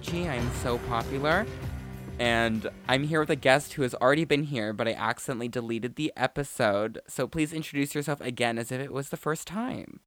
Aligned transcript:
Chichi. 0.00 0.28
I'm 0.28 0.50
so 0.62 0.78
popular. 0.88 1.46
And 2.18 2.68
I'm 2.88 3.04
here 3.04 3.20
with 3.20 3.30
a 3.30 3.36
guest 3.36 3.74
who 3.74 3.82
has 3.82 3.94
already 3.94 4.24
been 4.24 4.42
here, 4.44 4.72
but 4.72 4.88
I 4.88 4.92
accidentally 4.92 5.48
deleted 5.48 5.94
the 5.94 6.12
episode. 6.16 7.00
So 7.06 7.28
please 7.28 7.52
introduce 7.52 7.94
yourself 7.94 8.20
again 8.20 8.58
as 8.58 8.72
if 8.72 8.80
it 8.80 8.92
was 8.92 9.10
the 9.10 9.16
first 9.16 9.46
time. 9.46 10.00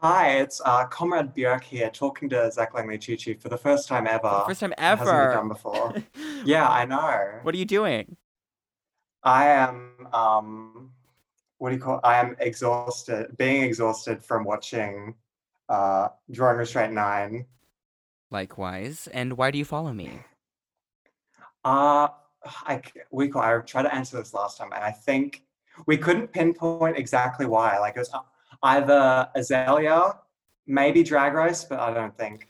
Hi, 0.00 0.38
it's 0.38 0.60
uh, 0.64 0.84
Comrade 0.86 1.34
Björk 1.34 1.64
here, 1.64 1.90
talking 1.90 2.28
to 2.28 2.52
Zach 2.52 2.72
Langley 2.72 2.98
Chichi 2.98 3.34
for 3.34 3.48
the 3.48 3.58
first 3.58 3.88
time 3.88 4.06
ever. 4.06 4.44
First 4.46 4.60
time 4.60 4.70
It 4.72 4.78
hasn't 4.78 5.06
been 5.08 5.16
ever. 5.16 5.32
done 5.34 5.48
before. 5.48 5.94
yeah, 6.44 6.68
I 6.68 6.84
know. 6.84 7.40
What 7.42 7.52
are 7.52 7.58
you 7.58 7.64
doing? 7.64 8.16
I 9.24 9.48
am. 9.48 10.06
Um, 10.12 10.92
what 11.58 11.70
do 11.70 11.74
you 11.74 11.82
call? 11.82 11.98
I 12.04 12.20
am 12.20 12.36
exhausted, 12.38 13.36
being 13.36 13.62
exhausted 13.64 14.22
from 14.24 14.44
watching 14.44 15.16
uh, 15.68 16.08
Drawing 16.30 16.58
Restraint 16.58 16.92
Nine. 16.92 17.44
Likewise. 18.30 19.08
And 19.12 19.36
why 19.36 19.50
do 19.50 19.58
you 19.58 19.64
follow 19.64 19.92
me? 19.92 20.20
Uh, 21.64 22.08
I 22.44 22.82
we. 23.10 23.30
I 23.34 23.58
tried 23.58 23.82
to 23.82 23.94
answer 23.94 24.16
this 24.16 24.32
last 24.34 24.58
time, 24.58 24.72
and 24.72 24.82
I 24.82 24.90
think 24.90 25.42
we 25.86 25.96
couldn't 25.96 26.28
pinpoint 26.28 26.96
exactly 26.96 27.46
why. 27.46 27.78
Like 27.78 27.96
it 27.96 28.00
was 28.00 28.10
either 28.62 29.28
Azealia, 29.36 30.18
maybe 30.66 31.02
Drag 31.02 31.34
Race, 31.34 31.64
but 31.64 31.80
I 31.80 31.92
don't 31.92 32.16
think, 32.16 32.48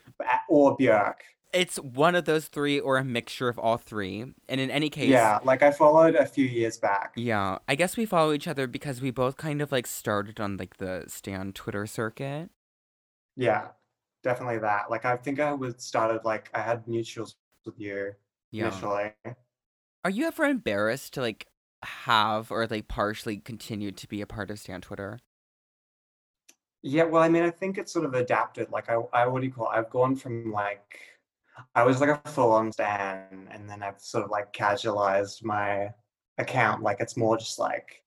or 0.49 0.77
Björk. 0.77 1.15
It's 1.53 1.77
one 1.79 2.15
of 2.15 2.27
those 2.27 2.47
three 2.47 2.79
or 2.79 2.99
a 2.99 3.05
mixture 3.05 3.49
of 3.49 3.59
all 3.59 3.79
three. 3.79 4.21
And 4.49 4.61
in 4.61 4.71
any 4.71 4.91
case, 4.91 5.09
Yeah, 5.09 5.39
like 5.45 5.63
I 5.63 5.71
followed 5.71 6.15
a 6.15 6.27
few 6.27 6.45
years 6.45 6.77
back. 6.77 7.15
Yeah, 7.17 7.59
I 7.67 7.75
guess 7.75 7.97
we 7.97 8.05
follow 8.05 8.33
each 8.33 8.47
other 8.47 8.67
because 8.67 9.01
we 9.01 9.11
both 9.11 9.39
kind 9.39 9.63
of 9.63 9.73
like 9.73 9.87
started 9.87 10.41
on 10.41 10.59
like 10.59 10.77
the 10.77 11.05
Stan 11.09 11.53
Twitter 11.55 11.87
circuit. 11.87 12.51
Yeah, 13.35 13.69
definitely 14.23 14.59
that. 14.59 14.91
Like 14.91 15.05
I 15.05 15.17
think 15.17 15.41
I 15.41 15.53
was 15.53 15.75
started 15.79 16.25
like 16.25 16.51
I 16.55 16.61
had 16.61 16.85
mutuals 16.87 17.35
with 17.65 17.79
you 17.79 18.13
Yeah. 18.51 18.67
initially. 18.67 19.13
Are 20.05 20.11
you 20.11 20.27
ever 20.27 20.45
embarrassed 20.45 21.15
to 21.15 21.21
like 21.21 21.47
have 21.85 22.51
or 22.51 22.67
like 22.67 22.89
partially 22.89 23.39
continue 23.39 23.93
to 23.93 24.09
be 24.09 24.21
a 24.21 24.27
part 24.27 24.51
of 24.51 24.59
Stan 24.59 24.81
Twitter? 24.81 25.21
Yeah, 26.83 27.05
well, 27.05 27.23
I 27.23 27.29
mean, 27.29 27.43
I 27.43 27.51
think 27.51 27.77
it's 27.79 27.93
sort 27.93 28.05
of 28.05 28.15
adapted. 28.15 28.71
Like 28.71 28.89
I, 28.89 28.95
I 29.13 29.27
what 29.27 29.41
do 29.41 29.47
you 29.47 29.53
call? 29.53 29.67
It? 29.71 29.77
I've 29.77 29.91
gone 29.91 30.15
from 30.17 30.53
like 30.53 30.99
I 31.75 31.85
was 31.85 32.01
like 32.01 32.11
a 32.11 32.31
full-on 32.31 32.73
stan, 32.73 33.49
and 33.53 33.69
then 33.71 33.83
I've 33.83 34.01
sort 34.01 34.25
of 34.25 34.31
like 34.31 34.53
casualized 34.53 35.45
my 35.45 35.91
account. 36.39 36.83
Like 36.83 36.99
it's 37.01 37.17
more 37.17 37.39
just 37.39 37.59
like 37.59 38.03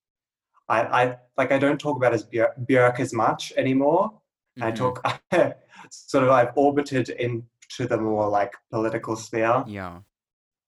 I, 0.69 0.81
I 1.05 1.17
like 1.37 1.51
I 1.53 1.59
don't 1.59 1.79
talk 1.79 1.97
about 1.97 2.13
as 2.13 2.25
Björk, 2.25 2.67
Björk 2.67 2.99
as 3.01 3.13
much 3.13 3.53
anymore. 3.57 4.20
I 4.59 4.71
Mhm. 4.71 4.75
talk 4.75 5.21
sort 5.91 6.23
of 6.23 6.29
I've 6.31 6.51
orbited 6.55 7.09
into 7.09 7.87
the 7.87 7.97
more 7.97 8.27
like 8.27 8.53
political 8.69 9.15
sphere. 9.15 9.63
Yeah. 9.67 9.99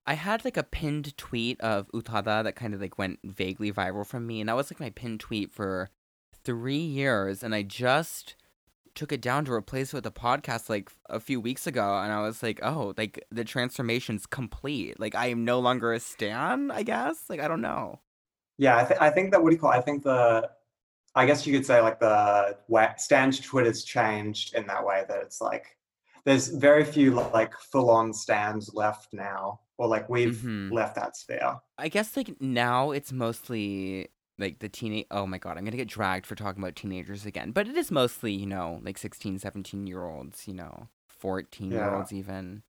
I 0.05 0.13
had 0.15 0.43
like 0.45 0.57
a 0.57 0.63
pinned 0.63 1.15
tweet 1.17 1.59
of 1.61 1.89
Utada 1.93 2.43
that 2.43 2.55
kind 2.55 2.73
of 2.73 2.81
like 2.81 2.97
went 2.97 3.19
vaguely 3.23 3.71
viral 3.71 4.05
from 4.05 4.27
me, 4.27 4.39
and 4.41 4.49
that 4.49 4.55
was 4.55 4.69
like 4.71 4.79
my 4.79 4.89
pinned 4.89 5.19
tweet 5.21 5.51
for 5.51 5.89
three 6.43 6.75
years, 6.77 7.41
and 7.43 7.55
I 7.55 7.61
just 7.63 8.35
took 8.95 9.11
it 9.11 9.21
down 9.21 9.43
to 9.45 9.53
replace 9.53 9.91
it 9.93 9.95
with 9.97 10.05
a 10.05 10.11
podcast 10.11 10.69
like 10.69 10.91
a 11.09 11.19
few 11.21 11.39
weeks 11.39 11.65
ago, 11.65 11.97
and 11.99 12.11
I 12.11 12.21
was 12.21 12.43
like, 12.43 12.59
oh, 12.61 12.93
like 12.97 13.23
the 13.31 13.43
transformation's 13.45 14.25
complete. 14.25 14.99
Like 14.99 15.15
I 15.15 15.27
am 15.27 15.45
no 15.45 15.59
longer 15.59 15.93
a 15.93 15.99
stan, 16.01 16.69
I 16.69 16.83
guess. 16.83 17.23
Like 17.29 17.39
I 17.39 17.47
don't 17.47 17.61
know. 17.61 17.99
Yeah, 18.57 18.77
I, 18.77 18.83
th- 18.83 18.99
I 18.99 19.09
think 19.09 19.31
that 19.31 19.41
what 19.41 19.49
do 19.49 19.55
you 19.55 19.59
call? 19.61 19.71
it? 19.71 19.77
I 19.77 19.81
think 19.81 20.03
the, 20.03 20.49
I 21.15 21.25
guess 21.25 21.45
you 21.45 21.53
could 21.53 21.65
say 21.65 21.79
like 21.81 21.99
the 21.99 22.57
way 22.67 22.89
Stan's 22.97 23.39
Twitter's 23.39 23.83
changed 23.83 24.55
in 24.55 24.65
that 24.67 24.85
way 24.85 25.05
that 25.07 25.21
it's 25.21 25.41
like 25.41 25.77
there's 26.25 26.47
very 26.49 26.83
few 26.85 27.11
like 27.11 27.53
full-on 27.71 28.13
stands 28.13 28.73
left 28.73 29.13
now, 29.13 29.59
or 29.77 29.87
like 29.87 30.09
we've 30.09 30.43
Mhm. 30.43 30.71
left 30.71 30.95
that 30.95 31.15
sphere. 31.17 31.59
I 31.77 31.89
guess 31.89 32.15
like 32.17 32.39
now 32.41 32.91
it's 32.91 33.11
mostly 33.11 34.09
like 34.39 34.59
the 34.59 34.69
teenage 34.69 35.05
oh 35.11 35.27
my 35.27 35.37
god 35.37 35.57
i'm 35.57 35.63
gonna 35.63 35.77
get 35.77 35.87
dragged 35.87 36.25
for 36.25 36.33
talking 36.35 36.61
about 36.61 36.75
teenagers 36.75 37.23
again 37.25 37.51
but 37.51 37.67
it 37.67 37.77
is 37.77 37.91
mostly 37.91 38.33
you 38.33 38.47
know 38.47 38.79
like 38.83 38.97
16 38.97 39.37
17 39.37 39.85
year 39.85 40.03
olds 40.03 40.47
you 40.47 40.55
know 40.55 40.87
14 41.07 41.71
year 41.71 41.87
olds 41.87 42.11
even 42.11 42.63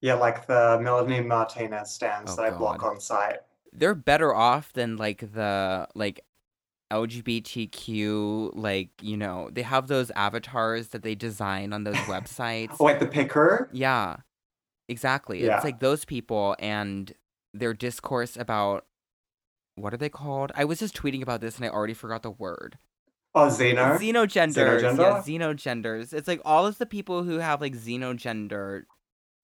Yeah, 0.00 0.14
like 0.14 0.46
the 0.46 0.78
Melanie 0.80 1.20
Martinez 1.20 1.90
stands 1.90 2.32
Oh, 2.32 2.36
that 2.36 2.46
I 2.46 2.50
block 2.50 2.82
on 2.82 3.00
site. 3.00 3.40
they're 3.72 3.94
better 3.94 4.34
off 4.34 4.72
than 4.72 4.96
like 4.96 5.20
the 5.32 5.88
like 5.94 6.20
lgbtq 6.92 8.50
like 8.54 8.90
you 9.00 9.16
know 9.16 9.48
they 9.52 9.62
have 9.62 9.88
those 9.88 10.10
avatars 10.12 10.88
that 10.88 11.02
they 11.02 11.14
design 11.14 11.72
on 11.72 11.84
those 11.84 11.94
websites 12.06 12.76
Oh, 12.78 12.84
like 12.84 13.00
the 13.00 13.06
picker. 13.06 13.68
yeah 13.72 14.16
exactly 14.88 15.44
Yeah. 15.44 15.56
it's 15.56 15.64
like 15.64 15.80
those 15.80 16.04
people 16.04 16.54
and 16.58 17.12
their 17.52 17.74
discourse 17.74 18.36
about 18.36 18.84
what 19.74 19.92
are 19.92 19.96
they 19.98 20.08
called 20.08 20.52
i 20.54 20.64
was 20.64 20.78
just 20.78 20.94
tweeting 20.96 21.22
about 21.22 21.40
this 21.40 21.56
and 21.56 21.64
i 21.64 21.68
already 21.68 21.94
forgot 21.94 22.22
the 22.22 22.30
word 22.30 22.78
Oh, 23.38 23.48
Xeno. 23.48 23.98
Xenogenders. 23.98 24.80
Yeah, 24.80 24.92
Xenogender? 24.94 25.22
xenogenders. 25.22 26.14
It's 26.14 26.26
like 26.26 26.40
all 26.46 26.64
of 26.66 26.78
the 26.78 26.86
people 26.86 27.22
who 27.22 27.36
have 27.36 27.60
like 27.60 27.74
xenogender 27.76 28.84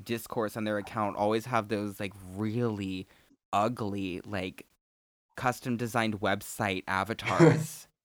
discourse 0.03 0.57
on 0.57 0.65
their 0.65 0.79
account 0.79 1.17
always 1.19 1.45
have 1.45 1.69
those 1.69 2.01
like 2.01 2.15
really 2.35 3.07
ugly, 3.53 4.23
like 4.25 4.65
custom 5.37 5.77
designed 5.77 6.21
website 6.21 6.85
avatars. 6.87 7.87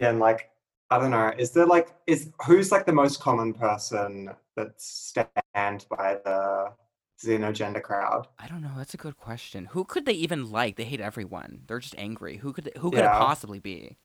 Yeah, 0.00 0.10
and 0.10 0.20
like 0.20 0.50
I 0.90 0.98
don't 0.98 1.10
know, 1.10 1.32
is 1.36 1.50
there 1.50 1.66
like 1.66 1.88
is 2.06 2.30
who's 2.46 2.70
like 2.70 2.86
the 2.86 2.92
most 2.92 3.20
common 3.20 3.52
person 3.52 4.30
that 4.54 4.80
stand 4.80 5.26
by 5.90 6.18
the 6.24 6.72
xenogender 7.20 7.82
crowd? 7.82 8.28
I 8.38 8.46
don't 8.46 8.62
know. 8.62 8.70
That's 8.76 8.94
a 8.94 8.98
good 8.98 9.16
question. 9.16 9.66
Who 9.66 9.84
could 9.84 10.06
they 10.06 10.12
even 10.12 10.50
like? 10.50 10.76
They 10.76 10.84
hate 10.84 11.00
everyone. 11.00 11.62
They're 11.66 11.80
just 11.80 11.96
angry. 11.98 12.36
Who 12.36 12.52
could 12.52 12.70
who 12.78 12.90
could 12.90 13.00
it 13.04 13.10
possibly 13.12 13.58
be? 13.58 13.96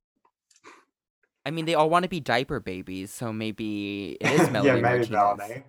I 1.45 1.51
mean, 1.51 1.65
they 1.65 1.75
all 1.75 1.89
want 1.89 2.03
to 2.03 2.09
be 2.09 2.19
diaper 2.19 2.59
babies, 2.59 3.11
so 3.11 3.31
maybe 3.31 4.17
it 4.19 4.31
is 4.31 4.49
Melanie 4.49 4.81
yeah, 4.81 4.81
maybe 4.81 5.09
Martinez. 5.09 5.09
Melanie. 5.11 5.63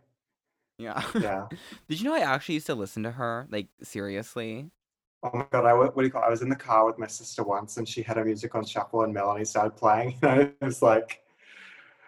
Yeah. 0.78 1.02
Yeah. 1.14 1.46
Did 1.88 2.00
you 2.00 2.04
know 2.08 2.14
I 2.14 2.20
actually 2.20 2.56
used 2.56 2.66
to 2.66 2.74
listen 2.74 3.02
to 3.04 3.12
her? 3.12 3.46
Like 3.50 3.68
seriously? 3.82 4.70
Oh 5.24 5.30
my 5.32 5.46
god, 5.50 5.64
I 5.64 5.72
what 5.72 5.96
do 5.96 6.02
you 6.02 6.10
call? 6.10 6.22
it? 6.22 6.26
I 6.26 6.28
was 6.30 6.42
in 6.42 6.50
the 6.50 6.56
car 6.56 6.84
with 6.84 6.98
my 6.98 7.06
sister 7.06 7.42
once, 7.42 7.78
and 7.78 7.88
she 7.88 8.02
had 8.02 8.18
her 8.18 8.24
music 8.26 8.54
on 8.54 8.64
shuffle, 8.64 9.04
and 9.04 9.14
Melanie 9.14 9.46
started 9.46 9.74
playing. 9.74 10.18
And 10.22 10.52
I 10.60 10.64
was 10.64 10.82
like, 10.82 11.22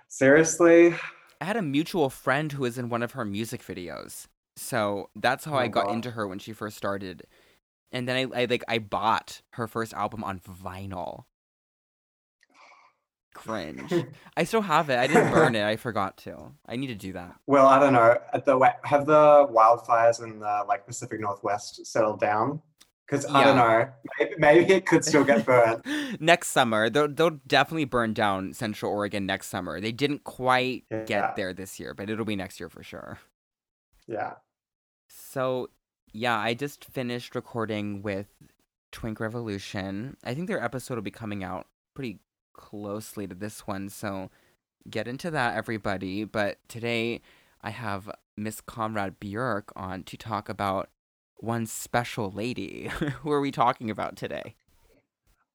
seriously? 0.09 0.95
I 1.41 1.45
had 1.47 1.57
a 1.57 1.63
mutual 1.63 2.11
friend 2.11 2.53
who 2.53 2.63
was 2.63 2.77
in 2.77 2.91
one 2.91 3.03
of 3.03 3.13
her 3.13 3.25
music 3.25 3.63
videos. 3.63 4.27
So 4.57 5.09
that's 5.17 5.47
how 5.47 5.55
oh 5.55 5.59
I 5.59 5.65
Oh, 5.65 5.69
got 5.69 5.87
God. 5.87 5.93
into 5.95 6.11
her 6.13 6.27
when 6.29 6.39
she 6.39 6.53
first 6.53 6.77
started. 6.77 7.27
And 7.91 8.07
then 8.07 8.17
I, 8.35 8.43
I 8.43 8.45
like 8.47 8.65
I 8.69 8.79
bought 8.79 9.41
her 9.53 9.67
first 9.67 9.95
album 9.95 10.23
on 10.23 10.41
vinyl. 10.41 11.25
Cringe. 13.35 13.93
I 14.37 14.45
still 14.45 14.63
have 14.63 14.89
it. 14.91 14.99
I 14.99 15.07
didn't 15.07 15.31
burn 15.31 15.55
it. 15.55 15.65
I 15.65 15.77
forgot 15.77 16.17
to. 16.19 16.53
I 16.67 16.77
need 16.77 16.87
to 16.89 16.95
do 16.95 17.13
that. 17.15 17.37
Well, 17.47 17.67
I 17.67 17.79
don't 17.79 17.93
know. 17.93 18.19
At 18.33 18.45
the 18.45 18.59
have 18.85 19.07
the 19.07 19.47
wildfires 19.51 20.23
in 20.23 20.39
the 20.39 20.65
like 20.67 20.87
Pacific 20.87 21.21
Northwest 21.21 21.85
settled 21.87 22.19
down? 22.21 22.63
Because 23.07 23.25
I 23.27 23.45
don't 23.45 23.57
know. 23.57 23.89
Maybe, 24.19 24.35
maybe 24.39 24.73
it 24.75 24.87
could 24.87 25.05
still 25.05 25.23
get 25.23 25.47
burned. 25.47 25.85
next 26.21 26.49
summer, 26.49 26.91
they'll, 26.91 27.07
they'll 27.09 27.39
definitely 27.47 27.85
burn 27.85 28.13
down 28.15 28.53
Central 28.53 28.91
Oregon 28.91 29.27
next 29.27 29.47
summer. 29.47 29.81
They 29.81 29.93
didn't 29.93 30.25
quite 30.25 30.85
Yeah. 30.91 31.05
get 31.05 31.37
there 31.37 31.53
this 31.55 31.79
year, 31.79 31.95
but 31.95 32.11
it'll 32.11 32.25
be 32.25 32.35
next 32.37 32.59
year 32.59 32.69
for 32.69 32.83
sure. 32.83 33.21
Yeah. 34.09 34.35
So, 35.09 35.71
yeah, 36.13 36.37
I 36.37 36.55
just 36.55 36.85
finished 36.85 37.35
recording 37.37 38.03
with 38.03 38.27
Twink 38.91 39.21
Revolution. 39.21 40.17
I 40.25 40.35
think 40.35 40.49
their 40.49 40.63
episode 40.63 40.95
will 40.95 41.03
be 41.03 41.11
coming 41.11 41.45
out 41.45 41.67
pretty 41.95 42.19
closely 42.55 43.27
to 43.29 43.35
this 43.35 43.67
one, 43.67 43.89
so 43.89 44.31
get 44.91 45.07
into 45.07 45.31
that, 45.31 45.57
everybody. 45.57 46.25
But 46.25 46.59
today 46.69 47.21
I 47.63 47.71
have 47.71 48.11
Miss 48.37 48.61
Comrade 48.61 49.21
Björk 49.21 49.65
on 49.77 50.03
to 50.05 50.17
talk 50.17 50.49
about 50.49 50.89
one 51.39 51.67
special 51.67 52.31
lady. 52.31 52.89
Who 53.23 53.31
are 53.31 53.41
we 53.41 53.51
talking 53.51 53.91
about 53.91 54.17
today? 54.17 54.55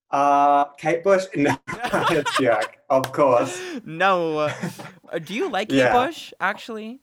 Uh, 0.10 0.66
Kate 0.78 1.04
Bush. 1.04 1.25
No, 1.36 1.57
it's 1.68 2.31
Björk, 2.38 2.66
of 2.89 3.12
course. 3.13 3.60
no. 3.86 4.39
Uh, 4.39 4.54
do 5.24 5.33
you 5.33 5.50
like 5.50 5.69
Kate 5.69 5.92
Bush, 5.92 6.33
actually? 6.39 7.01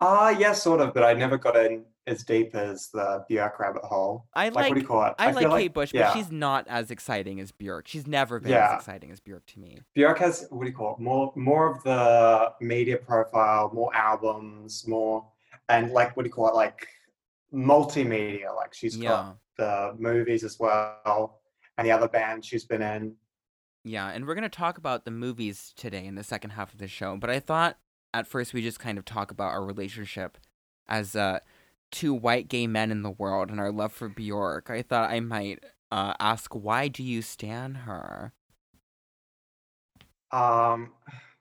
Ah, 0.00 0.30
yeah, 0.30 0.52
sort 0.52 0.80
of, 0.80 0.94
but 0.94 1.02
I 1.04 1.12
never 1.12 1.36
got 1.38 1.56
in 1.56 1.84
as 2.06 2.22
deep 2.22 2.54
as 2.54 2.88
the 2.88 3.24
Björk 3.30 3.58
rabbit 3.58 3.82
hole. 3.84 4.26
I 4.34 4.46
Like, 4.46 4.54
like, 4.54 4.68
what 4.70 4.74
do 4.74 4.80
you 4.80 4.86
call 4.86 5.04
it? 5.06 5.14
I, 5.18 5.32
feel 5.32 5.50
like 5.50 5.62
Kate 5.62 5.74
Bush, 5.74 5.92
but 5.94 6.12
she's 6.12 6.30
not 6.30 6.66
as 6.68 6.90
exciting 6.90 7.40
as 7.40 7.52
Björk. 7.52 7.86
She's 7.86 8.06
never 8.06 8.40
been 8.40 8.52
Yeah. 8.52 8.74
as 8.74 8.80
exciting 8.80 9.10
as 9.10 9.20
Björk 9.20 9.46
to 9.48 9.60
me. 9.60 9.80
Björk 9.96 10.18
has 10.18 10.46
what 10.50 10.64
do 10.64 10.70
you 10.70 10.76
call 10.76 10.94
it? 10.94 11.00
More 11.00 11.32
more 11.36 11.70
of 11.70 11.82
the 11.82 12.52
media 12.60 12.96
profile, 12.98 13.70
more 13.72 13.94
albums, 13.94 14.86
more 14.86 15.24
and 15.68 15.92
like 15.92 16.16
what 16.16 16.24
do 16.24 16.28
you 16.28 16.34
call 16.34 16.48
it? 16.48 16.54
Like 16.54 16.88
multimedia. 17.54 18.54
Like 18.54 18.74
she's 18.74 18.96
Yeah. 18.96 19.08
got 19.08 19.36
the 19.56 19.94
movies 19.98 20.44
as 20.44 20.58
well, 20.58 21.40
and 21.78 21.86
the 21.86 21.92
other 21.92 22.08
band 22.08 22.44
she's 22.44 22.64
been 22.64 22.82
in. 22.82 23.16
Yeah, 23.84 24.08
and 24.08 24.26
we're 24.26 24.34
going 24.34 24.42
to 24.42 24.48
talk 24.48 24.78
about 24.78 25.04
the 25.04 25.10
movies 25.10 25.72
today 25.76 26.06
in 26.06 26.14
the 26.14 26.24
second 26.24 26.50
half 26.50 26.72
of 26.72 26.78
the 26.78 26.88
show, 26.88 27.16
but 27.16 27.30
I 27.30 27.38
thought 27.38 27.78
at 28.14 28.26
first 28.26 28.54
we 28.54 28.62
just 28.62 28.80
kind 28.80 28.96
of 28.96 29.04
talk 29.04 29.30
about 29.30 29.52
our 29.52 29.64
relationship 29.64 30.38
as 30.88 31.14
uh, 31.14 31.40
two 31.90 32.14
white 32.14 32.48
gay 32.48 32.66
men 32.66 32.90
in 32.90 33.02
the 33.02 33.10
world 33.10 33.50
and 33.50 33.60
our 33.60 33.70
love 33.72 33.92
for 33.92 34.08
Bjork, 34.08 34.70
I 34.70 34.82
thought 34.82 35.10
I 35.10 35.20
might 35.20 35.62
uh, 35.92 36.14
ask 36.18 36.52
why 36.54 36.88
do 36.88 37.02
you 37.02 37.22
stan 37.22 37.74
her? 37.74 38.32
Um, 40.32 40.92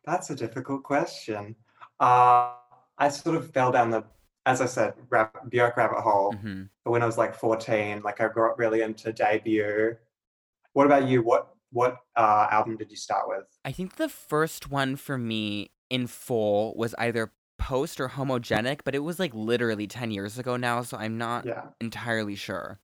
that's 0.06 0.30
a 0.30 0.36
difficult 0.36 0.84
question. 0.84 1.56
Uh, 2.00 2.52
I 2.98 3.10
sort 3.10 3.36
of 3.36 3.52
fell 3.52 3.72
down 3.72 3.90
the, 3.90 4.04
as 4.46 4.62
I 4.62 4.66
said, 4.66 4.94
rab- 5.10 5.50
Bjork 5.50 5.78
rabbit 5.78 6.02
hole. 6.02 6.34
hmm 6.34 6.64
But 6.84 6.92
when 6.92 7.02
I 7.02 7.06
was 7.06 7.18
like 7.18 7.34
14, 7.36 8.02
like 8.04 8.20
I 8.22 8.28
got 8.28 8.58
really 8.58 8.82
into 8.82 9.14
debut. 9.14 9.96
What 10.74 10.86
about 10.86 11.08
you? 11.08 11.22
What 11.22 11.50
what 11.72 11.98
uh, 12.16 12.48
album 12.52 12.78
did 12.78 12.92
you 12.92 12.98
start 12.98 13.28
with? 13.28 13.46
I 13.66 13.72
think 13.72 13.96
the 13.96 14.10
first 14.10 14.70
one 14.70 14.96
for 14.96 15.18
me 15.18 15.72
in 15.90 16.06
full 16.08 16.76
was 16.76 16.94
either 17.00 17.32
post 17.58 18.00
or 18.00 18.10
homogenic, 18.10 18.82
but 18.84 18.94
it 18.94 19.00
was 19.00 19.18
like 19.20 19.34
literally 19.34 19.88
10 19.88 20.12
years 20.12 20.38
ago 20.38 20.56
now, 20.56 20.84
so 20.84 20.98
I'm 20.98 21.18
not 21.18 21.46
Yeah. 21.46 21.64
entirely 21.82 22.36
sure. 22.36 22.80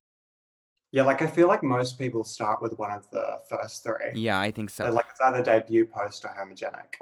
Yeah, 0.92 1.04
like 1.04 1.22
I 1.22 1.28
feel 1.28 1.46
like 1.46 1.62
most 1.62 1.98
people 2.00 2.24
start 2.24 2.60
with 2.60 2.76
one 2.78 2.90
of 2.90 3.08
the 3.10 3.38
first 3.48 3.84
three. 3.84 4.10
Yeah, 4.14 4.40
I 4.40 4.50
think 4.50 4.70
So 4.70 4.86
so. 4.86 4.90
like 4.92 5.06
it's 5.10 5.20
either 5.20 5.42
debut, 5.42 5.86
post, 5.86 6.24
or 6.24 6.30
homogenic. 6.36 6.94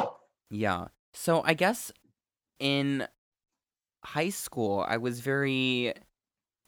Yeah. 0.50 0.88
So 1.14 1.42
I 1.42 1.54
guess 1.54 1.90
in 2.58 3.06
high 4.04 4.30
school, 4.30 4.84
I 4.88 4.96
was 4.96 5.20
very 5.20 5.94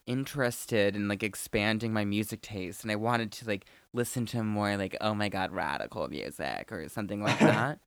interested 0.06 0.96
in 0.96 1.08
like 1.08 1.22
expanding 1.22 1.92
my 1.92 2.04
music 2.04 2.40
taste 2.42 2.82
and 2.82 2.90
I 2.90 2.96
wanted 2.96 3.30
to 3.32 3.46
like 3.46 3.66
listen 3.92 4.26
to 4.26 4.42
more 4.42 4.76
like 4.76 4.96
oh 5.00 5.14
my 5.14 5.28
god 5.28 5.52
radical 5.52 6.08
music 6.08 6.72
or 6.72 6.88
something 6.88 7.22
like 7.22 7.38
that. 7.40 7.78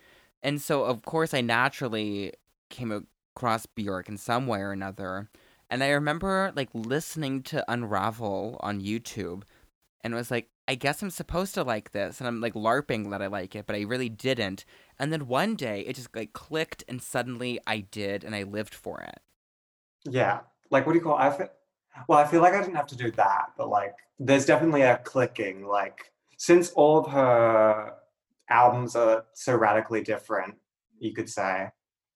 and 0.42 0.62
so 0.62 0.86
of 0.86 1.02
course 1.02 1.34
I 1.34 1.42
naturally 1.42 2.32
came 2.70 3.06
across 3.36 3.66
Bjork 3.66 4.10
in 4.10 4.18
some 4.18 4.48
way 4.48 4.60
or 4.60 4.72
another. 4.72 5.30
And 5.70 5.84
I 5.84 5.90
remember 5.90 6.52
like 6.56 6.70
listening 6.74 7.42
to 7.44 7.66
Unravel 7.72 8.58
on 8.62 8.82
YouTube 8.82 9.44
and 10.04 10.14
was 10.14 10.32
like 10.32 10.50
I 10.68 10.76
guess 10.76 11.02
I'm 11.02 11.10
supposed 11.10 11.56
to 11.56 11.64
like 11.64 11.92
this 11.92 12.20
and 12.20 12.28
I'm 12.28 12.40
like 12.40 12.54
larping 12.54 13.10
that 13.12 13.22
I 13.22 13.28
like 13.28 13.54
it, 13.54 13.66
but 13.66 13.76
I 13.76 13.82
really 13.82 14.08
didn't. 14.08 14.64
And 14.98 15.12
then 15.12 15.28
one 15.28 15.56
day 15.56 15.82
it 15.82 15.96
just 15.96 16.16
like 16.16 16.32
clicked 16.32 16.86
and 16.88 17.02
suddenly 17.02 17.60
I 17.68 17.80
did 17.80 18.24
and 18.24 18.34
I 18.34 18.44
lived 18.44 18.74
for 18.74 19.02
it. 19.02 19.20
Yeah. 20.06 20.42
Like 20.70 20.86
what 20.86 20.94
do 20.94 21.00
you 21.00 21.04
call 21.04 21.16
I 21.16 21.30
feel, 21.30 21.50
well, 22.08 22.20
I 22.20 22.26
feel 22.26 22.42
like 22.42 22.54
I 22.54 22.60
didn't 22.62 22.76
have 22.76 22.88
to 22.88 22.96
do 22.98 23.12
that, 23.12 23.52
but 23.58 23.70
like 23.70 23.96
there's 24.20 24.46
definitely 24.46 24.82
a 24.82 24.98
clicking. 24.98 25.66
Like 25.68 26.12
since 26.38 26.72
all 26.72 27.00
of 27.00 27.12
her 27.12 27.94
albums 28.50 28.96
are 28.96 29.26
so 29.34 29.56
radically 29.56 30.02
different, 30.02 30.56
you 31.00 31.14
could 31.14 31.30
say, 31.30 31.70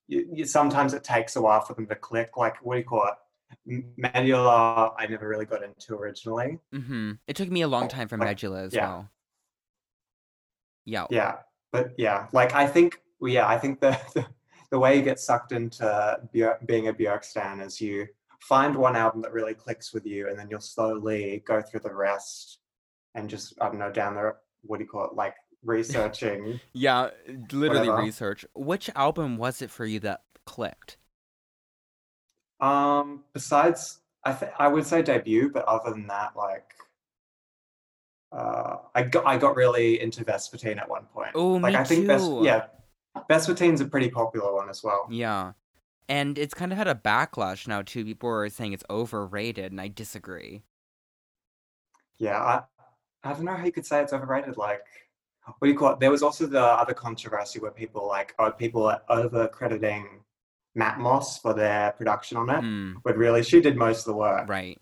you, 0.08 0.28
you, 0.34 0.46
sometimes 0.46 0.94
it 0.94 1.04
takes 1.04 1.36
a 1.36 1.42
while 1.42 1.62
for 1.62 1.74
them 1.74 1.88
to 1.88 1.96
click. 1.96 2.38
Like 2.38 2.58
what 2.66 2.76
do 2.76 2.80
you 2.80 2.86
call 2.86 3.08
it? 3.08 3.86
Medulla, 3.98 4.94
I 4.98 5.08
never 5.08 5.28
really 5.28 5.46
got 5.46 5.64
into 5.64 5.96
originally. 5.96 6.60
hmm 6.74 7.14
It 7.28 7.36
took 7.36 7.50
me 7.50 7.62
a 7.62 7.68
long 7.68 7.88
time 7.88 8.08
for 8.08 8.18
Like, 8.18 8.28
Medulla 8.30 8.64
as 8.64 8.74
yeah. 8.74 8.88
well. 8.88 9.10
Yeah. 10.86 11.06
Yeah, 11.10 11.36
but 11.72 11.94
yeah, 11.98 12.28
like 12.32 12.54
I 12.54 12.66
think, 12.68 13.02
yeah, 13.22 13.48
I 13.48 13.58
think 13.58 13.80
the 13.82 14.00
the, 14.16 14.26
the 14.72 14.80
way 14.80 14.98
you 14.98 15.02
get 15.02 15.20
sucked 15.20 15.52
into 15.52 16.20
being 16.66 16.88
a 16.88 16.94
Björk 16.94 17.24
stan 17.24 17.60
is 17.62 17.80
you 17.80 18.08
find 18.42 18.76
one 18.76 18.96
album 18.96 19.22
that 19.22 19.32
really 19.34 19.54
clicks 19.54 19.94
with 19.94 20.06
you, 20.06 20.30
and 20.30 20.38
then 20.38 20.48
you'll 20.50 20.60
slowly 20.62 21.44
go 21.46 21.62
through 21.62 21.82
the 21.82 21.94
rest, 21.94 22.60
and 23.16 23.30
just 23.30 23.54
I 23.62 23.66
don't 23.68 23.80
know 23.80 23.92
down 23.92 24.16
the 24.16 24.36
what 24.64 24.78
do 24.78 24.84
you 24.84 24.90
call 24.90 25.06
it, 25.06 25.14
like 25.16 25.36
researching. 25.64 26.60
Yeah, 26.74 27.10
literally 27.52 27.90
Whatever. 27.90 28.06
research. 28.06 28.46
Which 28.56 28.90
album 28.96 29.38
was 29.38 29.62
it 29.62 29.72
for 29.72 29.86
you 29.86 30.00
that 30.02 30.22
clicked? 30.46 30.98
um, 32.60 33.24
besides, 33.34 34.00
I 34.24 34.34
think 34.34 34.52
I 34.60 34.68
would 34.68 34.86
say 34.86 35.02
debut, 35.02 35.50
but 35.52 35.66
other 35.66 35.92
than 35.92 36.08
that, 36.08 36.36
like. 36.36 36.74
Uh, 38.30 38.80
I 38.94 39.04
got 39.04 39.26
I 39.26 39.38
got 39.38 39.56
really 39.56 40.02
into 40.02 40.26
Vespertine 40.26 40.78
at 40.78 40.90
one 40.90 41.06
point. 41.14 41.30
Oh, 41.34 41.54
like 41.54 41.74
me 41.74 41.80
I 41.80 41.84
think 41.86 42.08
Ves- 42.08 42.28
yeah, 42.42 42.66
Vespertine's 43.30 43.82
a 43.82 43.86
pretty 43.86 44.10
popular 44.10 44.54
one 44.54 44.70
as 44.70 44.84
well. 44.84 45.08
Yeah. 45.10 45.54
And 46.10 46.38
it's 46.38 46.54
kind 46.54 46.72
of 46.72 46.78
had 46.78 46.88
a 46.88 46.96
backlash 46.96 47.68
now 47.68 47.82
too. 47.82 48.06
People 48.06 48.30
are 48.30 48.50
saying 48.50 48.74
it's 48.74 48.84
overrated 48.90 49.72
and 49.72 49.82
I 49.82 49.88
disagree. 49.90 50.64
Yeah, 52.18 52.38
I, 52.42 52.62
I 53.24 53.34
don't 53.34 53.44
know 53.44 53.54
how 53.56 53.66
you 53.66 53.72
could 53.72 53.86
say 53.86 54.02
it's 54.02 54.14
overrated. 54.14 54.58
Like, 54.58 54.82
what 55.46 55.68
do 55.68 55.70
you 55.72 55.78
call 55.78 55.94
it? 55.94 56.00
There 56.00 56.12
was 56.12 56.24
also 56.24 56.46
the 56.48 56.62
other 56.64 56.94
controversy 56.94 57.60
where 57.60 57.72
people 57.72 58.08
like, 58.08 58.34
oh, 58.40 58.52
people 58.52 58.86
are 58.88 59.02
over 59.10 59.48
crediting 59.48 60.08
Matmos 60.78 61.42
for 61.42 61.54
their 61.54 61.92
production 61.92 62.38
on 62.38 62.50
it, 62.50 62.62
Mm, 62.62 62.96
but 63.04 63.18
really 63.18 63.44
she 63.44 63.60
did 63.62 63.76
most 63.76 64.00
of 64.00 64.06
the 64.06 64.14
work. 64.16 64.48
right. 64.48 64.80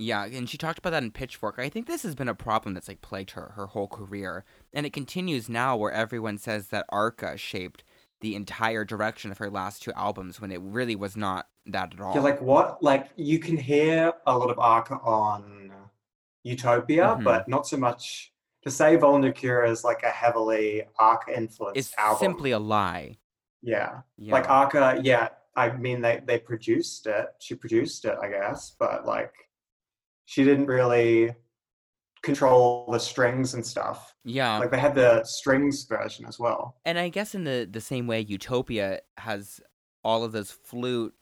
Yeah, 0.00 0.24
and 0.24 0.48
she 0.48 0.56
talked 0.56 0.78
about 0.78 0.90
that 0.90 1.02
in 1.02 1.10
Pitchfork. 1.10 1.56
I 1.58 1.68
think 1.68 1.86
this 1.88 2.04
has 2.04 2.14
been 2.14 2.28
a 2.28 2.34
problem 2.34 2.72
that's 2.74 2.86
like 2.88 3.00
plagued 3.00 3.32
her 3.32 3.52
her 3.56 3.66
whole 3.66 3.88
career. 3.88 4.44
And 4.72 4.86
it 4.86 4.92
continues 4.92 5.48
now 5.48 5.76
where 5.76 5.90
everyone 5.90 6.38
says 6.38 6.68
that 6.68 6.86
Arca 6.90 7.36
shaped 7.36 7.82
the 8.20 8.34
entire 8.36 8.84
direction 8.84 9.30
of 9.32 9.38
her 9.38 9.50
last 9.50 9.82
two 9.82 9.92
albums 9.94 10.40
when 10.40 10.52
it 10.52 10.60
really 10.62 10.94
was 10.96 11.16
not 11.16 11.48
that 11.66 11.92
at 11.94 12.00
all. 12.00 12.14
Yeah, 12.14 12.20
like 12.20 12.40
what? 12.40 12.80
Like 12.82 13.08
you 13.16 13.40
can 13.40 13.56
hear 13.56 14.12
a 14.26 14.38
lot 14.38 14.50
of 14.50 14.58
Arca 14.60 14.94
on 14.94 15.72
Utopia, 16.44 17.16
Mhm. 17.18 17.24
but 17.24 17.48
not 17.48 17.66
so 17.66 17.76
much. 17.76 18.32
To 18.62 18.70
say 18.72 18.96
Vulnicura 18.96 19.68
is 19.70 19.84
like 19.84 20.02
a 20.02 20.10
heavily 20.10 20.82
Arca 20.98 21.36
influenced 21.36 21.76
it's 21.78 21.94
album. 21.98 22.18
simply 22.18 22.50
a 22.50 22.58
lie. 22.58 23.18
yeah. 23.62 24.02
Yeah. 24.16 24.32
Like 24.32 24.48
Arca, 24.50 25.00
yeah. 25.02 25.28
I 25.56 25.70
mean, 25.72 26.00
they 26.02 26.20
they 26.24 26.38
produced 26.38 27.06
it. 27.06 27.26
She 27.40 27.54
produced 27.56 28.04
it, 28.04 28.16
I 28.20 28.28
guess, 28.28 28.74
but 28.78 29.06
like, 29.06 29.32
she 30.28 30.44
didn't 30.44 30.66
really 30.66 31.34
control 32.22 32.86
the 32.92 32.98
strings 32.98 33.54
and 33.54 33.64
stuff. 33.64 34.14
yeah. 34.24 34.58
Like 34.58 34.70
they 34.70 34.78
had 34.78 34.94
the 34.94 35.24
strings 35.24 35.84
version 35.84 36.26
as 36.26 36.38
well. 36.38 36.76
And 36.84 36.98
I 36.98 37.08
guess 37.08 37.34
in 37.34 37.44
the 37.44 37.66
the 37.70 37.80
same 37.80 38.06
way, 38.06 38.20
Utopia 38.20 39.00
has 39.16 39.58
all 40.04 40.24
of 40.24 40.32
those 40.32 40.50
flute 40.50 41.14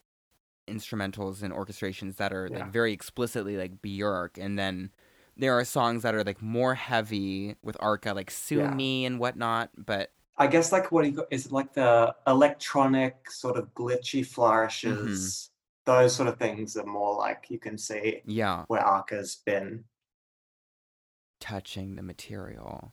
instrumentals 0.66 1.45
and 1.45 1.54
orchestrations 1.54 2.16
that 2.16 2.33
are 2.33 2.49
Yeah. 2.50 2.59
like 2.64 2.73
very 2.73 2.92
explicitly 2.92 3.57
like 3.57 3.81
Björk, 3.81 4.38
and 4.45 4.59
then 4.59 4.90
there 5.37 5.57
are 5.57 5.64
songs 5.64 6.02
that 6.02 6.14
are 6.16 6.25
like 6.25 6.42
more 6.42 6.75
heavy 6.75 7.54
with 7.62 7.76
Arca, 7.78 8.12
like 8.12 8.31
"Sue 8.33 8.59
Yeah. 8.59 8.75
Me" 8.75 9.04
and 9.07 9.21
whatnot. 9.21 9.71
But 9.76 10.11
I 10.37 10.49
guess 10.49 10.73
like 10.73 10.90
what 10.90 11.02
do 11.04 11.11
you 11.11 11.16
got 11.19 11.26
is 11.31 11.47
it 11.47 11.52
like 11.52 11.75
the 11.75 12.12
electronic 12.26 13.31
sort 13.31 13.57
of 13.57 13.73
glitchy 13.75 14.21
mm-hmm. 14.23 14.35
flourishes, 14.35 15.50
those 15.87 16.14
sort 16.14 16.28
of 16.28 16.38
things 16.38 16.76
are 16.76 16.85
more 16.87 17.14
like 17.16 17.47
you 17.49 17.59
can 17.59 17.78
see 17.78 18.23
yeah, 18.26 18.64
where 18.69 18.83
Arca's 18.83 19.37
been. 19.47 19.85
touching 21.40 21.97
the 21.97 22.02
material. 22.02 22.93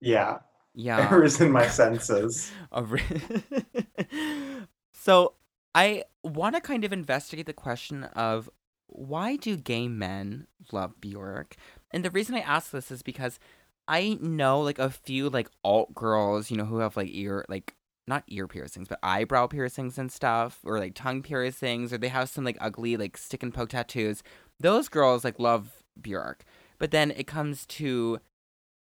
Yeah, 0.00 0.38
Yeah, 0.74 1.14
Arisen 1.14 1.52
My 1.52 1.68
Senses. 1.68 2.50
So 4.92 5.34
I 5.74 6.04
want 6.22 6.54
to 6.54 6.60
kind 6.60 6.84
of 6.84 6.92
investigate 6.92 7.46
the 7.46 7.52
question 7.52 8.04
of 8.04 8.48
why 8.86 9.36
do 9.36 9.56
gay 9.56 9.88
men 9.88 10.46
love 10.72 11.00
Bjork? 11.00 11.56
And 11.90 12.04
the 12.04 12.10
reason 12.10 12.34
I 12.34 12.40
ask 12.40 12.70
this 12.70 12.90
is 12.90 13.02
because 13.02 13.38
I 13.86 14.18
know 14.20 14.60
like 14.60 14.78
a 14.78 14.90
few 14.90 15.28
like 15.28 15.50
alt 15.62 15.94
girls, 15.94 16.50
you 16.50 16.56
know, 16.56 16.64
who 16.64 16.78
have 16.78 16.96
like 16.96 17.10
ear 17.12 17.44
like 17.48 17.74
not 18.06 18.24
ear 18.28 18.46
piercings, 18.46 18.88
but 18.88 18.98
eyebrow 19.02 19.46
piercings 19.46 19.98
and 19.98 20.10
stuff, 20.12 20.60
or 20.64 20.78
like 20.78 20.94
tongue 20.94 21.22
piercings, 21.22 21.92
or 21.92 21.98
they 21.98 22.08
have 22.08 22.28
some 22.28 22.44
like 22.44 22.58
ugly 22.60 22.96
like 22.96 23.16
stick 23.16 23.42
and 23.42 23.54
poke 23.54 23.70
tattoos. 23.70 24.22
Those 24.60 24.88
girls 24.88 25.24
like 25.24 25.38
love 25.38 25.82
Bjork. 26.00 26.44
But 26.78 26.90
then 26.90 27.10
it 27.10 27.26
comes 27.26 27.66
to 27.66 28.20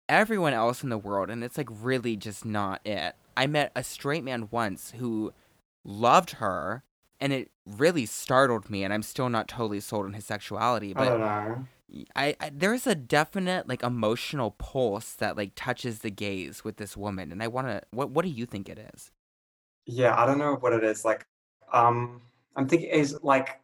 everyone 0.09 0.53
else 0.53 0.83
in 0.83 0.89
the 0.89 0.97
world 0.97 1.29
and 1.29 1.43
it's 1.43 1.57
like 1.57 1.69
really 1.69 2.15
just 2.15 2.45
not 2.45 2.81
it. 2.85 3.15
I 3.35 3.47
met 3.47 3.71
a 3.75 3.83
straight 3.83 4.23
man 4.23 4.47
once 4.51 4.93
who 4.97 5.33
loved 5.85 6.31
her 6.31 6.83
and 7.19 7.31
it 7.33 7.51
really 7.65 8.05
startled 8.05 8.69
me 8.69 8.83
and 8.83 8.93
I'm 8.93 9.03
still 9.03 9.29
not 9.29 9.47
totally 9.47 9.79
sold 9.79 10.05
on 10.05 10.13
his 10.13 10.25
sexuality 10.25 10.93
but. 10.93 11.07
I, 12.15 12.35
I 12.39 12.51
there's 12.53 12.87
a 12.87 12.95
definite 12.95 13.67
like 13.67 13.83
emotional 13.83 14.51
pulse 14.51 15.13
that 15.13 15.37
like 15.37 15.53
touches 15.55 15.99
the 15.99 16.09
gaze 16.09 16.63
with 16.63 16.77
this 16.77 16.97
woman 16.97 17.31
and 17.31 17.43
I 17.43 17.47
want 17.47 17.67
to 17.67 17.81
what 17.91 18.09
what 18.09 18.23
do 18.25 18.31
you 18.31 18.45
think 18.45 18.69
it 18.69 18.79
is? 18.93 19.11
Yeah, 19.85 20.19
I 20.19 20.25
don't 20.25 20.37
know 20.37 20.55
what 20.55 20.73
it 20.73 20.83
is. 20.83 21.03
Like, 21.03 21.25
um, 21.71 22.21
I'm 22.55 22.67
thinking 22.67 22.89
is 22.89 23.19
like 23.21 23.59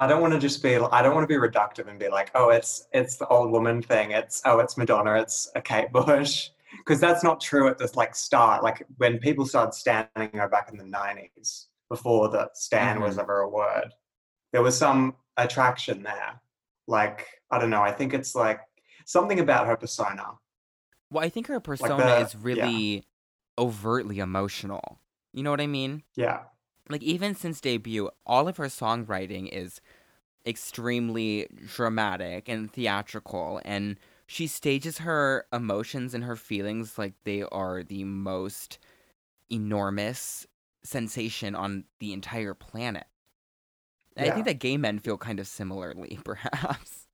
I 0.00 0.06
don't 0.06 0.22
want 0.22 0.32
to 0.32 0.38
just 0.38 0.62
be 0.62 0.76
I 0.76 1.02
don't 1.02 1.14
want 1.14 1.28
to 1.28 1.28
be 1.28 1.34
reductive 1.34 1.88
and 1.88 1.98
be 1.98 2.08
like, 2.08 2.30
oh, 2.34 2.48
it's 2.50 2.86
it's 2.92 3.16
the 3.16 3.26
old 3.28 3.50
woman 3.50 3.82
thing. 3.82 4.12
It's 4.12 4.40
oh, 4.44 4.58
it's 4.60 4.76
Madonna. 4.76 5.14
It's 5.20 5.50
a 5.54 5.60
Kate 5.60 5.92
Bush. 5.92 6.50
Because 6.78 7.00
that's 7.00 7.24
not 7.24 7.40
true 7.40 7.66
at 7.66 7.78
this 7.78 7.96
like 7.96 8.14
start. 8.14 8.62
Like 8.62 8.86
when 8.98 9.18
people 9.18 9.44
started 9.44 9.74
standing 9.74 10.30
back 10.30 10.70
in 10.70 10.78
the 10.78 10.84
'90s, 10.84 11.66
before 11.88 12.28
the 12.28 12.48
stan 12.54 13.00
was 13.00 13.18
ever 13.18 13.40
a 13.40 13.48
word, 13.48 13.92
there 14.52 14.62
was 14.62 14.78
some 14.78 15.16
attraction 15.36 16.04
there. 16.04 16.40
Like 16.90 17.26
I 17.50 17.58
don't 17.58 17.70
know. 17.70 17.82
I 17.82 17.92
think 17.92 18.12
it's 18.12 18.34
like 18.34 18.60
something 19.06 19.40
about 19.40 19.66
her 19.66 19.76
persona. 19.76 20.24
Well, 21.10 21.24
I 21.24 21.28
think 21.28 21.46
her 21.46 21.60
persona 21.60 21.96
the- 21.96 22.20
is 22.20 22.36
really 22.36 23.06
overtly 23.58 24.18
emotional. 24.18 25.00
You 25.32 25.42
know 25.42 25.50
what 25.50 25.60
I 25.60 25.66
mean? 25.66 26.02
Yeah. 26.16 26.42
Like 26.88 27.02
even 27.02 27.34
since 27.34 27.60
debut, 27.60 28.10
all 28.26 28.48
of 28.48 28.56
her 28.56 28.66
songwriting 28.66 29.48
is 29.52 29.80
extremely 30.46 31.46
dramatic 31.66 32.48
and 32.48 32.72
theatrical 32.72 33.60
and 33.64 33.96
she 34.26 34.46
stages 34.46 34.98
her 34.98 35.44
emotions 35.52 36.14
and 36.14 36.24
her 36.24 36.36
feelings 36.36 36.96
like 36.96 37.14
they 37.24 37.42
are 37.42 37.82
the 37.82 38.04
most 38.04 38.78
enormous 39.50 40.46
sensation 40.82 41.54
on 41.54 41.84
the 41.98 42.12
entire 42.12 42.54
planet. 42.54 43.06
And 44.16 44.28
I 44.28 44.30
think 44.30 44.46
that 44.46 44.58
gay 44.58 44.76
men 44.76 44.98
feel 44.98 45.18
kind 45.18 45.40
of 45.40 45.46
similarly, 45.46 46.18
perhaps. 46.24 47.06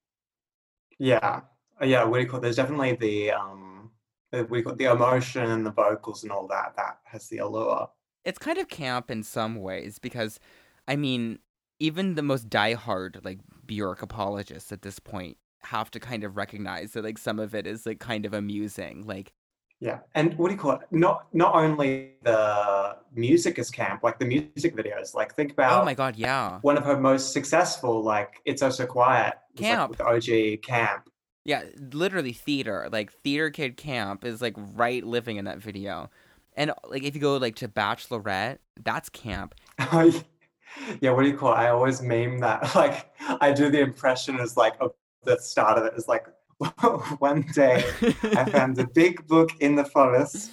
Yeah. 0.98 1.42
Uh, 1.80 1.84
Yeah, 1.84 2.04
what 2.04 2.18
do 2.18 2.22
you 2.24 2.28
call 2.28 2.40
there's 2.40 2.56
definitely 2.56 2.96
the 2.96 3.32
um 3.32 3.92
you 4.32 4.62
call 4.62 4.74
the 4.74 4.84
emotion 4.84 5.44
and 5.50 5.64
the 5.64 5.70
vocals 5.72 6.22
and 6.22 6.32
all 6.32 6.46
that 6.48 6.74
that 6.76 7.00
has 7.04 7.28
the 7.28 7.38
allure. 7.38 7.90
It's 8.24 8.38
kind 8.38 8.58
of 8.58 8.68
camp 8.68 9.10
in 9.10 9.22
some 9.22 9.56
ways 9.56 9.98
because, 9.98 10.40
I 10.88 10.96
mean, 10.96 11.38
even 11.78 12.14
the 12.14 12.22
most 12.22 12.48
diehard 12.50 13.24
like 13.24 13.38
Bjork 13.66 14.02
apologists 14.02 14.72
at 14.72 14.82
this 14.82 14.98
point 14.98 15.36
have 15.62 15.90
to 15.92 16.00
kind 16.00 16.24
of 16.24 16.36
recognize 16.36 16.92
that 16.92 17.04
like 17.04 17.18
some 17.18 17.38
of 17.38 17.54
it 17.54 17.66
is 17.66 17.86
like 17.86 18.00
kind 18.00 18.26
of 18.26 18.34
amusing. 18.34 19.06
Like, 19.06 19.32
Yeah. 19.80 19.98
And 20.14 20.36
what 20.38 20.48
do 20.48 20.54
you 20.54 20.60
call 20.60 20.72
it? 20.72 20.80
Not 20.90 21.26
not 21.34 21.54
only 21.54 22.12
the 22.22 22.96
music 23.14 23.58
is 23.58 23.70
camp, 23.70 24.02
like 24.02 24.18
the 24.18 24.24
music 24.24 24.74
videos. 24.74 25.14
Like 25.14 25.34
think 25.34 25.50
oh 25.50 25.54
about 25.54 25.82
oh 25.82 25.84
my 25.84 25.94
god, 25.94 26.16
yeah, 26.16 26.58
one 26.62 26.78
of 26.78 26.84
her 26.84 26.98
most 26.98 27.32
successful, 27.32 28.02
like 28.02 28.40
It's 28.44 28.62
Oh 28.62 28.70
So 28.70 28.86
Quiet. 28.86 29.34
was, 29.54 29.60
like, 29.60 29.68
Camp. 29.68 29.90
with 29.90 30.00
OG 30.00 30.62
camp. 30.62 31.10
yeah, 31.44 31.62
literally 31.92 32.32
theater. 32.32 32.88
Like 32.90 33.12
theater 33.12 33.50
kid 33.50 33.76
camp 33.76 34.24
is 34.24 34.40
like 34.40 34.54
right 34.56 35.04
living 35.04 35.36
in 35.36 35.44
that 35.44 35.58
video. 35.58 36.10
And 36.56 36.72
like 36.88 37.02
if 37.02 37.14
you 37.14 37.20
go 37.20 37.36
like 37.36 37.56
to 37.56 37.68
Bachelorette, 37.68 38.58
that's 38.82 39.10
camp. 39.10 39.54
yeah, 41.00 41.10
what 41.10 41.22
do 41.22 41.28
you 41.28 41.36
call 41.36 41.52
it? 41.52 41.56
I 41.56 41.68
always 41.68 42.00
meme 42.00 42.38
that. 42.40 42.74
Like 42.74 43.10
I 43.40 43.52
do 43.52 43.70
the 43.70 43.80
impression 43.80 44.40
as 44.40 44.56
like 44.56 44.74
of 44.80 44.92
the 45.24 45.38
start 45.38 45.76
of 45.78 45.84
it 45.84 45.94
is 45.96 46.08
like 46.08 46.26
one 47.18 47.42
day 47.54 47.84
I 48.22 48.50
found 48.50 48.78
a 48.78 48.86
big 48.86 49.26
book 49.26 49.50
in 49.60 49.76
the 49.76 49.84
forest. 49.84 50.52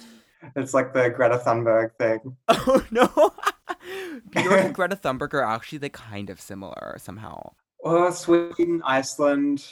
It's 0.56 0.74
like 0.74 0.92
the 0.92 1.08
Greta 1.10 1.38
Thunberg 1.38 1.92
thing. 1.98 2.36
oh 2.48 2.84
no. 2.90 3.06
Bjork 4.30 4.64
and 4.64 4.74
Greta 4.74 4.96
Thunberg 4.96 5.32
are 5.34 5.42
actually 5.42 5.78
like 5.78 5.92
kind 5.92 6.30
of 6.30 6.40
similar 6.40 6.96
somehow. 6.98 7.52
Oh, 7.82 8.10
Sweden, 8.10 8.82
Iceland. 8.84 9.64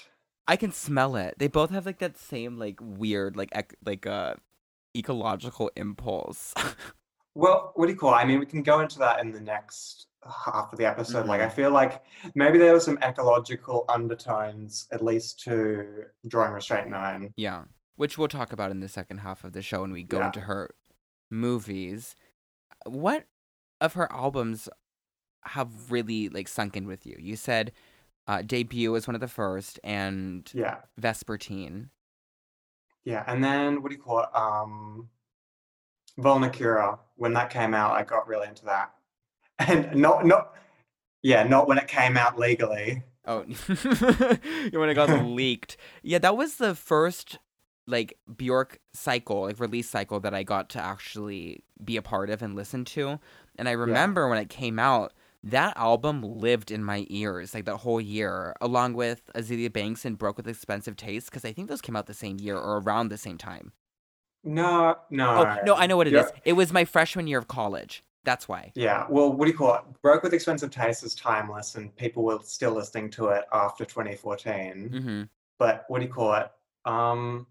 I 0.49 0.57
can 0.57 0.73
smell 0.73 1.17
it. 1.17 1.35
They 1.39 1.49
both 1.49 1.71
have 1.71 1.87
like 1.87 1.99
that 1.99 2.19
same 2.19 2.59
like 2.59 2.79
weird 2.81 3.37
like 3.37 3.51
ec- 3.55 3.77
like 3.85 4.07
uh 4.07 4.35
ecological 4.97 5.71
impulse. 5.77 6.55
Well, 7.35 7.73
what 7.77 7.87
do 7.87 7.93
you 7.93 7.99
call 7.99 8.13
it? 8.13 8.19
I 8.19 8.25
mean, 8.25 8.41
we 8.41 8.47
can 8.47 8.63
go 8.63 8.81
into 8.81 8.99
that 8.99 9.21
in 9.21 9.33
the 9.33 9.41
next 9.41 10.07
half 10.25 10.73
of 10.73 10.79
the 10.79 10.87
episode. 10.87 11.27
Like, 11.27 11.41
I 11.41 11.47
Mhm. 11.49 11.53
feel 11.53 11.71
like 11.71 12.03
maybe 12.35 12.59
there 12.59 12.73
were 12.73 12.81
some 12.81 12.99
ecological 13.03 13.85
undertones, 13.89 14.87
at 14.93 15.03
least 15.03 15.41
to 15.41 16.05
Drawing 16.29 16.53
Restraint 16.53 16.89
Nine. 16.89 17.33
yeah, 17.37 17.65
which 17.97 18.17
we'll 18.19 18.29
talk 18.29 18.53
about 18.53 18.71
in 18.71 18.81
the 18.81 18.89
second 18.89 19.19
half 19.19 19.45
of 19.45 19.53
the 19.53 19.63
show 19.63 19.81
when 19.83 19.93
we 19.93 20.03
go 20.05 20.19
Yeah. 20.19 20.27
into 20.27 20.41
her 20.43 20.71
movies. 21.31 22.15
What 22.87 23.27
of 23.81 23.95
her 23.95 24.11
albums 24.13 24.69
have 25.45 25.91
really 25.91 26.29
like 26.29 26.47
sunk 26.49 26.77
in 26.77 26.87
with 26.87 27.05
you? 27.07 27.17
You 27.19 27.37
said 27.37 27.73
uh, 28.29 28.41
debut 28.43 28.93
was 28.93 29.09
one 29.09 29.17
of 29.17 29.21
the 29.21 29.27
first, 29.27 29.81
and 29.83 30.49
Yeah, 30.55 30.83
Vespertine. 31.01 31.91
yeah. 33.05 33.25
And 33.27 33.43
then 33.43 33.83
what 33.83 33.91
do 33.91 33.97
you 33.97 34.01
call 34.03 34.21
it? 34.21 34.29
Um, 34.33 35.11
Vulnicura. 36.19 37.01
When 37.17 37.33
that 37.35 37.51
came 37.51 37.75
out, 37.75 37.93
I 37.93 38.05
got 38.05 38.29
really 38.29 38.47
into 38.47 38.65
that. 38.67 38.95
And 39.59 39.95
not, 39.95 40.27
not, 40.27 40.53
yeah, 41.23 41.43
not 41.45 41.69
when 41.69 41.79
it 41.79 41.89
came 41.89 42.17
out 42.17 42.39
legally. 42.39 43.03
Oh, 43.27 43.41
when 44.73 44.89
it 44.91 44.95
got 44.95 45.25
leaked. 45.27 45.77
Yeah, 46.03 46.19
that 46.19 46.37
was 46.37 46.57
the 46.57 46.75
first 46.75 47.39
like 47.87 48.19
Bjork 48.37 48.81
cycle, 48.93 49.43
like 49.43 49.61
release 49.61 49.89
cycle 49.89 50.21
that 50.21 50.35
I 50.35 50.43
got 50.43 50.69
to 50.71 50.81
actually 50.81 51.65
be 51.83 51.97
a 51.97 52.03
part 52.03 52.31
of 52.31 52.43
and 52.43 52.55
listen 52.55 52.85
to. 52.87 53.19
And 53.57 53.69
I 53.69 53.73
remember 53.73 54.29
when 54.29 54.39
it 54.39 54.49
came 54.49 54.79
out, 54.79 55.13
that 55.45 55.77
album 55.77 56.23
lived 56.23 56.71
in 56.71 56.85
my 56.85 57.05
ears 57.11 57.55
like 57.55 57.65
that 57.65 57.79
whole 57.79 58.01
year, 58.01 58.55
along 58.61 58.95
with 58.95 59.31
Azealia 59.35 59.73
Banks 59.73 60.05
and 60.05 60.17
Broke 60.17 60.37
with 60.37 60.47
Expensive 60.47 60.97
Taste, 60.97 61.27
because 61.27 61.45
I 61.45 61.53
think 61.53 61.69
those 61.69 61.81
came 61.81 61.97
out 61.97 62.07
the 62.07 62.15
same 62.15 62.39
year 62.39 62.57
or 62.57 62.81
around 62.81 63.09
the 63.09 63.19
same 63.19 63.39
time. 63.39 63.73
No, 64.45 64.97
no. 65.11 65.45
Oh 65.45 65.65
no, 65.65 65.75
I 65.75 65.87
know 65.87 65.97
what 65.97 66.07
it 66.07 66.15
is. 66.15 66.27
Yeah. 66.33 66.41
It 66.45 66.53
was 66.55 66.73
my 66.73 66.85
freshman 66.85 67.27
year 67.27 67.39
of 67.39 67.49
college. 67.49 68.05
That's 68.25 68.49
why. 68.49 68.73
Yeah, 68.75 69.07
well, 69.09 69.33
what 69.33 69.47
do 69.47 69.51
you 69.51 69.57
call 69.57 69.75
it? 69.75 69.83
Broke 70.01 70.23
with 70.23 70.33
Expensive 70.33 70.71
Taste 70.71 71.03
is 71.03 71.15
timeless, 71.15 71.75
and 71.75 71.95
people 71.97 72.23
were 72.23 72.39
still 72.45 72.73
listening 72.73 73.11
to 73.11 73.29
it 73.29 73.45
after 73.53 73.85
2014. 73.85 74.91
Mm-hmm. 74.93 75.23
But 75.59 75.85
what 75.89 76.01
do 76.01 76.07
you 76.07 76.13
call 76.13 76.35
it? 76.35 76.51
Um, 76.85 77.47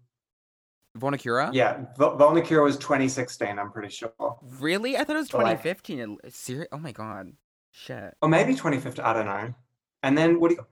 yeah, 1.00 1.84
Vol- 1.96 2.18
Vulnicura 2.18 2.62
was 2.64 2.76
2016, 2.76 3.58
I'm 3.58 3.72
pretty 3.72 3.88
sure. 3.88 4.12
Really? 4.60 4.96
I 4.96 5.04
thought 5.04 5.16
it 5.16 5.20
was 5.20 5.30
But, 5.30 5.42
like- 5.42 5.62
2015. 5.62 6.68
Oh 6.70 6.76
my 6.78 6.92
god. 6.92 7.32
Shit. 7.70 8.14
Or 8.20 8.28
maybe 8.28 8.52
2015, 8.52 9.02
I 9.02 9.12
don't 9.14 9.26
know. 9.26 9.54
And 10.02 10.18
then 10.18 10.38
what 10.40 10.50
do 10.50 10.56
you 10.56 10.66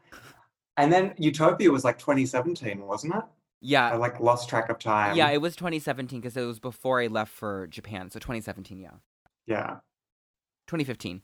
and 0.77 0.93
then 0.93 1.15
Utopia 1.19 1.71
was 1.71 1.85
like 1.85 1.99
2017, 1.99 2.81
wasn't 2.87 3.15
it? 3.15 3.23
Yeah. 3.61 3.91
I 3.91 3.97
like 3.97 4.21
lost 4.21 4.49
track 4.49 4.71
of 4.71 4.79
time. 4.79 5.17
Yeah, 5.17 5.31
it 5.31 5.41
was 5.41 5.55
2017 5.57 6.21
because 6.21 6.37
it 6.37 6.45
was 6.45 6.59
before 6.59 7.01
I 7.03 7.07
left 7.09 7.33
for 7.33 7.67
Japan. 7.67 8.11
So 8.11 8.19
2017, 8.19 8.79
yeah. 8.79 8.91
yeah. 9.47 9.77
2015. 10.71 11.23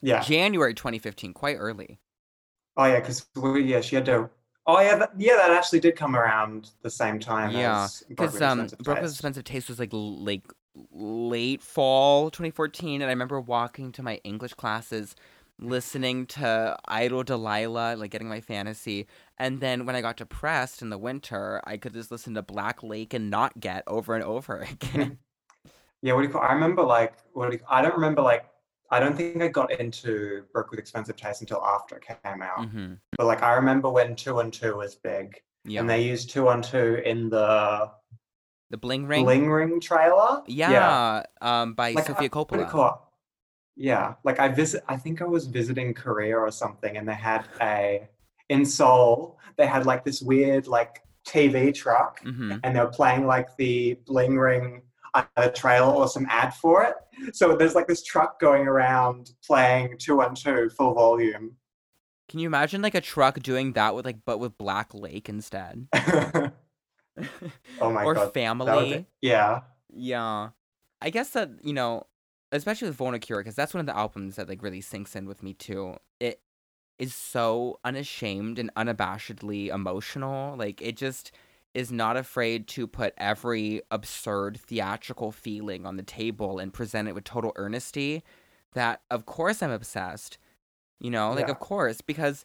Yeah. 0.00 0.20
January 0.20 0.74
2015, 0.74 1.32
quite 1.32 1.56
early. 1.56 1.98
Oh 2.76 2.84
yeah, 2.84 3.00
because 3.00 3.26
yeah, 3.36 3.80
she 3.80 3.96
had 3.96 4.04
to. 4.06 4.30
Oh 4.66 4.80
yeah, 4.80 4.96
that, 4.96 5.12
yeah, 5.16 5.36
that 5.36 5.50
actually 5.50 5.80
did 5.80 5.96
come 5.96 6.16
around 6.16 6.70
the 6.82 6.90
same 6.90 7.18
time. 7.18 7.50
Yeah, 7.50 7.88
Because 8.08 8.40
um, 8.40 8.60
with 8.60 8.88
Expensive 8.88 9.44
Taste 9.44 9.68
was 9.68 9.78
like 9.78 9.90
like 9.92 10.42
late 10.92 11.62
fall 11.62 12.30
2014, 12.30 13.02
and 13.02 13.08
I 13.08 13.12
remember 13.12 13.40
walking 13.40 13.92
to 13.92 14.02
my 14.02 14.20
English 14.24 14.54
classes, 14.54 15.14
listening 15.58 16.26
to 16.26 16.76
Idle 16.86 17.22
Delilah, 17.24 17.96
like 17.96 18.10
getting 18.10 18.28
my 18.28 18.40
fantasy, 18.40 19.06
and 19.38 19.60
then 19.60 19.84
when 19.84 19.96
I 19.96 20.00
got 20.00 20.16
depressed 20.16 20.80
in 20.80 20.90
the 20.90 20.98
winter, 20.98 21.60
I 21.64 21.76
could 21.76 21.92
just 21.92 22.10
listen 22.10 22.34
to 22.34 22.42
Black 22.42 22.82
Lake 22.82 23.14
and 23.14 23.30
not 23.30 23.60
get 23.60 23.84
over 23.86 24.14
and 24.14 24.24
over 24.24 24.58
again. 24.70 25.18
Yeah, 26.04 26.12
what 26.12 26.20
do 26.20 26.26
you 26.26 26.32
call? 26.34 26.42
I 26.42 26.52
remember 26.52 26.82
like 26.82 27.14
what 27.32 27.50
do 27.50 27.56
you, 27.56 27.62
I 27.68 27.80
don't 27.80 27.94
remember 27.94 28.20
like 28.20 28.44
I 28.90 29.00
don't 29.00 29.16
think 29.16 29.40
I 29.42 29.48
got 29.48 29.72
into 29.72 30.44
Broke 30.52 30.70
with 30.70 30.78
Expensive 30.78 31.16
Taste 31.16 31.40
until 31.40 31.64
after 31.64 31.96
it 31.96 32.04
came 32.06 32.42
out. 32.42 32.66
hmm 32.66 32.92
But 33.16 33.26
like 33.26 33.42
I 33.42 33.54
remember 33.54 33.88
when 33.88 34.14
Two 34.14 34.40
and 34.40 34.52
Two 34.52 34.76
was 34.76 34.96
big, 34.96 35.40
Yeah, 35.64 35.80
and 35.80 35.88
they 35.88 36.02
used 36.02 36.28
Two 36.28 36.50
and 36.50 36.62
Two 36.62 37.00
in 37.06 37.30
the 37.30 37.90
the 38.68 38.76
Bling 38.76 39.06
Ring. 39.06 39.24
Bling 39.24 39.50
Ring 39.50 39.80
trailer. 39.80 40.42
Yeah, 40.46 41.22
um, 41.40 41.72
by 41.72 41.92
Like, 41.92 42.04
Sofia 42.06 42.28
I- 42.32 42.36
what 42.38 42.50
do 42.50 42.58
you 42.58 42.66
Coppola. 42.66 42.98
Yeah, 43.76 44.14
like 44.24 44.38
I 44.40 44.48
visit. 44.48 44.84
I 44.86 44.96
think 44.98 45.22
I 45.22 45.24
was 45.24 45.46
visiting 45.46 45.94
Korea 45.94 46.36
or 46.36 46.50
something, 46.50 46.98
and 46.98 47.08
they 47.08 47.14
had 47.14 47.48
a 47.62 48.06
in 48.50 48.66
Seoul. 48.66 49.38
They 49.56 49.66
had 49.66 49.86
like 49.86 50.04
this 50.04 50.20
weird 50.20 50.66
like 50.66 51.00
TV 51.26 51.72
truck, 51.74 52.20
hmm 52.22 52.52
and 52.62 52.76
they 52.76 52.80
were 52.80 52.96
playing 53.00 53.26
like 53.26 53.56
the 53.56 53.94
Bling 54.06 54.36
Ring 54.38 54.82
either 55.14 55.50
trailer 55.52 55.92
or 55.92 56.08
some 56.08 56.26
ad 56.28 56.54
for 56.54 56.82
it. 56.84 56.94
So 57.34 57.56
there's 57.56 57.74
like 57.74 57.86
this 57.86 58.02
truck 58.02 58.40
going 58.40 58.66
around 58.66 59.30
playing 59.46 59.96
212 59.98 60.72
full 60.72 60.94
volume. 60.94 61.56
Can 62.28 62.40
you 62.40 62.46
imagine 62.46 62.82
like 62.82 62.94
a 62.94 63.00
truck 63.00 63.40
doing 63.40 63.72
that 63.74 63.94
with 63.94 64.04
like 64.04 64.18
but 64.24 64.38
with 64.38 64.58
Black 64.58 64.92
Lake 64.94 65.28
instead? 65.28 65.86
oh 65.94 66.50
my 67.80 68.04
or 68.04 68.14
god. 68.14 68.24
would 68.24 68.34
family. 68.34 69.06
yeah. 69.20 69.60
Yeah. 69.92 70.50
I 71.00 71.10
guess 71.10 71.30
that, 71.30 71.50
you 71.62 71.72
know, 71.72 72.06
especially 72.50 72.88
with 72.88 72.98
Vulnicura, 72.98 73.38
because 73.38 73.54
that's 73.54 73.74
one 73.74 73.80
of 73.80 73.86
the 73.86 73.96
albums 73.96 74.36
that 74.36 74.48
like 74.48 74.62
really 74.62 74.80
sinks 74.80 75.14
in 75.14 75.26
with 75.26 75.42
me 75.42 75.54
too. 75.54 75.96
It 76.18 76.40
is 76.98 77.14
so 77.14 77.78
unashamed 77.84 78.58
and 78.58 78.72
unabashedly 78.74 79.68
emotional. 79.68 80.56
Like 80.56 80.80
it 80.80 80.96
just 80.96 81.32
is 81.74 81.90
not 81.92 82.16
afraid 82.16 82.68
to 82.68 82.86
put 82.86 83.12
every 83.18 83.82
absurd 83.90 84.58
theatrical 84.60 85.32
feeling 85.32 85.84
on 85.86 85.96
the 85.96 86.02
table 86.02 86.58
and 86.58 86.72
present 86.72 87.08
it 87.08 87.14
with 87.14 87.24
total 87.24 87.52
earnesty. 87.58 88.22
That 88.72 89.02
of 89.10 89.26
course 89.26 89.62
I'm 89.62 89.70
obsessed. 89.70 90.38
You 91.00 91.10
know, 91.10 91.32
like 91.32 91.46
Yeah. 91.46 91.52
of 91.52 91.58
course, 91.58 92.00
because 92.00 92.44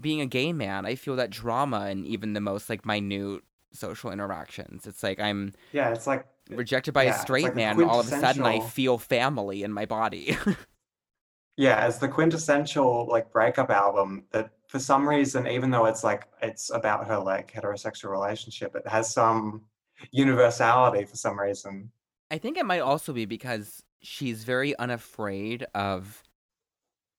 being 0.00 0.20
a 0.20 0.26
gay 0.26 0.52
man, 0.52 0.86
I 0.86 0.94
feel 0.94 1.16
that 1.16 1.30
drama 1.30 1.88
in 1.88 2.04
even 2.06 2.32
the 2.32 2.40
most 2.40 2.68
like 2.68 2.84
minute 2.86 3.42
social 3.72 4.10
interactions. 4.10 4.86
It's 4.86 5.02
like 5.02 5.20
I'm 5.20 5.52
Yeah, 5.72 5.90
it's 5.90 6.06
like 6.06 6.26
uh, 6.52 6.56
rejected 6.56 6.94
by 6.94 7.04
Yeah, 7.04 7.16
a 7.16 7.18
straight 7.18 7.44
like 7.44 7.54
man, 7.54 7.80
and 7.80 7.88
all 7.90 8.00
of 8.00 8.08
a 8.08 8.10
sudden 8.10 8.44
I 8.46 8.60
feel 8.60 8.98
family 8.98 9.62
in 9.62 9.72
my 9.72 9.86
body. 9.86 10.36
yeah, 11.56 11.86
it's 11.86 11.98
the 11.98 12.08
quintessential 12.08 13.06
like 13.08 13.30
breakup 13.32 13.70
album 13.70 14.24
that 14.32 14.50
for 14.74 14.80
some 14.80 15.08
reason, 15.08 15.46
even 15.46 15.70
though 15.70 15.84
it's 15.84 16.02
like 16.02 16.26
it's 16.42 16.68
about 16.70 17.06
her 17.06 17.16
like 17.16 17.52
heterosexual 17.52 18.10
relationship, 18.10 18.74
it 18.74 18.84
has 18.88 19.14
some 19.14 19.62
universality 20.10 21.04
for 21.04 21.14
some 21.14 21.38
reason. 21.38 21.92
I 22.32 22.38
think 22.38 22.58
it 22.58 22.66
might 22.66 22.80
also 22.80 23.12
be 23.12 23.24
because 23.24 23.84
she's 24.02 24.42
very 24.42 24.76
unafraid 24.76 25.64
of 25.76 26.24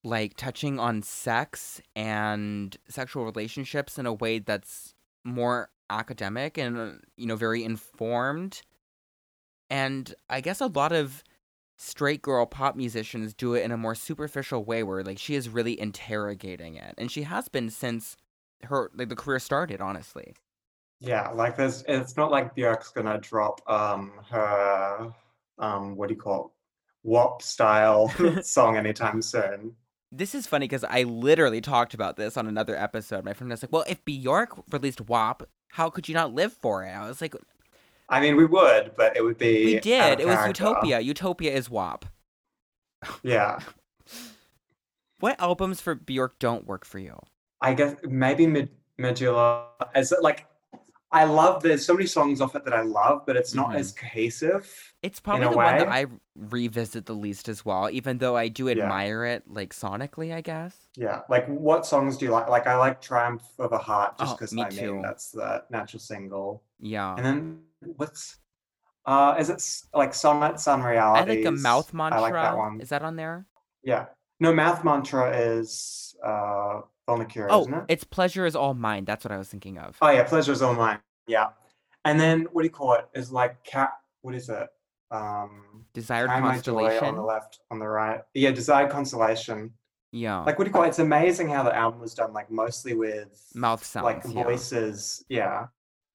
like 0.04 0.36
touching 0.36 0.78
on 0.78 1.00
sex 1.00 1.80
and 1.96 2.76
sexual 2.90 3.24
relationships 3.24 3.98
in 3.98 4.04
a 4.04 4.12
way 4.12 4.38
that's 4.38 4.92
more 5.24 5.70
academic 5.88 6.58
and 6.58 7.00
you 7.16 7.26
know 7.26 7.36
very 7.36 7.64
informed 7.64 8.62
and 9.70 10.14
i 10.28 10.40
guess 10.40 10.60
a 10.60 10.66
lot 10.66 10.92
of 10.92 11.22
straight 11.76 12.22
girl 12.22 12.46
pop 12.46 12.76
musicians 12.76 13.34
do 13.34 13.54
it 13.54 13.62
in 13.62 13.70
a 13.72 13.76
more 13.76 13.94
superficial 13.94 14.64
way 14.64 14.82
where 14.82 15.02
like 15.04 15.18
she 15.18 15.34
is 15.34 15.48
really 15.48 15.78
interrogating 15.78 16.74
it 16.76 16.94
and 16.98 17.10
she 17.10 17.22
has 17.22 17.48
been 17.48 17.70
since 17.70 18.16
her 18.64 18.90
like 18.94 19.08
the 19.10 19.16
career 19.16 19.38
started 19.38 19.80
honestly 19.80 20.34
Yeah, 21.00 21.30
like 21.30 21.56
there's 21.56 21.84
it's 21.88 22.16
not 22.16 22.30
like 22.30 22.54
Björk's 22.56 22.90
gonna 22.90 23.18
drop 23.20 23.60
um 23.70 24.12
her 24.30 25.12
um 25.58 25.96
what 25.96 26.08
do 26.08 26.14
you 26.14 26.20
call 26.20 26.46
it? 26.46 26.52
WAP 27.08 27.42
style 27.42 28.08
song 28.42 28.76
anytime 28.76 29.22
soon. 29.22 29.76
this 30.12 30.34
is 30.34 30.46
funny 30.46 30.64
because 30.66 30.84
i 30.84 31.02
literally 31.02 31.60
talked 31.60 31.94
about 31.94 32.16
this 32.16 32.36
on 32.36 32.46
another 32.46 32.76
episode 32.76 33.24
my 33.24 33.32
friend 33.32 33.50
was 33.50 33.62
like 33.62 33.72
well 33.72 33.84
if 33.88 34.04
bjork 34.04 34.56
released 34.70 35.00
wap 35.08 35.42
how 35.72 35.90
could 35.90 36.08
you 36.08 36.14
not 36.14 36.32
live 36.34 36.52
for 36.52 36.84
it 36.84 36.90
i 36.90 37.06
was 37.06 37.20
like 37.20 37.34
I 38.08 38.20
mean 38.20 38.36
we 38.36 38.44
would, 38.46 38.92
but 38.96 39.16
it 39.16 39.22
would 39.24 39.38
be 39.38 39.64
we 39.66 39.80
did 39.80 40.20
it 40.20 40.26
was 40.26 40.46
utopia 40.46 41.00
utopia 41.00 41.52
is 41.52 41.68
wap 41.70 42.04
Yeah. 43.22 43.58
what 45.20 45.40
albums 45.40 45.80
for 45.80 45.94
bjork 45.94 46.38
don't 46.38 46.66
work 46.66 46.84
for 46.84 46.98
you 46.98 47.18
I 47.60 47.72
guess 47.74 47.96
maybe 48.04 48.46
Mid 48.46 48.70
Medulla 48.98 49.68
is 49.94 50.12
like 50.20 50.46
I 51.12 51.24
love 51.24 51.62
there's 51.62 51.86
so 51.86 51.94
many 51.94 52.06
songs 52.06 52.40
off 52.40 52.56
it 52.56 52.64
that 52.64 52.74
I 52.74 52.82
love, 52.82 53.24
but 53.26 53.36
it's 53.36 53.54
not 53.54 53.70
Mhm. 53.70 53.76
as 53.76 53.92
cohesive. 53.92 54.92
It's 55.02 55.20
probably 55.20 55.46
the 55.48 55.56
one 55.56 55.78
that. 55.78 55.88
I 55.88 56.06
revisit 56.34 57.06
the 57.06 57.14
least 57.14 57.48
as 57.48 57.64
well, 57.64 57.88
even 57.90 58.18
though 58.18 58.36
I 58.36 58.48
do 58.48 58.66
Yeah. 58.66 58.82
admire 58.82 59.24
it 59.24 59.44
like 59.48 59.72
sonically, 59.72 60.34
I 60.34 60.40
guess. 60.40 60.76
Yeah. 60.96 61.22
Like 61.30 61.46
what 61.46 61.86
songs 61.86 62.16
do 62.18 62.24
you 62.26 62.32
like? 62.32 62.48
Like 62.48 62.66
I 62.66 62.76
like 62.76 63.00
Triumph 63.00 63.44
of 63.58 63.72
a 63.72 63.78
Heart 63.78 64.18
just 64.18 64.32
Oh, 64.32 64.34
because 64.36 64.52
me 64.52 64.62
I 64.64 64.68
too. 64.68 64.94
mean 64.94 65.02
that's 65.02 65.30
the 65.30 65.64
natural 65.70 66.00
single. 66.00 66.62
Yeah. 66.80 67.14
And 67.16 67.24
then 67.24 67.62
what's 67.80 68.38
uh 69.04 69.36
is 69.38 69.50
it 69.50 69.62
like 69.96 70.14
Sonnets 70.14 70.66
and 70.66 70.82
I 70.82 71.24
think 71.24 71.46
a 71.46 71.52
mouth 71.52 71.92
mantra. 71.94 72.18
I 72.18 72.22
like 72.22 72.32
that 72.32 72.56
one. 72.56 72.80
Is 72.80 72.88
that 72.88 73.02
on 73.02 73.16
there? 73.16 73.46
Yeah. 73.82 74.06
No, 74.40 74.52
Mouth 74.52 74.84
Mantra 74.84 75.34
is 75.36 76.14
uh 76.24 76.80
Vulnicura, 77.08 77.46
Oh, 77.50 77.62
isn't 77.62 77.74
it? 77.74 77.84
it's 77.88 78.04
pleasure 78.04 78.44
is 78.46 78.56
all 78.56 78.74
mine. 78.74 79.04
That's 79.04 79.24
what 79.24 79.32
I 79.32 79.38
was 79.38 79.48
thinking 79.48 79.78
of. 79.78 79.96
Oh 80.02 80.10
yeah, 80.10 80.24
pleasure 80.24 80.52
is 80.52 80.60
All 80.60 80.74
Mine. 80.74 80.98
Yeah. 81.26 81.50
And 82.04 82.18
then 82.20 82.46
what 82.52 82.62
do 82.62 82.66
you 82.66 82.72
call 82.72 82.94
it? 82.94 83.08
Is 83.14 83.30
like 83.30 83.62
cat 83.64 83.92
what 84.22 84.34
is 84.34 84.48
it? 84.48 84.68
Um 85.10 85.84
Desired 85.94 86.28
Joy 86.62 86.98
on 86.98 87.14
the 87.14 87.22
left, 87.22 87.60
on 87.70 87.78
the 87.78 87.86
right. 87.86 88.20
Yeah, 88.34 88.50
Desired 88.50 88.90
Constellation. 88.90 89.72
Yeah. 90.12 90.40
Like 90.40 90.58
what 90.58 90.64
do 90.64 90.68
you 90.68 90.72
call 90.72 90.82
it? 90.84 90.88
It's 90.88 90.98
amazing 90.98 91.48
how 91.48 91.62
the 91.62 91.74
album 91.74 92.00
was 92.00 92.14
done 92.14 92.32
like 92.32 92.50
mostly 92.50 92.94
with 92.94 93.40
Mouth 93.54 93.84
sounds. 93.84 94.04
like 94.04 94.22
yeah. 94.28 94.42
voices, 94.42 95.24
yeah, 95.28 95.66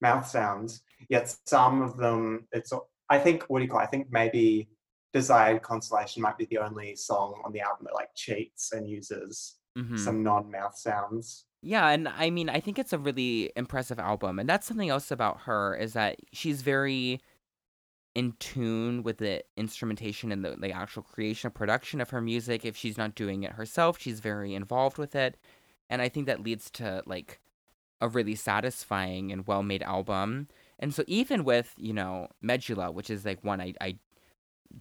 mouth 0.01 0.27
sounds. 0.27 0.82
Yet 1.10 1.36
some 1.46 1.81
of 1.81 1.98
them, 1.98 2.48
it's. 2.51 2.72
I 3.09 3.20
think 3.20 3.44
what 3.44 3.59
do 3.59 3.66
you 3.66 3.72
call? 3.72 3.81
It? 3.81 3.83
I 3.83 3.87
think 3.87 4.07
maybe 4.11 4.70
"Desired 5.14 5.61
Constellation" 5.61 6.22
might 6.22 6.37
be 6.37 6.46
the 6.46 6.59
only 6.59 6.96
song 6.96 7.42
on 7.46 7.51
the 7.51 7.61
album 7.61 7.85
that 7.85 7.94
like 7.96 8.09
cheats 8.16 8.72
and 8.72 8.90
uses 8.90 9.57
Mhm. 9.77 9.98
some 10.00 10.24
non-mouth 10.24 10.77
sounds. 10.77 11.46
Yeah, 11.61 11.90
and 11.90 12.07
I 12.07 12.29
mean, 12.29 12.50
I 12.50 12.59
think 12.59 12.79
it's 12.79 12.94
a 12.94 12.98
really 12.98 13.51
impressive 13.55 14.00
album, 14.00 14.40
and 14.40 14.50
that's 14.50 14.68
something 14.68 14.90
else 14.90 15.11
about 15.11 15.42
her 15.42 15.75
is 15.75 15.94
that 15.94 16.18
she's 16.33 16.61
very 16.61 17.22
in 18.16 18.33
tune 18.40 19.03
with 19.03 19.18
the 19.20 19.44
instrumentation 19.57 20.31
and 20.31 20.44
the, 20.44 20.55
the 20.57 20.72
actual 20.72 21.03
creation 21.03 21.48
and 21.48 21.55
production 21.55 22.01
of 22.01 22.09
her 22.09 22.20
music. 22.22 22.66
If 22.66 22.75
she's 22.75 22.98
not 22.98 23.16
doing 23.16 23.44
it 23.44 23.53
herself, 23.53 24.00
she's 24.00 24.20
very 24.20 24.53
involved 24.53 24.98
with 24.98 25.16
it, 25.16 25.37
and 25.90 26.01
I 26.01 26.09
think 26.09 26.25
that 26.27 26.44
leads 26.44 26.70
to 26.72 27.03
like 27.05 27.40
a 28.01 28.09
really 28.09 28.35
satisfying 28.35 29.31
and 29.31 29.48
well-made 29.48 29.83
album. 29.83 30.48
And 30.81 30.94
so 30.94 31.03
even 31.07 31.44
with 31.46 31.74
you 31.77 31.94
know 31.94 32.27
Medulla, 32.41 32.91
which 32.91 33.09
is 33.09 33.25
like 33.25 33.44
one 33.44 33.61
I 33.61 33.74
I 33.81 33.98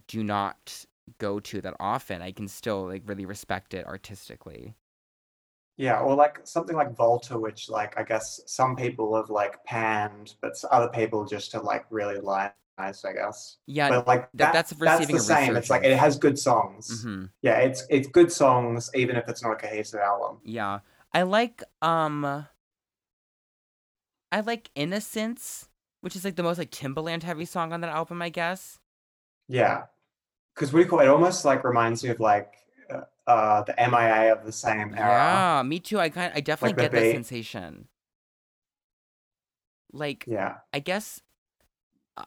do 0.07 0.23
not 0.23 0.85
go 1.19 1.39
to 1.39 1.61
that 1.61 1.75
often, 1.79 2.21
I 2.21 2.31
can 2.31 2.47
still 2.47 2.87
like 2.87 3.03
really 3.05 3.25
respect 3.25 3.73
it 3.73 3.85
artistically. 3.87 4.75
Yeah, 5.77 5.99
or 5.99 6.15
like 6.15 6.39
something 6.43 6.75
like 6.75 6.95
Volta, 6.95 7.39
which 7.39 7.69
like 7.69 7.97
I 7.97 8.03
guess 8.03 8.41
some 8.45 8.75
people 8.75 9.15
have 9.15 9.29
like 9.29 9.63
panned, 9.63 10.35
but 10.41 10.53
other 10.69 10.89
people 10.89 11.25
just 11.25 11.51
have 11.53 11.63
like 11.63 11.85
really 11.89 12.19
liked. 12.19 12.55
Nice, 12.77 13.05
I 13.05 13.13
guess. 13.13 13.57
Yeah, 13.67 13.89
But 13.89 14.07
like 14.07 14.21
that- 14.33 14.37
that, 14.37 14.53
that's 14.53 14.73
that's, 14.79 15.01
receiving 15.01 15.15
the 15.17 15.21
a 15.21 15.25
same. 15.25 15.55
It's 15.55 15.69
like 15.69 15.83
it 15.83 15.97
has 15.97 16.17
good 16.17 16.39
songs. 16.39 17.03
hmm 17.03 17.25
Yeah, 17.41 17.57
it's 17.59 17.85
it's 17.89 18.07
good 18.07 18.31
songs, 18.31 18.89
even 18.95 19.15
if 19.17 19.27
it's 19.27 19.43
not 19.43 19.51
a 19.51 19.55
cohesive 19.55 19.99
album. 19.99 20.37
Yeah. 20.43 20.79
I 21.13 21.23
like 21.23 21.61
um 21.81 22.45
I 24.31 24.39
like 24.41 24.71
Innocence, 24.75 25.69
which 26.01 26.15
is 26.15 26.25
like 26.25 26.35
the 26.35 26.43
most 26.43 26.57
like 26.57 26.71
Timbaland 26.71 27.23
heavy 27.23 27.45
song 27.45 27.71
on 27.73 27.81
that 27.81 27.89
album, 27.89 28.21
I 28.21 28.29
guess. 28.29 28.79
Yeah, 29.47 29.83
because 30.53 30.73
what 30.73 30.79
do 30.79 30.83
you 30.83 30.89
call 30.89 30.99
it? 30.99 31.07
Almost 31.07 31.45
like 31.45 31.63
reminds 31.63 32.03
me 32.03 32.09
of 32.09 32.19
like 32.19 32.53
uh, 32.89 33.01
uh 33.27 33.63
the 33.63 33.73
MIA 33.77 34.33
of 34.33 34.45
the 34.45 34.51
same 34.51 34.93
era. 34.95 35.07
Yeah, 35.07 35.63
me 35.63 35.79
too. 35.79 35.99
I 35.99 36.09
kind 36.09 36.31
I 36.35 36.41
definitely 36.41 36.75
the 36.75 36.89
get 36.89 36.91
that 36.91 37.11
sensation. 37.11 37.87
Like 39.93 40.25
Yeah, 40.27 40.57
I 40.73 40.79
guess 40.79 41.21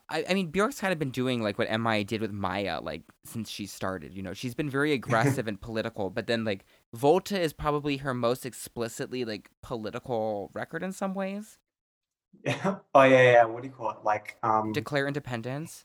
I, 0.09 0.25
I 0.29 0.35
mean 0.35 0.51
Bjork's 0.51 0.81
kind 0.81 0.93
of 0.93 0.99
been 0.99 1.11
doing 1.11 1.43
like 1.43 1.59
what 1.59 1.71
MIA 1.71 2.05
did 2.05 2.21
with 2.21 2.33
Maya 2.33 2.81
like 2.81 3.03
since 3.25 3.51
she 3.51 3.67
started, 3.67 4.15
you 4.15 4.23
know. 4.23 4.33
She's 4.33 4.55
been 4.55 4.71
very 4.71 4.93
aggressive 5.01 5.49
and 5.49 5.61
political, 5.61 6.11
but 6.11 6.27
then 6.27 6.45
like 6.45 6.65
Volta 6.93 7.41
is 7.41 7.53
probably 7.53 7.99
her 7.99 8.15
most 8.15 8.47
explicitly 8.47 9.25
like 9.25 9.51
political 9.63 10.51
record 10.55 10.83
in 10.83 10.93
some 10.93 11.15
ways. 11.15 11.59
Yeah. 12.45 12.77
Oh 12.95 13.03
yeah, 13.03 13.23
yeah. 13.33 13.45
What 13.45 13.63
do 13.63 13.69
you 13.69 13.75
call 13.75 13.91
it? 13.91 13.99
Like 14.05 14.37
um, 14.43 14.73
Declare 14.73 15.07
Independence. 15.09 15.85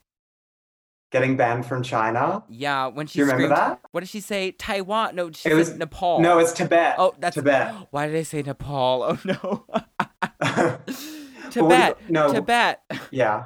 getting 1.11 1.35
banned 1.37 1.65
from 1.65 1.81
China. 1.83 2.43
Yeah, 2.49 2.87
when 2.87 3.07
she 3.07 3.19
Do 3.19 3.25
you 3.25 3.31
remember 3.31 3.55
that? 3.55 3.79
What 3.91 4.01
did 4.01 4.09
she 4.09 4.19
say? 4.19 4.51
Taiwan? 4.51 5.15
No, 5.15 5.31
she 5.31 5.49
It 5.49 5.51
said 5.51 5.53
was- 5.57 5.75
Nepal. 5.77 6.19
No, 6.21 6.39
it's 6.39 6.51
Tibet. 6.53 6.95
oh, 6.97 7.15
that's 7.19 7.35
Tibet. 7.35 7.73
Why 7.91 8.07
did 8.07 8.15
I 8.15 8.23
say 8.23 8.41
Nepal? 8.41 9.03
Oh 9.03 9.19
no, 9.25 9.65
do 10.79 10.83
you 10.85 11.49
Tibet. 11.51 11.97
no, 12.09 12.31
Tibet. 12.33 12.81
yeah. 13.11 13.45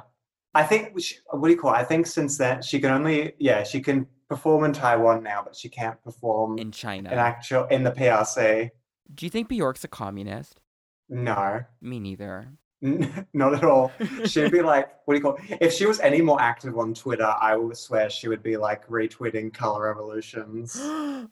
I 0.56 0.62
think 0.62 1.00
she, 1.00 1.16
what 1.30 1.48
do 1.48 1.52
you 1.54 1.60
call 1.60 1.72
it? 1.74 1.78
I 1.78 1.84
think 1.84 2.06
since 2.06 2.38
then 2.38 2.62
she 2.62 2.78
can 2.80 2.90
only 2.90 3.32
yeah 3.38 3.64
she 3.64 3.80
can 3.80 4.06
perform 4.28 4.64
in 4.64 4.72
Taiwan 4.72 5.22
now, 5.22 5.42
but 5.44 5.56
she 5.56 5.68
can't 5.68 6.02
perform 6.04 6.58
In 6.58 6.70
China. 6.70 7.10
in 7.10 7.18
actual 7.18 7.64
in 7.66 7.82
the 7.82 7.90
PRC. 7.90 8.70
Do 9.14 9.26
you 9.26 9.30
think 9.30 9.48
Bjork's 9.48 9.84
a 9.84 9.88
communist? 9.88 10.60
No, 11.08 11.60
Me 11.82 11.98
neither. 12.00 12.48
not 13.32 13.54
at 13.54 13.64
all. 13.64 13.90
She'd 14.26 14.52
be 14.52 14.60
like, 14.62 14.90
what 15.04 15.14
do 15.14 15.18
you 15.18 15.22
call 15.22 15.36
it? 15.36 15.58
If 15.60 15.72
she 15.72 15.86
was 15.86 16.00
any 16.00 16.20
more 16.20 16.40
active 16.40 16.76
on 16.78 16.92
Twitter, 16.94 17.24
I 17.40 17.56
would 17.56 17.76
swear 17.76 18.10
she 18.10 18.28
would 18.28 18.42
be 18.42 18.56
like 18.56 18.86
retweeting 18.88 19.52
color 19.54 19.84
revolutions. 19.84 20.74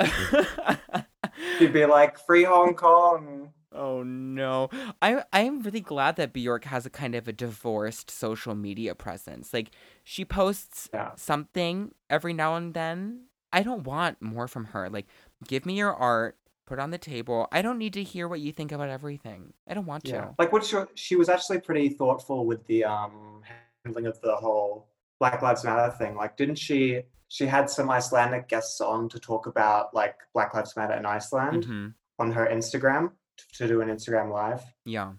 She'd 1.58 1.72
be 1.72 1.86
like, 1.86 2.18
free 2.18 2.44
Hong 2.44 2.74
Kong. 2.74 3.52
oh 3.72 4.02
no. 4.02 4.68
I 5.00 5.22
I 5.32 5.40
am 5.40 5.60
really 5.62 5.80
glad 5.80 6.16
that 6.16 6.32
Bjork 6.32 6.64
has 6.64 6.86
a 6.86 6.90
kind 6.90 7.14
of 7.14 7.28
a 7.28 7.32
divorced 7.32 8.10
social 8.10 8.54
media 8.54 8.94
presence. 8.94 9.52
Like 9.54 9.70
she 10.04 10.24
posts 10.24 10.88
Yeah. 10.92 11.12
something 11.16 11.92
every 12.08 12.32
now 12.32 12.56
and 12.56 12.74
then. 12.74 13.26
I 13.52 13.62
don't 13.62 13.84
want 13.84 14.20
more 14.22 14.48
from 14.48 14.66
her. 14.66 14.88
Like 14.90 15.06
give 15.46 15.66
me 15.66 15.76
your 15.78 15.94
art, 15.94 16.36
put 16.70 16.78
on 16.78 16.90
the 16.90 16.98
table. 16.98 17.48
I 17.50 17.62
don't 17.62 17.78
need 17.78 17.94
to 17.94 18.02
hear 18.04 18.28
what 18.28 18.38
you 18.38 18.52
think 18.52 18.70
about 18.70 18.88
everything. 18.88 19.52
I 19.68 19.74
don't 19.74 19.86
want 19.86 20.06
Yeah. 20.06 20.20
to. 20.26 20.34
Like 20.38 20.52
what 20.52 20.64
she, 20.64 20.76
she 20.94 21.16
was 21.16 21.28
actually 21.28 21.58
pretty 21.58 21.88
thoughtful 21.88 22.46
with 22.46 22.64
the 22.68 22.84
um 22.84 23.42
handling 23.84 24.06
of 24.06 24.20
the 24.20 24.36
whole 24.36 24.86
Black 25.18 25.42
Lives 25.42 25.64
Matter 25.64 25.92
thing. 25.98 26.14
Like 26.14 26.36
didn't 26.36 26.58
she 26.58 27.02
she 27.26 27.44
had 27.46 27.68
some 27.68 27.90
Icelandic 27.90 28.46
guests 28.48 28.80
on 28.80 29.08
to 29.08 29.18
talk 29.18 29.46
about 29.46 29.92
like 29.94 30.14
Black 30.32 30.54
Lives 30.54 30.76
Matter 30.76 30.94
in 30.94 31.04
Iceland 31.04 31.64
hmm 31.64 31.88
on 32.20 32.30
her 32.32 32.46
Instagram 32.46 33.10
to 33.54 33.66
do 33.66 33.80
an 33.80 33.88
Instagram 33.88 34.30
live. 34.30 34.62
Yeah. 34.84 35.12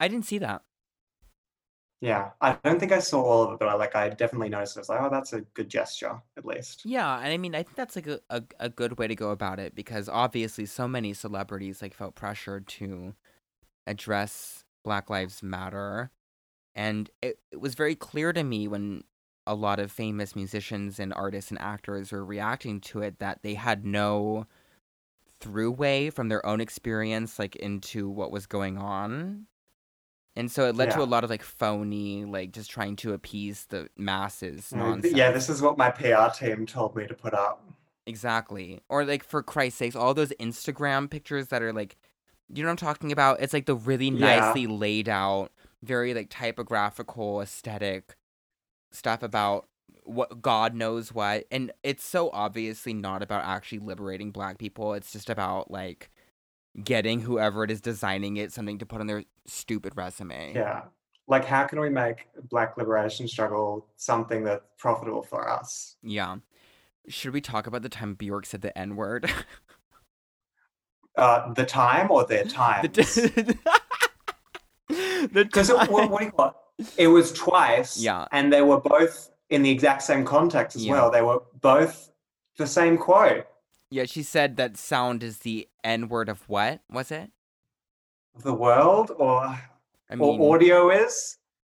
I 0.00 0.08
didn't 0.08 0.26
see 0.26 0.38
that. 0.38 0.62
Yeah. 2.00 2.30
I 2.40 2.58
don't 2.64 2.78
think 2.78 2.92
I 2.92 2.98
saw 2.98 3.22
all 3.22 3.44
of 3.44 3.52
it, 3.52 3.58
but 3.58 3.68
I 3.68 3.74
like 3.74 3.96
I 3.96 4.10
definitely 4.10 4.48
noticed 4.48 4.76
it. 4.76 4.80
I 4.80 4.82
was 4.82 4.88
like, 4.88 5.00
oh 5.02 5.10
that's 5.10 5.32
a 5.32 5.40
good 5.40 5.68
gesture, 5.68 6.20
at 6.36 6.44
least. 6.44 6.82
Yeah, 6.84 7.18
and 7.18 7.32
I 7.32 7.38
mean, 7.38 7.54
I 7.54 7.62
think 7.62 7.76
that's 7.76 7.96
like 7.96 8.06
a, 8.06 8.20
a, 8.30 8.42
a 8.60 8.68
good 8.68 8.98
way 8.98 9.06
to 9.06 9.14
go 9.14 9.30
about 9.30 9.58
it 9.58 9.74
because 9.74 10.08
obviously 10.08 10.66
so 10.66 10.86
many 10.86 11.14
celebrities 11.14 11.80
like 11.80 11.94
felt 11.94 12.14
pressured 12.14 12.66
to 12.68 13.14
address 13.86 14.64
Black 14.84 15.08
Lives 15.08 15.42
Matter, 15.42 16.10
and 16.74 17.10
it, 17.22 17.38
it 17.50 17.60
was 17.60 17.74
very 17.74 17.94
clear 17.94 18.32
to 18.32 18.44
me 18.44 18.68
when 18.68 19.04
a 19.46 19.54
lot 19.54 19.78
of 19.78 19.92
famous 19.92 20.34
musicians 20.34 20.98
and 20.98 21.12
artists 21.12 21.50
and 21.50 21.60
actors 21.60 22.12
were 22.12 22.24
reacting 22.24 22.80
to 22.80 23.00
it 23.02 23.18
that 23.18 23.40
they 23.42 23.54
had 23.54 23.84
no 23.84 24.46
throughway 25.40 26.12
from 26.12 26.28
their 26.28 26.44
own 26.46 26.60
experience 26.60 27.38
like 27.38 27.54
into 27.56 28.08
what 28.08 28.30
was 28.30 28.46
going 28.46 28.78
on 28.78 29.46
And 30.36 30.50
so 30.50 30.66
it 30.66 30.74
led 30.74 30.90
to 30.92 31.02
a 31.02 31.04
lot 31.04 31.22
of 31.24 31.30
like 31.30 31.42
phony, 31.44 32.24
like 32.24 32.52
just 32.52 32.70
trying 32.70 32.96
to 32.96 33.12
appease 33.12 33.66
the 33.66 33.88
masses 33.96 34.70
Mm, 34.72 34.78
nonsense. 34.78 35.14
Yeah, 35.14 35.30
this 35.30 35.48
is 35.48 35.62
what 35.62 35.78
my 35.78 35.90
PR 35.90 36.28
team 36.34 36.66
told 36.66 36.96
me 36.96 37.06
to 37.06 37.14
put 37.14 37.34
up. 37.34 37.64
Exactly. 38.06 38.80
Or 38.88 39.04
like 39.04 39.24
for 39.24 39.42
Christ's 39.42 39.78
sakes, 39.78 39.96
all 39.96 40.12
those 40.14 40.32
Instagram 40.40 41.08
pictures 41.08 41.48
that 41.48 41.62
are 41.62 41.72
like 41.72 41.96
you 42.52 42.62
know 42.62 42.68
what 42.68 42.72
I'm 42.72 42.76
talking 42.94 43.10
about? 43.10 43.40
It's 43.40 43.54
like 43.54 43.64
the 43.66 43.74
really 43.74 44.08
Yeah. 44.08 44.40
nicely 44.40 44.66
laid 44.66 45.08
out, 45.08 45.50
very 45.82 46.12
like 46.12 46.28
typographical 46.28 47.40
aesthetic 47.40 48.16
stuff 48.92 49.22
about 49.22 49.66
what 50.04 50.42
God 50.42 50.74
knows 50.74 51.12
what. 51.12 51.44
And 51.50 51.72
it's 51.82 52.04
so 52.04 52.28
obviously 52.30 52.92
not 52.92 53.22
about 53.22 53.44
actually 53.44 53.78
liberating 53.78 54.30
black 54.30 54.58
people. 54.58 54.92
It's 54.94 55.12
just 55.12 55.30
about 55.30 55.70
like 55.70 56.10
getting 56.82 57.20
whoever 57.20 57.64
it 57.64 57.70
is 57.70 57.80
designing 57.80 58.36
it 58.36 58.52
something 58.52 58.78
to 58.78 58.86
put 58.86 59.00
on 59.00 59.06
their 59.06 59.24
stupid 59.46 59.92
resume. 59.96 60.52
Yeah. 60.54 60.82
Like, 61.26 61.44
how 61.44 61.64
can 61.64 61.80
we 61.80 61.88
make 61.88 62.28
Black 62.50 62.76
liberation 62.76 63.26
struggle 63.28 63.86
something 63.96 64.44
that's 64.44 64.64
profitable 64.78 65.22
for 65.22 65.48
us? 65.48 65.96
Yeah. 66.02 66.36
Should 67.08 67.32
we 67.32 67.40
talk 67.40 67.66
about 67.66 67.82
the 67.82 67.88
time 67.88 68.14
Bjork 68.14 68.46
said 68.46 68.60
the 68.62 68.76
N 68.76 68.96
word? 68.96 69.30
Uh, 71.16 71.52
the 71.54 71.64
time 71.64 72.10
or 72.10 72.24
their 72.26 72.44
times? 72.62 72.88
the 72.94 73.56
Because 75.32 75.68
time. 75.68 75.86
what, 75.90 76.10
what 76.10 76.18
do 76.20 76.24
you 76.26 76.30
call 76.32 76.48
it? 76.78 76.86
It 76.98 77.06
was 77.08 77.32
twice. 77.32 77.98
Yeah. 77.98 78.26
And 78.32 78.52
they 78.52 78.62
were 78.62 78.80
both 78.80 79.30
in 79.50 79.62
the 79.62 79.70
exact 79.70 80.02
same 80.02 80.24
context 80.24 80.76
as 80.76 80.84
Yeah. 80.84 80.92
well. 80.92 81.10
They 81.10 81.22
were 81.22 81.40
both 81.60 82.10
the 82.58 82.66
same 82.66 82.98
quote. 82.98 83.46
Yeah, 83.90 84.04
she 84.06 84.22
said 84.22 84.56
that 84.56 84.76
sound 84.76 85.22
is 85.22 85.38
the 85.38 85.68
N 85.84 86.08
word 86.08 86.28
of 86.28 86.48
what? 86.48 86.80
Was 86.90 87.10
it? 87.12 87.30
The 88.42 88.54
world 88.54 89.12
or, 89.16 89.58
I 90.10 90.16
or 90.18 90.54
audio 90.54 90.90
is? 90.90 91.38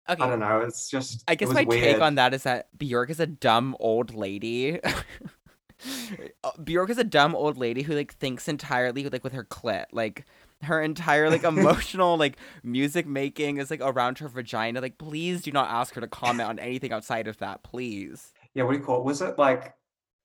okay. 0.09 0.23
I 0.23 0.29
don't 0.29 0.40
know. 0.40 0.61
It's 0.61 0.90
just. 0.90 1.25
I 1.29 1.35
guess 1.35 1.51
my 1.51 1.64
weird. 1.64 1.83
take 1.83 2.01
on 2.01 2.14
that 2.17 2.35
is 2.35 2.43
that 2.45 2.69
Bjork 2.77 3.11
is 3.11 3.21
a 3.21 3.27
dumb 3.27 3.77
old 3.81 4.14
lady. 4.14 4.81
Bjork 6.64 6.90
is 6.90 6.99
a 6.99 7.05
dumb 7.05 7.35
old 7.35 7.59
lady 7.59 7.83
who 7.83 7.95
like 7.95 8.14
thinks 8.14 8.49
entirely 8.49 9.09
like 9.09 9.25
with 9.25 9.33
her 9.33 9.45
clit. 9.45 9.87
Like 9.93 10.25
her 10.62 10.81
entire 10.81 11.31
like 11.31 11.45
emotional 11.45 12.17
like 12.17 12.37
music 12.62 13.07
making 13.07 13.59
is 13.59 13.71
like 13.71 13.81
around 13.83 14.19
her 14.19 14.29
vagina. 14.29 14.81
Like 14.81 14.99
please 14.99 15.43
do 15.43 15.53
not 15.53 15.71
ask 15.71 15.95
her 15.95 16.01
to 16.01 16.09
comment 16.09 16.49
on 16.49 16.59
anything 16.59 16.93
outside 16.93 17.29
of 17.29 17.38
that, 17.38 17.62
please. 17.62 18.33
Yeah, 18.55 18.64
what 18.64 18.73
do 18.73 18.79
you 18.79 18.85
call 18.85 19.01
it? 19.01 19.05
Was 19.05 19.23
it 19.23 19.38
like? 19.38 19.75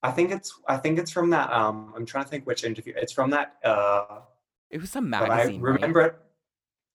I 0.01 0.11
think 0.11 0.31
it's. 0.31 0.53
I 0.67 0.77
think 0.77 0.97
it's 0.97 1.11
from 1.11 1.29
that. 1.31 1.51
Um, 1.51 1.93
I'm 1.95 2.05
trying 2.05 2.23
to 2.23 2.29
think 2.29 2.45
which 2.47 2.63
interview. 2.63 2.93
It's 2.95 3.11
from 3.11 3.31
that. 3.31 3.55
Uh, 3.63 4.21
It 4.69 4.81
was 4.81 4.89
some 4.91 5.09
magazine. 5.09 5.61
but. 5.61 5.69
I 5.69 5.71
right? 5.71 5.73
remember 5.73 6.01
it. 6.01 6.15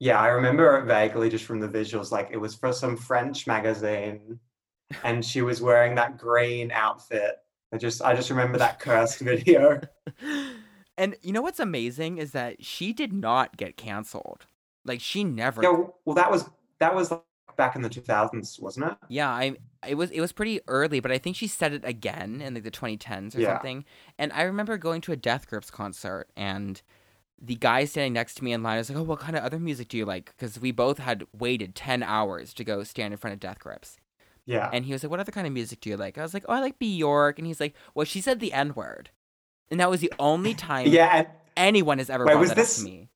Yeah, 0.00 0.20
I 0.20 0.28
remember 0.28 0.78
it 0.78 0.86
vaguely 0.86 1.30
just 1.30 1.44
from 1.44 1.60
the 1.60 1.68
visuals. 1.68 2.10
Like 2.12 2.30
it 2.32 2.36
was 2.36 2.54
for 2.54 2.72
some 2.72 2.96
French 2.96 3.46
magazine, 3.46 4.40
and 5.04 5.24
she 5.24 5.42
was 5.42 5.62
wearing 5.62 5.94
that 5.96 6.18
green 6.18 6.70
outfit. 6.72 7.36
I 7.72 7.78
just, 7.78 8.02
I 8.02 8.14
just 8.14 8.30
remember 8.30 8.58
that 8.58 8.80
cursed 8.80 9.20
video. 9.20 9.80
and 10.98 11.16
you 11.22 11.32
know 11.32 11.42
what's 11.42 11.60
amazing 11.60 12.18
is 12.18 12.32
that 12.32 12.64
she 12.64 12.92
did 12.92 13.12
not 13.12 13.56
get 13.56 13.76
canceled. 13.76 14.46
Like 14.84 15.00
she 15.00 15.24
never 15.24 15.62
Yeah, 15.62 15.84
well, 16.04 16.14
that 16.14 16.30
was 16.30 16.48
that 16.78 16.94
was 16.94 17.12
back 17.56 17.76
in 17.76 17.82
the 17.82 17.88
2000s, 17.90 18.60
wasn't 18.60 18.86
it? 18.92 18.98
Yeah, 19.08 19.30
I 19.30 19.56
it 19.86 19.96
was 19.96 20.10
it 20.10 20.20
was 20.20 20.32
pretty 20.32 20.60
early, 20.66 21.00
but 21.00 21.12
I 21.12 21.18
think 21.18 21.36
she 21.36 21.46
said 21.46 21.72
it 21.72 21.84
again 21.84 22.40
in 22.40 22.54
like 22.54 22.62
the 22.64 22.70
2010s 22.70 23.34
or 23.36 23.40
Yeah. 23.40 23.46
something. 23.46 23.84
And 24.18 24.32
I 24.32 24.42
remember 24.42 24.78
going 24.78 25.00
to 25.02 25.12
a 25.12 25.16
Death 25.16 25.46
Grips 25.46 25.70
concert 25.70 26.28
and 26.36 26.80
the 27.40 27.56
guy 27.56 27.84
standing 27.84 28.12
next 28.12 28.34
to 28.36 28.44
me 28.44 28.52
in 28.52 28.62
line 28.62 28.78
was 28.78 28.88
like, 28.90 28.98
"Oh, 28.98 29.02
what 29.02 29.20
kind 29.20 29.36
of 29.36 29.42
other 29.44 29.58
music 29.58 29.88
do 29.88 29.96
you 29.96 30.04
like?" 30.04 30.26
Because 30.36 30.58
we 30.60 30.70
both 30.72 30.98
had 30.98 31.24
waited 31.36 31.74
10 31.74 32.02
hours 32.02 32.54
to 32.54 32.64
go 32.64 32.82
stand 32.84 33.12
in 33.12 33.18
front 33.18 33.34
of 33.34 33.40
Death 33.40 33.58
Grips. 33.58 33.96
Yeah. 34.46 34.70
And 34.72 34.84
he 34.84 34.92
was 34.92 35.02
like, 35.02 35.10
"What 35.10 35.20
other 35.20 35.32
kind 35.32 35.46
of 35.46 35.52
music 35.52 35.80
do 35.80 35.90
you 35.90 35.96
like?" 35.96 36.16
I 36.18 36.22
was 36.22 36.34
like, 36.34 36.44
"Oh, 36.48 36.52
I 36.54 36.60
like 36.60 36.78
Bjork." 36.78 37.38
And 37.38 37.46
he's 37.46 37.60
like, 37.60 37.74
"Well, 37.94 38.04
she 38.04 38.20
said 38.20 38.40
the 38.40 38.52
N 38.52 38.74
word," 38.74 39.10
and 39.70 39.80
that 39.80 39.90
was 39.90 40.00
the 40.00 40.12
only 40.18 40.54
time 40.70 40.86
yeah, 40.88 41.08
and 41.16 41.28
anyone 41.56 41.98
has 41.98 42.08
ever 42.10 42.24
Wait, 42.24 42.32
brought 42.32 42.40
was 42.40 42.48
that 42.50 42.56
this- 42.56 42.82
me. 42.84 43.08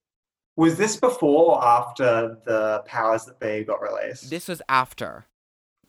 was 0.57 0.77
this 0.77 0.97
before 0.97 1.57
or 1.57 1.65
after 1.65 2.39
the 2.45 2.83
Powers 2.87 3.25
That 3.27 3.39
Be 3.41 3.65
got 3.65 3.81
released? 3.83 4.31
This 4.31 4.49
was 4.49 4.61
after. 4.69 5.27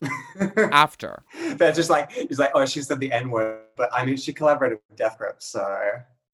After. 0.71 1.23
They're 1.55 1.73
just 1.73 1.89
like, 1.89 2.09
he's 2.11 2.39
like, 2.39 2.51
oh, 2.55 2.65
she 2.65 2.81
said 2.81 3.01
the 3.01 3.11
N 3.11 3.29
word, 3.29 3.63
but 3.75 3.89
I 3.93 4.05
mean, 4.05 4.15
she 4.15 4.31
collaborated 4.31 4.79
with 4.89 4.97
Death 4.97 5.17
Grips, 5.17 5.45
so 5.45 5.61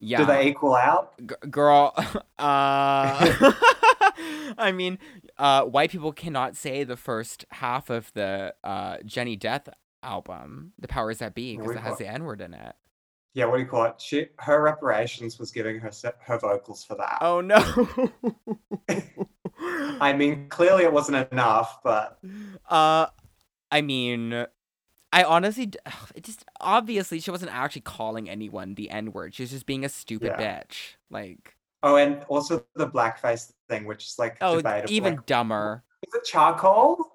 Yeah. 0.00 0.18
do 0.18 0.26
they 0.26 0.48
equal 0.48 0.74
out? 0.74 1.14
G- 1.18 1.34
girl 1.50 1.92
uh 1.96 2.12
i 4.58 4.72
mean 4.72 4.98
uh 5.38 5.62
white 5.64 5.90
people 5.90 6.12
cannot 6.12 6.54
say 6.56 6.84
the 6.84 6.96
first 6.96 7.44
half 7.50 7.90
of 7.90 8.12
the 8.14 8.54
uh 8.64 8.98
jenny 9.04 9.36
death 9.36 9.68
album 10.02 10.72
the 10.78 10.86
powers 10.88 11.18
that 11.18 11.34
be 11.34 11.56
because 11.56 11.72
it 11.74 11.80
has 11.80 11.98
the 11.98 12.06
n-word 12.06 12.40
in 12.40 12.54
it 12.54 12.74
Yeah, 13.34 13.46
what 13.46 13.56
do 13.56 13.62
you 13.62 13.68
call 13.68 13.84
it? 13.84 14.00
She, 14.00 14.26
her 14.38 14.62
reparations 14.62 15.38
was 15.38 15.50
giving 15.50 15.78
her 15.80 15.90
her 16.20 16.38
vocals 16.38 16.84
for 16.84 16.94
that. 16.96 17.18
oh 17.20 17.40
no 17.40 17.56
I 20.00 20.12
mean, 20.12 20.48
clearly 20.48 20.84
it 20.84 20.92
wasn't 20.92 21.30
enough, 21.32 21.78
but 21.82 22.18
uh 22.68 23.06
i 23.70 23.80
mean 23.80 24.46
i 25.12 25.22
honestly 25.24 25.70
it 26.14 26.24
just 26.24 26.44
obviously 26.60 27.20
she 27.20 27.30
wasn't 27.30 27.52
actually 27.52 27.82
calling 27.82 28.28
anyone 28.28 28.74
the 28.74 28.90
n-word 28.90 29.34
she 29.34 29.42
was 29.42 29.50
just 29.50 29.66
being 29.66 29.84
a 29.84 29.88
stupid 29.88 30.34
Yeah. 30.38 30.60
bitch 30.62 30.96
like 31.10 31.56
oh, 31.82 31.96
and 31.96 32.24
also 32.28 32.64
the 32.74 32.88
blackface 32.88 33.52
thing, 33.68 33.84
which 33.84 34.04
is 34.04 34.16
like 34.18 34.36
oh 34.40 34.60
even 34.88 35.20
dumber 35.26 35.84
is 36.06 36.14
it 36.14 36.24
charcoal? 36.24 37.05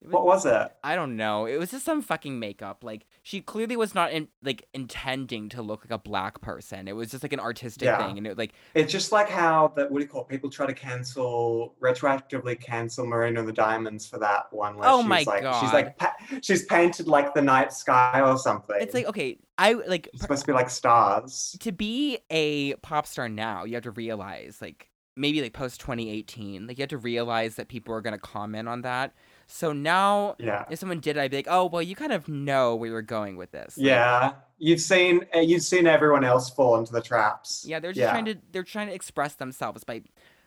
Was- 0.00 0.12
What 0.12 0.24
was 0.26 0.46
it? 0.46 0.68
I 0.84 0.94
don't 0.94 1.16
know. 1.16 1.46
It 1.46 1.56
was 1.58 1.72
just 1.72 1.84
some 1.84 2.02
fucking 2.02 2.38
makeup. 2.38 2.84
Like 2.84 3.04
she 3.24 3.40
clearly 3.40 3.76
was 3.76 3.96
not 3.96 4.12
in 4.12 4.28
like 4.42 4.64
intending 4.72 5.48
to 5.50 5.60
look 5.62 5.84
like 5.84 5.90
a 5.90 5.98
black 5.98 6.40
person. 6.40 6.86
It 6.86 6.94
was 6.94 7.10
just 7.10 7.24
like 7.24 7.32
an 7.32 7.40
artistic 7.40 7.86
Yeah. 7.86 7.98
thing, 8.06 8.16
and 8.16 8.24
it 8.26 8.30
was 8.30 8.38
like 8.38 8.52
It's 8.74 8.92
just 8.92 9.10
like 9.10 9.28
how 9.28 9.72
that 9.76 9.90
what 9.90 9.98
do 9.98 10.04
you 10.04 10.08
call 10.08 10.22
it? 10.22 10.28
People 10.28 10.50
try 10.50 10.66
to 10.66 10.72
cancel 10.74 11.74
retroactively 11.82 12.60
cancel 12.60 13.06
Marina 13.06 13.40
and 13.40 13.48
the 13.48 13.52
Diamonds 13.52 14.06
for 14.06 14.18
that 14.18 14.52
one. 14.52 14.76
Where 14.76 14.88
Oh 14.88 15.00
she's 15.00 15.08
my 15.08 15.24
like, 15.26 15.54
She's 15.60 15.72
like 15.72 15.98
pa- 15.98 16.16
she's 16.42 16.64
painted 16.66 17.08
like 17.08 17.34
the 17.34 17.42
night 17.42 17.72
sky 17.72 18.20
or 18.20 18.38
something. 18.38 18.76
it's 18.80 18.94
like 18.94 19.06
okay, 19.06 19.38
I 19.58 19.72
like 19.72 20.06
It's 20.12 20.18
per- 20.18 20.22
supposed 20.26 20.42
to 20.42 20.46
be 20.46 20.52
like 20.52 20.70
stars. 20.70 21.56
to 21.60 21.72
be 21.72 22.18
a 22.30 22.74
pop 22.76 23.06
star 23.06 23.28
now. 23.28 23.64
You 23.64 23.74
have 23.74 23.82
to 23.84 23.90
realize 23.90 24.58
like 24.62 24.90
maybe 25.16 25.42
like 25.42 25.52
post 25.54 25.80
twenty 25.80 26.08
eighteen, 26.10 26.68
like 26.68 26.78
you 26.78 26.82
have 26.82 26.90
to 26.90 26.98
realize 26.98 27.56
that 27.56 27.66
people 27.68 27.92
are 27.94 28.00
gonna 28.00 28.18
comment 28.18 28.68
on 28.68 28.82
that. 28.82 29.12
So 29.48 29.72
now. 29.72 30.36
Yeah. 30.38 30.64
If 30.70 30.78
someone 30.78 31.00
did, 31.00 31.16
I'd 31.18 31.30
be 31.30 31.38
like, 31.38 31.48
"Oh, 31.48 31.66
well, 31.66 31.82
you 31.82 31.96
kind 31.96 32.12
of 32.12 32.28
know 32.28 32.76
where 32.76 32.90
you're 32.90 33.02
going 33.02 33.36
with 33.36 33.50
this." 33.50 33.76
Like, 33.78 33.86
Yeah, 33.86 34.32
you've 34.58 34.80
seen 34.80 35.24
uh, 35.34 35.40
you've 35.40 35.62
seen 35.62 35.86
everyone 35.86 36.22
else 36.24 36.50
fall 36.50 36.76
into 36.76 36.92
the 36.92 37.00
traps. 37.00 37.64
Yeah, 37.66 37.80
they're 37.80 37.92
just 37.92 38.00
Yeah. 38.02 38.10
trying 38.10 38.26
to 38.26 38.36
they're 38.52 38.62
trying 38.62 38.88
to 38.88 38.94
express 38.94 39.34
themselves 39.34 39.84
by 39.84 40.02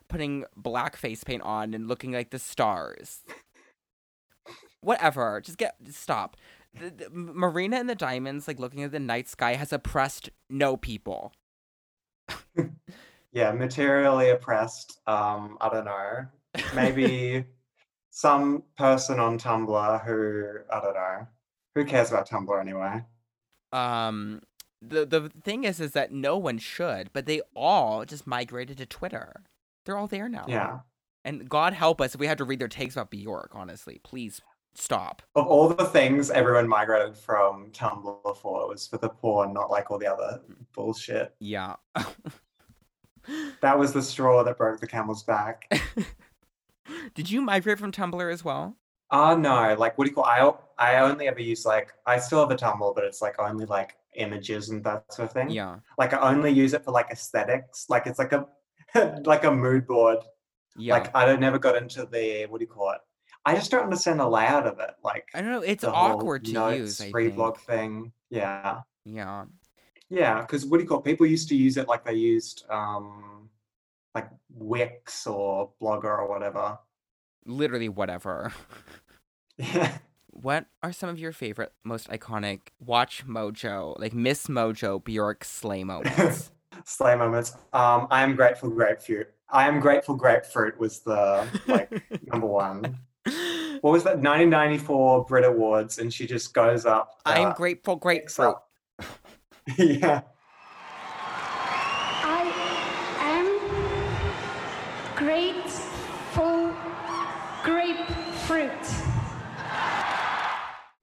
putting 0.07 0.45
black 0.55 0.95
face 0.95 1.23
paint 1.23 1.41
on 1.41 1.73
and 1.73 1.87
looking 1.87 2.11
like 2.11 2.29
the 2.29 2.39
stars. 2.39 3.21
Whatever, 4.81 5.41
just 5.41 5.57
get 5.57 5.75
stop. 5.89 6.37
The, 6.79 6.89
the, 6.89 7.09
Marina 7.11 7.77
and 7.77 7.89
the 7.89 7.95
Diamonds, 7.95 8.47
like 8.47 8.59
looking 8.59 8.83
at 8.83 8.91
the 8.91 8.99
night 8.99 9.27
sky, 9.27 9.55
has 9.55 9.73
oppressed 9.73 10.29
no 10.49 10.77
people. 10.77 11.33
Yeah, 13.33 13.53
materially 13.53 14.29
oppressed. 14.29 14.99
Um, 15.07 15.57
I 15.61 15.69
don't 15.69 15.85
know. 15.85 16.25
Maybe 16.75 17.45
some 18.11 18.63
person 18.77 19.19
on 19.19 19.39
Tumblr 19.39 20.05
who 20.05 20.59
I 20.71 20.81
don't 20.81 20.93
know. 20.93 21.27
Who 21.75 21.85
cares 21.85 22.09
about 22.09 22.29
Tumblr 22.29 22.61
anyway? 22.61 23.03
Um, 23.71 24.41
the 24.81 25.05
the 25.05 25.31
thing 25.43 25.63
is, 25.63 25.79
is 25.79 25.93
that 25.93 26.11
no 26.11 26.37
one 26.37 26.59
should, 26.59 27.11
but 27.13 27.25
they 27.25 27.41
all 27.55 28.05
just 28.05 28.27
migrated 28.27 28.77
to 28.77 28.85
Twitter. 28.85 29.43
They're 29.85 29.97
all 29.97 30.07
there 30.07 30.29
now. 30.29 30.45
Yeah. 30.47 30.79
And 31.23 31.49
God 31.49 31.73
help 31.73 32.01
us 32.01 32.13
if 32.13 32.19
we 32.19 32.27
had 32.27 32.37
to 32.39 32.43
read 32.43 32.59
their 32.59 32.67
takes 32.67 32.95
about 32.95 33.11
Bjork. 33.11 33.51
Honestly, 33.53 33.99
please 34.03 34.41
stop. 34.73 35.21
Of 35.35 35.47
all 35.47 35.69
the 35.69 35.85
things 35.85 36.31
everyone 36.31 36.67
migrated 36.67 37.15
from 37.15 37.71
Tumblr 37.71 38.37
for, 38.37 38.63
it 38.63 38.69
was 38.69 38.87
for 38.87 38.97
the 38.97 39.09
porn, 39.09 39.53
not 39.53 39.69
like 39.69 39.91
all 39.91 39.99
the 39.99 40.11
other 40.11 40.41
bullshit. 40.73 41.33
Yeah. 41.39 41.75
That 43.61 43.77
was 43.77 43.93
the 43.93 44.01
straw 44.01 44.43
that 44.43 44.57
broke 44.57 44.79
the 44.79 44.87
camel's 44.87 45.23
back. 45.23 45.71
Did 47.13 47.29
you 47.29 47.41
migrate 47.41 47.79
from 47.79 47.91
Tumblr 47.91 48.31
as 48.31 48.43
well? 48.43 48.75
Oh 49.11 49.35
no, 49.35 49.75
like 49.77 49.97
what 49.97 50.05
do 50.05 50.09
you 50.09 50.15
call 50.15 50.25
I 50.25 50.51
I 50.77 50.99
only 51.01 51.27
ever 51.27 51.41
use 51.41 51.65
like 51.65 51.91
I 52.05 52.17
still 52.17 52.39
have 52.39 52.51
a 52.51 52.55
Tumblr, 52.55 52.95
but 52.95 53.03
it's 53.03 53.21
like 53.21 53.39
only 53.39 53.65
like 53.65 53.95
images 54.15 54.69
and 54.69 54.83
that 54.85 55.11
sort 55.13 55.27
of 55.27 55.33
thing. 55.33 55.49
Yeah. 55.49 55.77
Like 55.97 56.13
I 56.13 56.19
only 56.31 56.51
use 56.51 56.73
it 56.73 56.85
for 56.85 56.91
like 56.91 57.09
aesthetics. 57.11 57.87
Like 57.89 58.07
it's 58.07 58.19
like 58.19 58.31
a 58.31 58.47
like 59.25 59.43
a 59.43 59.51
mood 59.51 59.85
board. 59.85 60.19
Yeah. 60.77 60.93
Like 60.93 61.15
I 61.15 61.25
don't 61.25 61.41
never 61.41 61.59
got 61.59 61.75
into 61.75 62.05
the 62.05 62.45
what 62.49 62.59
do 62.59 62.65
you 62.65 62.71
call 62.71 62.91
it? 62.91 62.99
I 63.45 63.55
just 63.55 63.71
don't 63.71 63.83
understand 63.83 64.19
the 64.19 64.29
layout 64.29 64.65
of 64.65 64.79
it. 64.79 64.91
Like 65.03 65.27
I 65.33 65.41
don't 65.41 65.51
know. 65.51 65.61
It's 65.61 65.83
awkward 65.83 66.45
to 66.45 66.53
notes, 66.53 66.77
use. 66.77 67.01
I 67.01 67.11
reblog 67.11 67.57
think. 67.57 67.67
thing. 67.67 68.11
Yeah. 68.29 68.81
Yeah. 69.05 69.45
Yeah, 70.09 70.41
because 70.41 70.65
what 70.65 70.77
do 70.77 70.83
you 70.83 70.89
call 70.89 70.99
it? 70.99 71.05
People 71.05 71.25
used 71.25 71.47
to 71.49 71.55
use 71.55 71.77
it 71.77 71.87
like 71.87 72.05
they 72.05 72.13
used 72.13 72.65
um 72.69 73.49
like 74.13 74.29
Wix 74.53 75.25
or 75.25 75.71
Blogger 75.81 76.05
or 76.05 76.27
whatever. 76.27 76.77
Literally 77.45 77.89
whatever. 77.89 78.53
What 80.33 80.65
are 80.81 80.93
some 80.93 81.09
of 81.09 81.19
your 81.19 81.33
favorite, 81.33 81.73
most 81.83 82.09
iconic 82.09 82.69
Watch 82.79 83.27
Mojo, 83.27 83.99
like 83.99 84.13
Miss 84.13 84.47
Mojo 84.47 85.03
Bjork 85.03 85.43
slay 85.43 85.83
moments? 85.83 86.51
Slay 86.85 87.15
moments. 87.15 87.51
Um, 87.73 88.07
I 88.09 88.23
am 88.23 88.35
grateful 88.35 88.69
grapefruit. 88.69 89.27
I 89.49 89.67
am 89.67 89.81
grateful 89.81 90.15
grapefruit 90.15 90.79
was 90.79 91.01
the 91.01 91.45
like 91.67 91.91
number 92.31 92.47
one. 92.47 92.97
What 93.81 93.91
was 93.91 94.03
that? 94.05 94.17
1994 94.17 95.25
Brit 95.25 95.43
Awards, 95.43 95.99
and 95.99 96.11
she 96.11 96.25
just 96.25 96.53
goes 96.53 96.85
up. 96.85 97.19
I'm 97.25 97.49
uh, 97.49 97.53
grateful 97.53 97.97
grapefruit. 97.97 98.55
yeah. 99.77 100.21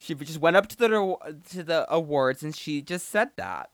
She 0.09 0.25
just 0.25 0.41
went 0.41 0.57
up 0.57 0.67
to 0.69 0.77
the 0.77 1.17
to 1.51 1.63
the 1.63 1.87
awards 1.93 2.43
and 2.43 2.57
she 2.57 2.83
just 2.83 3.09
said 3.09 3.31
that. 3.37 3.71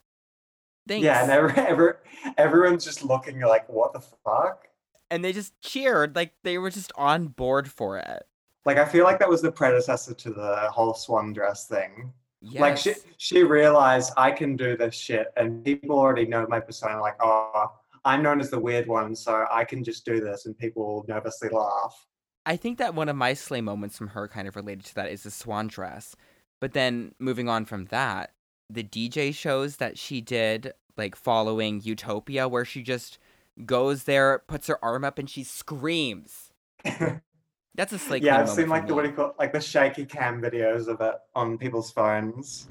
Thanks. 0.86 1.04
Yeah, 1.04 1.22
and 1.22 1.32
every, 1.32 1.54
every, 1.62 1.92
everyone's 2.36 2.84
just 2.84 3.02
looking 3.02 3.40
like, 3.40 3.66
what 3.70 3.94
the 3.94 4.00
fuck? 4.00 4.66
and 5.10 5.24
they 5.24 5.32
just 5.32 5.58
cheered 5.60 6.16
like 6.16 6.32
they 6.42 6.58
were 6.58 6.70
just 6.70 6.92
on 6.96 7.28
board 7.28 7.70
for 7.70 7.98
it. 7.98 8.24
Like, 8.64 8.78
I 8.78 8.84
feel 8.84 9.04
like 9.04 9.18
that 9.18 9.28
was 9.28 9.42
the 9.42 9.52
predecessor 9.52 10.14
to 10.14 10.30
the 10.30 10.68
whole 10.72 10.94
swan 10.94 11.32
dress 11.32 11.68
thing. 11.68 12.12
Yes. 12.40 12.60
Like, 12.60 12.76
she, 12.76 12.94
she 13.18 13.42
realized 13.44 14.12
I 14.16 14.30
can 14.30 14.56
do 14.56 14.76
this 14.76 14.94
shit, 14.94 15.28
and 15.36 15.64
people 15.64 15.98
already 15.98 16.26
know 16.26 16.46
my 16.48 16.60
persona. 16.60 17.00
Like, 17.00 17.16
oh, 17.20 17.72
I'm 18.04 18.22
known 18.22 18.40
as 18.40 18.50
the 18.50 18.58
weird 18.58 18.88
one, 18.88 19.14
so 19.14 19.46
I 19.52 19.64
can 19.64 19.84
just 19.84 20.04
do 20.04 20.18
this, 20.18 20.46
and 20.46 20.56
people 20.56 20.84
will 20.84 21.04
nervously 21.06 21.48
laugh. 21.50 22.06
I 22.46 22.56
think 22.56 22.78
that 22.78 22.94
one 22.94 23.08
of 23.08 23.16
my 23.16 23.34
slay 23.34 23.60
moments 23.60 23.96
from 23.96 24.08
her 24.08 24.28
kind 24.28 24.46
of 24.46 24.56
related 24.56 24.84
to 24.86 24.94
that 24.96 25.10
is 25.10 25.22
the 25.22 25.30
swan 25.30 25.66
dress. 25.66 26.14
But 26.60 26.72
then 26.72 27.14
moving 27.18 27.48
on 27.48 27.64
from 27.64 27.86
that, 27.86 28.32
the 28.70 28.84
DJ 28.84 29.34
shows 29.34 29.76
that 29.76 29.98
she 29.98 30.20
did, 30.20 30.72
like 30.96 31.16
following 31.16 31.80
Utopia, 31.82 32.48
where 32.48 32.64
she 32.64 32.82
just 32.82 33.18
goes 33.64 34.04
there, 34.04 34.42
puts 34.46 34.66
her 34.66 34.82
arm 34.84 35.04
up, 35.04 35.18
and 35.18 35.28
she 35.28 35.44
screams. 35.44 36.52
That's 37.76 37.92
a 37.92 37.98
slay 37.98 38.18
yeah, 38.18 38.38
I've 38.38 38.48
seen 38.48 38.68
like 38.68 38.86
the 38.86 38.94
what 38.94 39.02
do 39.02 39.08
you 39.10 39.16
call 39.16 39.34
like 39.38 39.52
the 39.52 39.60
shaky 39.60 40.04
cam 40.04 40.40
videos 40.40 40.86
of 40.86 41.00
it 41.00 41.14
on 41.34 41.58
people's 41.58 41.90
phones. 41.90 42.68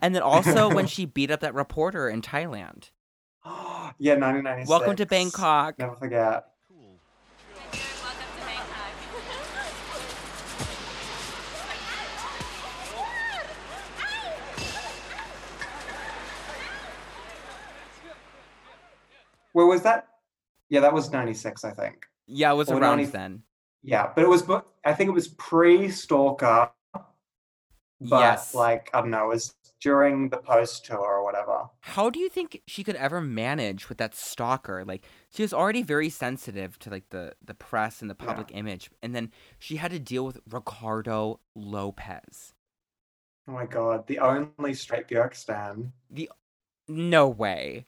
And 0.00 0.14
then 0.14 0.22
also 0.22 0.72
when 0.72 0.86
she 0.94 1.04
beat 1.04 1.30
up 1.30 1.40
that 1.40 1.54
reporter 1.54 2.08
in 2.08 2.22
Thailand. 2.22 2.90
yeah, 3.98 4.14
1996. 4.14 4.68
Welcome 4.68 4.96
to 4.96 5.06
Bangkok. 5.06 5.78
Never 5.78 5.96
forget. 5.96 6.46
Cool. 6.68 6.98
Good, 7.54 7.80
welcome 8.02 8.18
to 8.38 8.46
Bangkok. 8.46 8.66
Where 19.52 19.66
was 19.66 19.82
that? 19.82 20.08
Yeah, 20.68 20.80
that 20.80 20.92
was 20.92 21.10
96, 21.10 21.64
I 21.64 21.70
think. 21.70 22.06
Yeah, 22.26 22.52
it 22.52 22.56
was 22.56 22.68
Or 22.68 22.78
around 22.78 22.98
90 22.98 23.12
then. 23.12 23.42
Yeah, 23.82 24.10
but 24.14 24.22
it 24.22 24.28
was, 24.28 24.44
I 24.84 24.92
think 24.92 25.08
it 25.08 25.12
was 25.12 25.28
pre 25.28 25.88
Stalker, 25.88 26.70
but 26.92 28.20
yes. 28.20 28.54
like, 28.54 28.90
I 28.92 29.00
don't 29.00 29.10
know, 29.10 29.24
it 29.24 29.34
was 29.34 29.54
during 29.80 30.28
the 30.30 30.38
post 30.38 30.84
tour 30.86 30.98
or 30.98 31.24
whatever. 31.24 31.68
How 31.80 32.10
do 32.10 32.18
you 32.18 32.28
think 32.28 32.62
she 32.66 32.82
could 32.84 32.96
ever 32.96 33.20
manage 33.20 33.88
with 33.88 33.98
that 33.98 34.14
stalker? 34.14 34.84
Like 34.84 35.04
she 35.30 35.42
was 35.42 35.52
already 35.52 35.82
very 35.82 36.08
sensitive 36.10 36.78
to 36.80 36.90
like 36.90 37.10
the 37.10 37.34
the 37.44 37.54
press 37.54 38.00
and 38.02 38.10
the 38.10 38.16
Yeah. 38.20 38.26
public 38.26 38.50
image, 38.52 38.90
and 39.02 39.14
then 39.14 39.32
she 39.58 39.76
had 39.76 39.90
to 39.92 39.98
deal 39.98 40.24
with 40.26 40.40
Ricardo 40.50 41.40
Lopez. 41.54 42.54
Oh 43.48 43.52
my 43.52 43.66
god, 43.66 44.06
the 44.06 44.18
only 44.18 44.74
straight 44.74 45.08
Björk 45.08 45.34
stan. 45.34 45.92
The 46.10 46.30
no 46.88 47.28
way, 47.28 47.86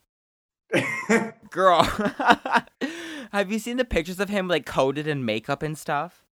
girl. 1.51 1.83
Have 3.31 3.51
you 3.51 3.59
seen 3.59 3.77
the 3.77 3.85
pictures 3.85 4.19
of 4.19 4.29
him 4.29 4.47
like 4.47 4.65
coated 4.65 5.07
in 5.07 5.23
makeup 5.25 5.63
and 5.63 5.77
stuff? 5.77 6.25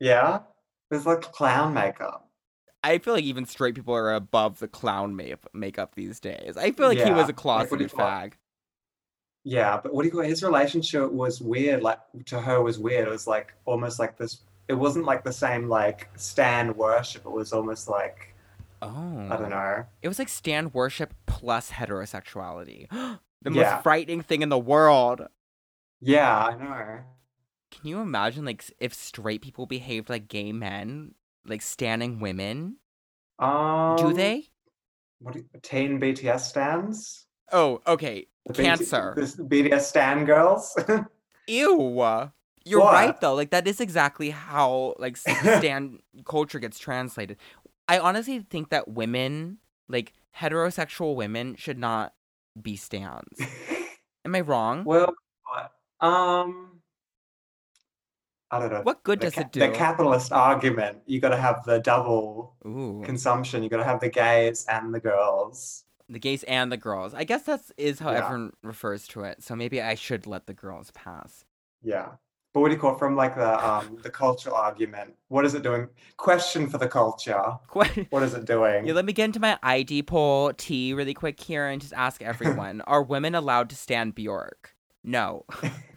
yeah? 0.00 0.40
There's 0.90 1.06
like 1.06 1.20
clown 1.22 1.72
makeup. 1.74 2.28
I 2.84 2.98
feel 2.98 3.14
like 3.14 3.24
even 3.24 3.46
straight 3.46 3.74
people 3.74 3.94
are 3.94 4.12
above 4.12 4.58
the 4.58 4.68
clown 4.68 5.14
make- 5.14 5.36
makeup 5.54 5.94
these 5.94 6.18
days. 6.20 6.56
I 6.56 6.72
feel 6.72 6.88
like 6.88 6.98
he 6.98 7.04
was 7.04 7.10
Yeah, 7.10 7.24
a 7.24 7.26
like, 7.26 7.36
closeted 7.36 7.92
call 7.92 8.06
fag. 8.06 8.32
Yeah, 9.44 9.80
but 9.82 9.92
what 9.92 10.02
do 10.02 10.06
you 10.08 10.12
call 10.12 10.20
it? 10.22 10.28
His 10.28 10.42
relationship 10.42 11.10
was 11.10 11.40
weird, 11.40 11.82
like 11.82 11.98
to 12.26 12.40
her 12.40 12.62
was 12.62 12.78
weird. 12.78 13.08
It 13.08 13.10
was 13.10 13.26
like 13.26 13.54
almost 13.64 13.98
like 13.98 14.16
this 14.16 14.42
it 14.68 14.74
wasn't 14.74 15.04
like 15.04 15.24
the 15.24 15.32
same 15.32 15.68
like 15.68 16.08
stan 16.16 16.74
worship. 16.76 17.24
It 17.26 17.30
was 17.32 17.52
almost 17.52 17.88
like 17.88 18.34
Oh, 18.80 18.88
I 19.30 19.36
don't 19.36 19.46
oh. 19.46 19.48
know. 19.48 19.84
It 20.02 20.08
was 20.08 20.18
like 20.18 20.28
stand 20.28 20.74
worship 20.74 21.14
plus 21.26 21.70
heterosexuality. 21.70 22.88
the 23.42 23.52
Yeah. 23.52 23.74
most 23.74 23.82
frightening 23.82 24.22
thing 24.22 24.42
in 24.42 24.48
the 24.48 24.58
world. 24.58 25.26
Yeah, 26.00 26.46
I 26.46 26.54
know. 26.56 26.98
Can 27.70 27.88
you 27.88 28.00
imagine 28.00 28.44
like 28.44 28.64
if 28.80 28.92
straight 28.94 29.40
people 29.42 29.66
behaved 29.66 30.08
like 30.10 30.28
gay 30.28 30.52
men, 30.52 31.14
like 31.46 31.62
standing 31.62 32.20
women? 32.20 32.76
Um 33.38 33.96
Do 33.96 34.12
they? 34.12 34.48
What 35.20 35.34
do 35.34 35.40
you, 35.40 35.46
teen 35.62 36.00
BTS 36.00 36.40
stands? 36.40 37.26
Oh, 37.52 37.80
okay. 37.86 38.26
The 38.46 38.52
BT 38.54 38.62
Cancer. 38.64 39.14
this 39.16 39.36
BTS 39.36 39.80
stan 39.82 40.24
girls? 40.24 40.76
Ew. 41.46 41.78
You're 42.64 42.80
What? 42.80 42.92
right 42.92 43.20
though. 43.20 43.34
Like 43.34 43.50
that 43.50 43.66
is 43.66 43.80
exactly 43.80 44.30
how 44.30 44.94
like 44.98 45.16
stand 45.16 46.00
culture 46.24 46.58
gets 46.58 46.78
translated. 46.78 47.36
I 47.88 47.98
honestly 47.98 48.40
think 48.40 48.70
that 48.70 48.88
women, 48.88 49.58
like 49.88 50.12
heterosexual 50.38 51.14
women, 51.16 51.56
should 51.56 51.78
not 51.78 52.14
be 52.60 52.76
stands. 52.76 53.40
Am 54.24 54.34
I 54.34 54.40
wrong? 54.40 54.84
well, 54.84 55.14
um 56.00 56.71
I 58.52 58.58
don't 58.60 58.70
know. 58.72 58.82
What 58.82 59.02
good 59.02 59.18
the 59.20 59.26
does 59.30 59.38
it 59.38 59.50
do? 59.50 59.60
The 59.60 59.70
capitalist 59.70 60.30
argument, 60.30 60.98
you 61.06 61.20
got 61.20 61.30
to 61.30 61.36
have 61.38 61.64
the 61.64 61.78
double 61.80 62.54
Ooh. 62.66 63.02
consumption. 63.04 63.62
You 63.62 63.68
got 63.70 63.78
to 63.78 63.84
have 63.84 64.00
the 64.00 64.10
gays 64.10 64.66
and 64.68 64.94
the 64.94 65.00
girls. 65.00 65.84
the 66.08 66.18
gays 66.18 66.42
and 66.44 66.70
the 66.70 66.76
girls. 66.76 67.14
I 67.14 67.24
guess 67.24 67.42
that's 67.44 67.72
is 67.78 67.98
how 67.98 68.10
Yeah. 68.10 68.18
everyone 68.26 68.52
refers 68.62 69.08
to 69.08 69.22
it. 69.22 69.42
So 69.42 69.56
maybe 69.56 69.80
I 69.80 69.94
should 69.94 70.26
let 70.26 70.46
the 70.46 70.52
girls 70.52 70.90
pass. 70.90 71.46
Yeah. 71.82 72.08
But 72.52 72.60
what 72.60 72.68
do 72.68 72.74
you 72.74 72.80
call 72.80 72.94
it? 72.94 72.98
from 72.98 73.16
like 73.16 73.34
the 73.34 73.52
um 73.70 73.96
the 74.02 74.10
cultural 74.10 74.54
argument? 74.54 75.14
What 75.28 75.46
is 75.46 75.54
it 75.54 75.62
doing? 75.62 75.88
Question 76.18 76.68
for 76.68 76.76
the 76.76 76.88
culture. 76.88 77.42
What 78.10 78.22
is 78.22 78.34
it 78.34 78.44
doing? 78.44 78.84
yeah, 78.86 78.92
let 78.92 79.06
me 79.06 79.14
get 79.14 79.24
into 79.24 79.40
my 79.40 79.58
ID 79.62 80.02
poll 80.02 80.52
T 80.52 80.92
really 80.92 81.14
quick 81.14 81.40
here 81.40 81.66
and 81.66 81.80
just 81.80 81.94
ask 81.94 82.20
everyone: 82.32 82.82
Are 82.82 83.02
women 83.02 83.34
allowed 83.34 83.70
to 83.70 83.76
stand 83.76 84.14
Bjork? 84.14 84.74
No. 85.02 85.46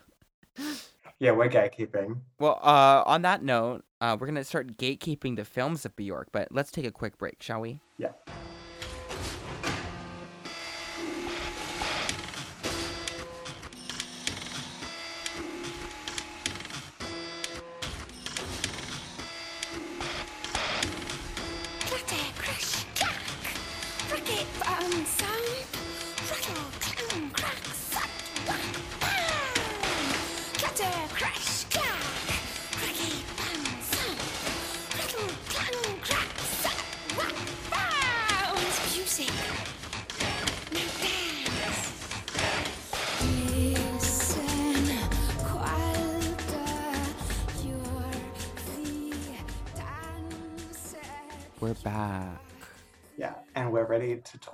yeah, 1.19 1.31
we're 1.31 1.49
gatekeeping. 1.49 2.19
well, 2.39 2.59
uh, 2.61 3.03
on 3.05 3.21
that 3.23 3.43
note, 3.43 3.83
uh, 4.01 4.17
we're 4.19 4.27
gonna 4.27 4.43
start 4.43 4.77
gatekeeping 4.77 5.35
the 5.35 5.45
films 5.45 5.85
of 5.85 5.95
Bjork, 5.95 6.29
but 6.31 6.47
let's 6.51 6.71
take 6.71 6.85
a 6.85 6.91
quick 6.91 7.17
break, 7.17 7.41
shall 7.41 7.61
we? 7.61 7.79
Yeah. 7.97 8.11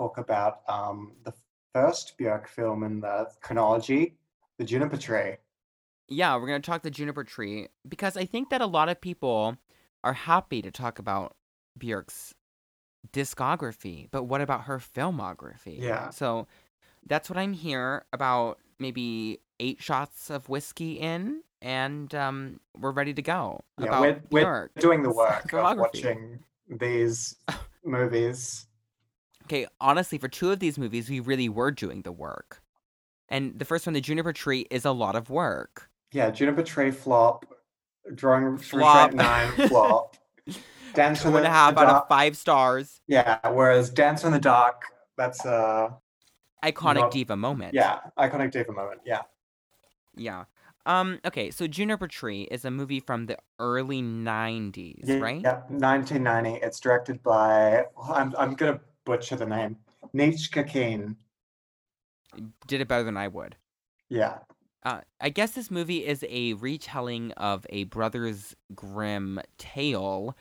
Talk 0.02 0.18
about 0.18 0.60
um 0.68 1.12
the 1.24 1.32
first 1.72 2.18
Björk 2.18 2.48
film 2.48 2.82
in 2.82 3.00
the 3.00 3.28
chronology, 3.40 4.16
The 4.58 4.64
Juniper 4.64 4.96
Tree. 4.96 5.36
Yeah, 6.08 6.36
we're 6.36 6.46
gonna 6.46 6.60
talk 6.60 6.82
the 6.82 6.90
juniper 6.90 7.24
tree 7.24 7.68
because 7.88 8.16
I 8.16 8.26
think 8.26 8.50
that 8.50 8.60
a 8.60 8.66
lot 8.66 8.88
of 8.88 9.00
people 9.00 9.56
are 10.04 10.12
happy 10.12 10.60
to 10.60 10.70
talk 10.70 10.98
about 10.98 11.36
Bjork's 11.78 12.34
discography, 13.12 14.08
but 14.10 14.24
what 14.24 14.40
about 14.40 14.62
her 14.62 14.78
filmography? 14.78 15.80
Yeah. 15.80 16.10
So 16.10 16.46
that's 17.06 17.30
what 17.30 17.38
I'm 17.38 17.54
here 17.54 18.04
about 18.12 18.58
maybe 18.78 19.40
eight 19.58 19.80
shots 19.80 20.28
of 20.28 20.48
whiskey 20.48 20.94
in 20.94 21.42
and 21.62 22.14
um, 22.14 22.60
we're 22.76 22.90
ready 22.90 23.14
to 23.14 23.22
go. 23.22 23.60
Yeah, 23.78 23.86
about 23.86 24.02
we're, 24.02 24.22
we're 24.30 24.70
doing 24.78 25.02
the 25.02 25.10
work 25.10 25.52
of 25.52 25.78
watching 25.78 26.40
these 26.68 27.36
movies. 27.84 28.66
Okay, 29.52 29.66
honestly, 29.82 30.16
for 30.16 30.28
two 30.28 30.50
of 30.50 30.60
these 30.60 30.78
movies, 30.78 31.10
we 31.10 31.20
really 31.20 31.50
were 31.50 31.70
doing 31.70 32.00
the 32.02 32.12
work. 32.12 32.62
And 33.28 33.58
the 33.58 33.66
first 33.66 33.84
one, 33.86 33.92
The 33.92 34.00
Juniper 34.00 34.32
Tree, 34.32 34.66
is 34.70 34.86
a 34.86 34.92
lot 34.92 35.14
of 35.14 35.28
work. 35.28 35.90
Yeah, 36.10 36.30
Juniper 36.30 36.62
Tree 36.62 36.90
flop, 36.90 37.44
Drawing 38.14 38.56
Flop. 38.56 39.12
9 39.12 39.68
flop. 39.68 40.16
Dance 40.94 41.20
Two 41.20 41.28
and 41.28 41.36
the, 41.36 41.48
a 41.48 41.50
half 41.50 41.76
out 41.76 41.86
Dark. 41.86 42.02
of 42.04 42.08
five 42.08 42.34
stars. 42.34 43.02
Yeah, 43.06 43.46
whereas 43.50 43.90
Dancer 43.90 44.26
in 44.28 44.32
the 44.32 44.38
Dark, 44.38 44.84
that's 45.18 45.44
a 45.44 45.98
Iconic 46.64 46.94
Not- 46.94 47.10
diva 47.10 47.36
moment. 47.36 47.74
yeah, 47.74 47.98
iconic 48.18 48.52
diva 48.52 48.72
moment. 48.72 49.02
Yeah. 49.04 49.20
Yeah. 50.16 50.44
Um, 50.86 51.18
okay, 51.26 51.50
so 51.50 51.66
Juniper 51.66 52.08
Tree 52.08 52.42
is 52.50 52.64
a 52.64 52.70
movie 52.70 53.00
from 53.00 53.26
the 53.26 53.36
early 53.58 54.00
90s, 54.00 55.00
yeah 55.04 55.16
right? 55.18 55.40
Yeah, 55.42 55.60
1990. 55.68 56.60
It's 56.64 56.80
directed 56.80 57.22
by 57.22 57.84
well, 57.96 58.12
I'm 58.14 58.34
I'm 58.38 58.54
gonna 58.54 58.80
butcher 59.04 59.36
the 59.36 59.46
name. 59.46 59.76
Nietzchka 60.14 60.68
Keene. 60.68 61.16
Did 62.66 62.80
it 62.80 62.88
better 62.88 63.04
than 63.04 63.16
I 63.16 63.28
would. 63.28 63.56
Yeah. 64.08 64.38
Uh, 64.84 65.00
I 65.20 65.28
guess 65.28 65.52
this 65.52 65.70
movie 65.70 66.04
is 66.04 66.24
a 66.28 66.54
retelling 66.54 67.32
of 67.32 67.66
a 67.70 67.84
Brothers 67.84 68.56
Grimm 68.74 69.40
tale 69.58 70.36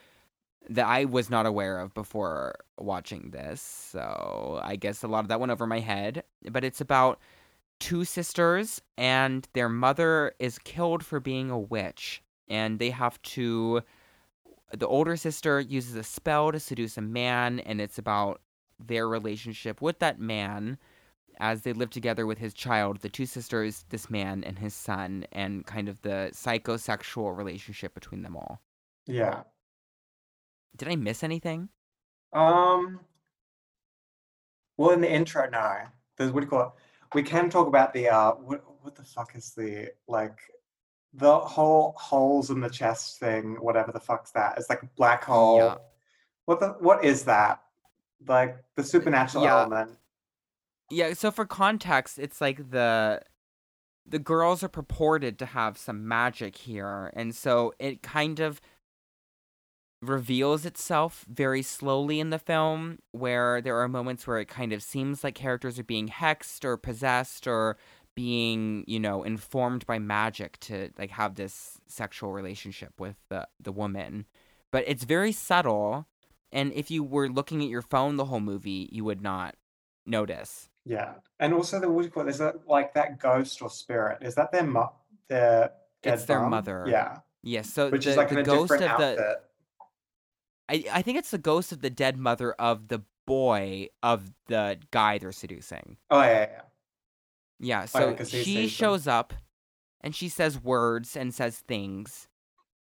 that 0.69 0.85
I 0.85 1.05
was 1.05 1.29
not 1.29 1.45
aware 1.45 1.79
of 1.79 1.93
before 1.93 2.55
watching 2.77 3.31
this. 3.31 3.61
So 3.61 4.59
I 4.63 4.75
guess 4.75 5.03
a 5.03 5.07
lot 5.07 5.19
of 5.19 5.27
that 5.27 5.39
went 5.39 5.51
over 5.51 5.67
my 5.67 5.79
head. 5.79 6.23
But 6.49 6.63
it's 6.63 6.81
about 6.81 7.19
two 7.79 8.05
sisters, 8.05 8.81
and 8.97 9.47
their 9.53 9.69
mother 9.69 10.33
is 10.39 10.59
killed 10.59 11.05
for 11.05 11.19
being 11.19 11.49
a 11.49 11.59
witch. 11.59 12.23
And 12.47 12.79
they 12.79 12.89
have 12.89 13.21
to. 13.23 13.81
The 14.73 14.87
older 14.87 15.17
sister 15.17 15.59
uses 15.59 15.95
a 15.95 16.03
spell 16.03 16.51
to 16.51 16.59
seduce 16.59 16.97
a 16.97 17.01
man, 17.01 17.59
and 17.59 17.81
it's 17.81 17.97
about 17.97 18.39
their 18.87 19.07
relationship 19.07 19.81
with 19.81 19.99
that 19.99 20.19
man 20.19 20.77
as 21.39 21.63
they 21.63 21.73
live 21.73 21.89
together 21.89 22.25
with 22.25 22.37
his 22.37 22.53
child, 22.53 22.97
the 22.97 23.09
two 23.09 23.25
sisters, 23.25 23.83
this 23.89 24.09
man, 24.09 24.43
and 24.43 24.59
his 24.59 24.75
son, 24.75 25.25
and 25.31 25.65
kind 25.65 25.89
of 25.89 26.01
the 26.01 26.29
psychosexual 26.33 27.35
relationship 27.35 27.93
between 27.93 28.21
them 28.21 28.35
all. 28.35 28.61
Yeah. 29.07 29.41
Did 30.75 30.87
I 30.87 30.95
miss 30.95 31.23
anything? 31.23 31.69
Um. 32.33 32.99
Well, 34.77 34.91
in 34.91 35.01
the 35.01 35.11
intro, 35.11 35.49
no. 35.49 35.77
There's 36.17 36.31
what 36.31 36.41
do 36.41 36.45
you 36.45 36.49
call 36.49 36.61
it? 36.61 36.69
We 37.13 37.23
can 37.23 37.49
talk 37.49 37.67
about 37.67 37.93
the 37.93 38.09
uh. 38.09 38.31
What 38.33 38.63
what 38.81 38.95
the 38.95 39.03
fuck 39.03 39.35
is 39.35 39.51
the 39.51 39.89
like, 40.07 40.39
the 41.13 41.39
whole 41.39 41.95
holes 41.97 42.51
in 42.51 42.59
the 42.59 42.69
chest 42.69 43.19
thing? 43.19 43.55
Whatever 43.59 43.91
the 43.91 43.99
fuck's 43.99 44.31
that? 44.31 44.57
It's 44.57 44.69
like 44.69 44.83
a 44.83 44.89
black 44.95 45.23
hole. 45.23 45.57
Yeah. 45.57 45.75
What 46.45 46.59
the 46.59 46.69
what 46.79 47.03
is 47.03 47.23
that? 47.25 47.61
Like 48.27 48.57
the 48.75 48.83
supernatural 48.83 49.43
Yeah. 49.43 49.61
element. 49.61 49.97
Yeah, 50.89 51.13
so 51.13 51.31
for 51.31 51.45
context, 51.45 52.19
it's 52.19 52.41
like 52.41 52.71
the 52.71 53.21
the 54.05 54.19
girls 54.19 54.63
are 54.63 54.67
purported 54.67 55.37
to 55.39 55.45
have 55.45 55.77
some 55.77 56.07
magic 56.07 56.57
here, 56.57 57.11
and 57.15 57.35
so 57.35 57.73
it 57.79 58.01
kind 58.01 58.39
of 58.39 58.59
reveals 60.01 60.65
itself 60.65 61.25
very 61.29 61.61
slowly 61.61 62.19
in 62.19 62.31
the 62.31 62.39
film 62.39 62.97
where 63.11 63.61
there 63.61 63.77
are 63.79 63.87
moments 63.87 64.25
where 64.25 64.39
it 64.39 64.47
kind 64.47 64.73
of 64.73 64.81
seems 64.81 65.23
like 65.23 65.35
characters 65.35 65.77
are 65.77 65.83
being 65.83 66.07
hexed 66.09 66.65
or 66.65 66.75
possessed 66.75 67.45
or 67.47 67.77
being, 68.15 68.83
you 68.87 68.99
know, 68.99 69.21
informed 69.23 69.85
by 69.85 69.99
magic 69.99 70.59
to 70.59 70.89
like 70.97 71.11
have 71.11 71.35
this 71.35 71.79
sexual 71.87 72.33
relationship 72.33 72.99
with 72.99 73.15
the 73.29 73.47
the 73.59 73.71
woman. 73.71 74.25
But 74.71 74.83
it's 74.87 75.03
very 75.03 75.31
subtle, 75.31 76.07
and 76.51 76.71
if 76.73 76.91
you 76.91 77.03
were 77.03 77.29
looking 77.29 77.61
at 77.61 77.69
your 77.69 77.81
phone 77.81 78.17
the 78.17 78.25
whole 78.25 78.39
movie, 78.39 78.89
you 78.91 79.03
would 79.03 79.21
not 79.21 79.55
notice. 80.05 80.69
Yeah, 80.85 81.13
and 81.39 81.53
also 81.53 81.79
the 81.79 81.89
what 81.89 82.01
do 82.01 82.05
you 82.07 82.11
call 82.11 82.21
it? 82.23 82.25
There's 82.25 82.39
that 82.39 82.67
like 82.67 82.93
that 82.95 83.19
ghost 83.19 83.61
or 83.61 83.69
spirit. 83.69 84.19
Is 84.21 84.35
that 84.35 84.51
their 84.51 84.63
mo- 84.63 84.93
their 85.27 85.71
dead 86.01 86.13
It's 86.15 86.25
their 86.25 86.39
mum? 86.41 86.49
mother. 86.51 86.85
Yeah, 86.87 87.19
Yes, 87.43 87.69
so 87.71 87.89
which 87.89 88.05
the, 88.05 88.11
is 88.11 88.17
like 88.17 88.29
the 88.29 88.39
a 88.39 88.43
ghost 88.43 88.71
of 88.71 88.79
different 88.79 88.97
the 88.97 89.09
outfit. 89.23 89.37
I, 90.69 90.85
I 90.99 91.01
think 91.01 91.17
it's 91.17 91.31
the 91.31 91.37
ghost 91.37 91.71
of 91.71 91.81
the 91.81 91.89
dead 91.89 92.17
mother 92.17 92.53
of 92.53 92.87
the 92.87 93.01
boy 93.27 93.87
of 94.01 94.31
the 94.47 94.77
guy 94.91 95.17
they're 95.17 95.31
seducing. 95.31 95.97
Oh 96.09 96.21
yeah, 96.21 96.39
yeah. 96.39 96.61
Yeah, 97.59 97.85
Oh, 97.93 97.99
yeah, 97.99 98.15
so 98.15 98.15
he 98.17 98.25
she 98.25 98.43
sees 98.43 98.55
them. 98.55 98.67
shows 98.69 99.07
up 99.07 99.33
and 100.01 100.15
she 100.15 100.29
says 100.29 100.59
words 100.59 101.15
and 101.15 101.33
says 101.33 101.59
things. 101.59 102.27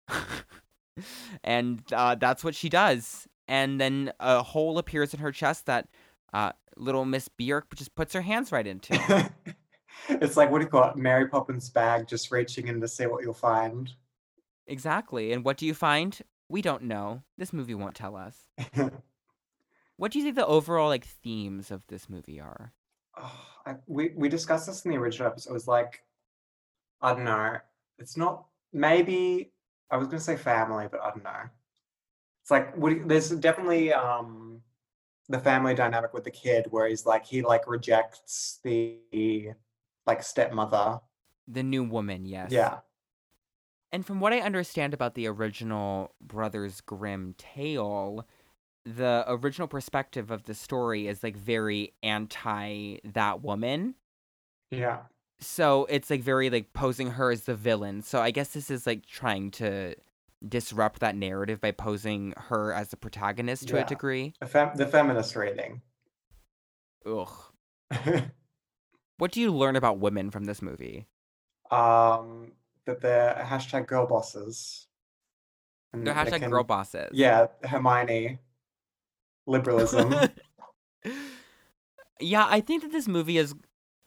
and 1.45 1.83
uh, 1.93 2.15
that's 2.15 2.45
what 2.45 2.55
she 2.55 2.69
does. 2.69 3.27
And 3.53 3.79
then 3.79 4.13
a 4.19 4.43
hole 4.43 4.79
appears 4.79 5.13
in 5.13 5.21
her 5.21 5.31
chest 5.31 5.67
that 5.67 5.89
uh, 6.33 6.53
little 6.77 7.05
Miss 7.05 7.29
Bjork 7.29 7.75
just 7.75 7.95
puts 7.95 8.15
her 8.15 8.23
hands 8.23 8.51
right 8.51 8.67
into. 8.67 8.95
it's 10.09 10.37
like 10.39 10.51
what 10.51 10.61
do 10.61 10.65
you 10.65 10.71
call 10.71 10.91
it? 10.91 10.97
Mary 10.97 11.29
Poppins 11.29 11.69
bag, 11.69 12.09
just 12.09 12.31
reaching 12.31 12.69
in 12.69 12.81
to 12.81 12.89
see 12.89 13.07
what 13.07 13.23
you'll 13.23 13.35
find. 13.35 13.93
exactly. 14.67 15.33
And 15.33 15.45
what 15.45 15.59
do 15.59 15.67
you 15.67 15.75
find? 15.75 16.19
We 16.49 16.63
don't 16.63 16.85
know. 16.85 17.23
This 17.37 17.53
movie 17.53 17.75
won't 17.75 17.95
tell 17.95 18.17
us. 18.17 18.37
What 19.97 20.11
do 20.11 20.19
you 20.19 20.25
think 20.25 20.35
the 20.35 20.47
overall 20.47 20.89
like 20.89 21.05
themes 21.05 21.71
of 21.71 21.87
this 21.87 22.09
movie 22.09 22.41
are? 22.41 22.73
Oh, 23.17 23.41
I, 23.65 23.77
we 23.87 24.11
we 24.17 24.29
discussed 24.29 24.67
this 24.67 24.85
in 24.85 24.91
the 24.91 24.97
original 24.97 25.29
episode. 25.29 25.51
It 25.51 25.53
was 25.53 25.69
like, 25.69 26.03
I 27.01 27.15
don't 27.15 27.23
know. 27.23 27.59
It's 28.01 28.17
not 28.17 28.47
maybe 28.73 29.53
I 29.93 29.97
was 29.97 30.09
gonna 30.09 30.19
say 30.19 30.35
family, 30.35 30.89
but 30.91 31.01
I 31.03 31.11
don't 31.11 31.23
know. 31.23 31.43
It's 32.43 32.51
like 32.51 32.77
what 32.77 33.09
there's 33.09 33.31
definitely 33.31 33.93
um 33.93 34.61
the 35.29 35.39
family 35.39 35.75
dynamic 35.75 36.13
with 36.13 36.25
the 36.25 36.31
kid 36.31 36.67
where 36.71 36.89
he's 36.89 37.07
like 37.07 37.25
he 37.25 37.43
like 37.43 37.67
rejects 37.67 38.61
the 38.65 39.53
like 40.07 40.23
stepmother. 40.23 41.01
The 41.49 41.63
new 41.63 41.85
woman, 41.85 42.27
yes. 42.27 42.51
Yeah. 42.51 42.79
And 43.93 44.07
from 44.07 44.21
what 44.21 44.33
I 44.33 44.41
understand 44.41 44.95
about 44.95 45.15
the 45.15 45.27
original 45.27 46.15
Brothers 46.21 46.81
Grimm 46.81 47.35
tale, 47.37 48.27
the 48.85 49.25
original 49.29 49.69
perspective 49.69 50.31
of 50.31 50.45
the 50.45 50.55
story 50.55 51.07
is 51.07 51.23
like 51.23 51.37
very 51.37 51.93
anti 52.03 52.97
that 53.05 53.43
woman. 53.43 53.95
Yeah. 54.71 55.01
So 55.41 55.87
it's 55.91 56.09
like 56.11 56.23
very 56.23 56.51
like 56.51 56.73
posing 56.73 57.13
her 57.13 57.31
as 57.31 57.43
the 57.43 57.55
villain. 57.55 58.03
So 58.03 58.21
I 58.21 58.31
guess 58.31 58.49
this 58.49 58.71
is 58.71 58.87
like 58.87 59.07
trying 59.07 59.51
to 59.53 59.95
disrupt 60.49 61.01
that 61.01 61.15
narrative 61.17 61.61
by 61.61 61.71
posing 61.71 62.35
her 62.37 62.73
as 62.73 62.89
the 62.89 62.97
protagonist 62.97 63.69
to 63.69 63.77
Yeah. 63.77 63.83
a 63.83 63.87
degree. 63.87 64.35
The, 64.41 64.47
fem- 64.47 64.77
the 64.77 64.87
feminist 64.87 65.37
rating. 65.37 65.83
Ugh. 67.07 67.29
What 69.19 69.31
do 69.31 69.41
you 69.41 69.53
learn 69.53 69.77
about 69.77 69.99
women 69.99 70.31
from 70.31 70.45
this 70.47 70.61
movie? 70.63 71.07
um 71.71 72.53
that 72.87 73.01
they're 73.01 73.35
hashtag 73.49 73.87
girl 73.87 74.07
bosses. 74.07 74.89
And 75.93 76.05
They're 76.07 76.13
they 76.15 76.31
hashtag 76.31 76.41
can- 76.41 76.51
girl 76.51 76.65
bosses. 76.65 77.11
Yeah, 77.13 77.47
Hermione. 77.63 78.41
Liberalism. 79.47 80.13
yeah, 82.21 82.47
I 82.49 82.61
think 82.61 82.83
that 82.83 82.93
this 82.93 83.07
movie 83.09 83.39
is 83.39 83.55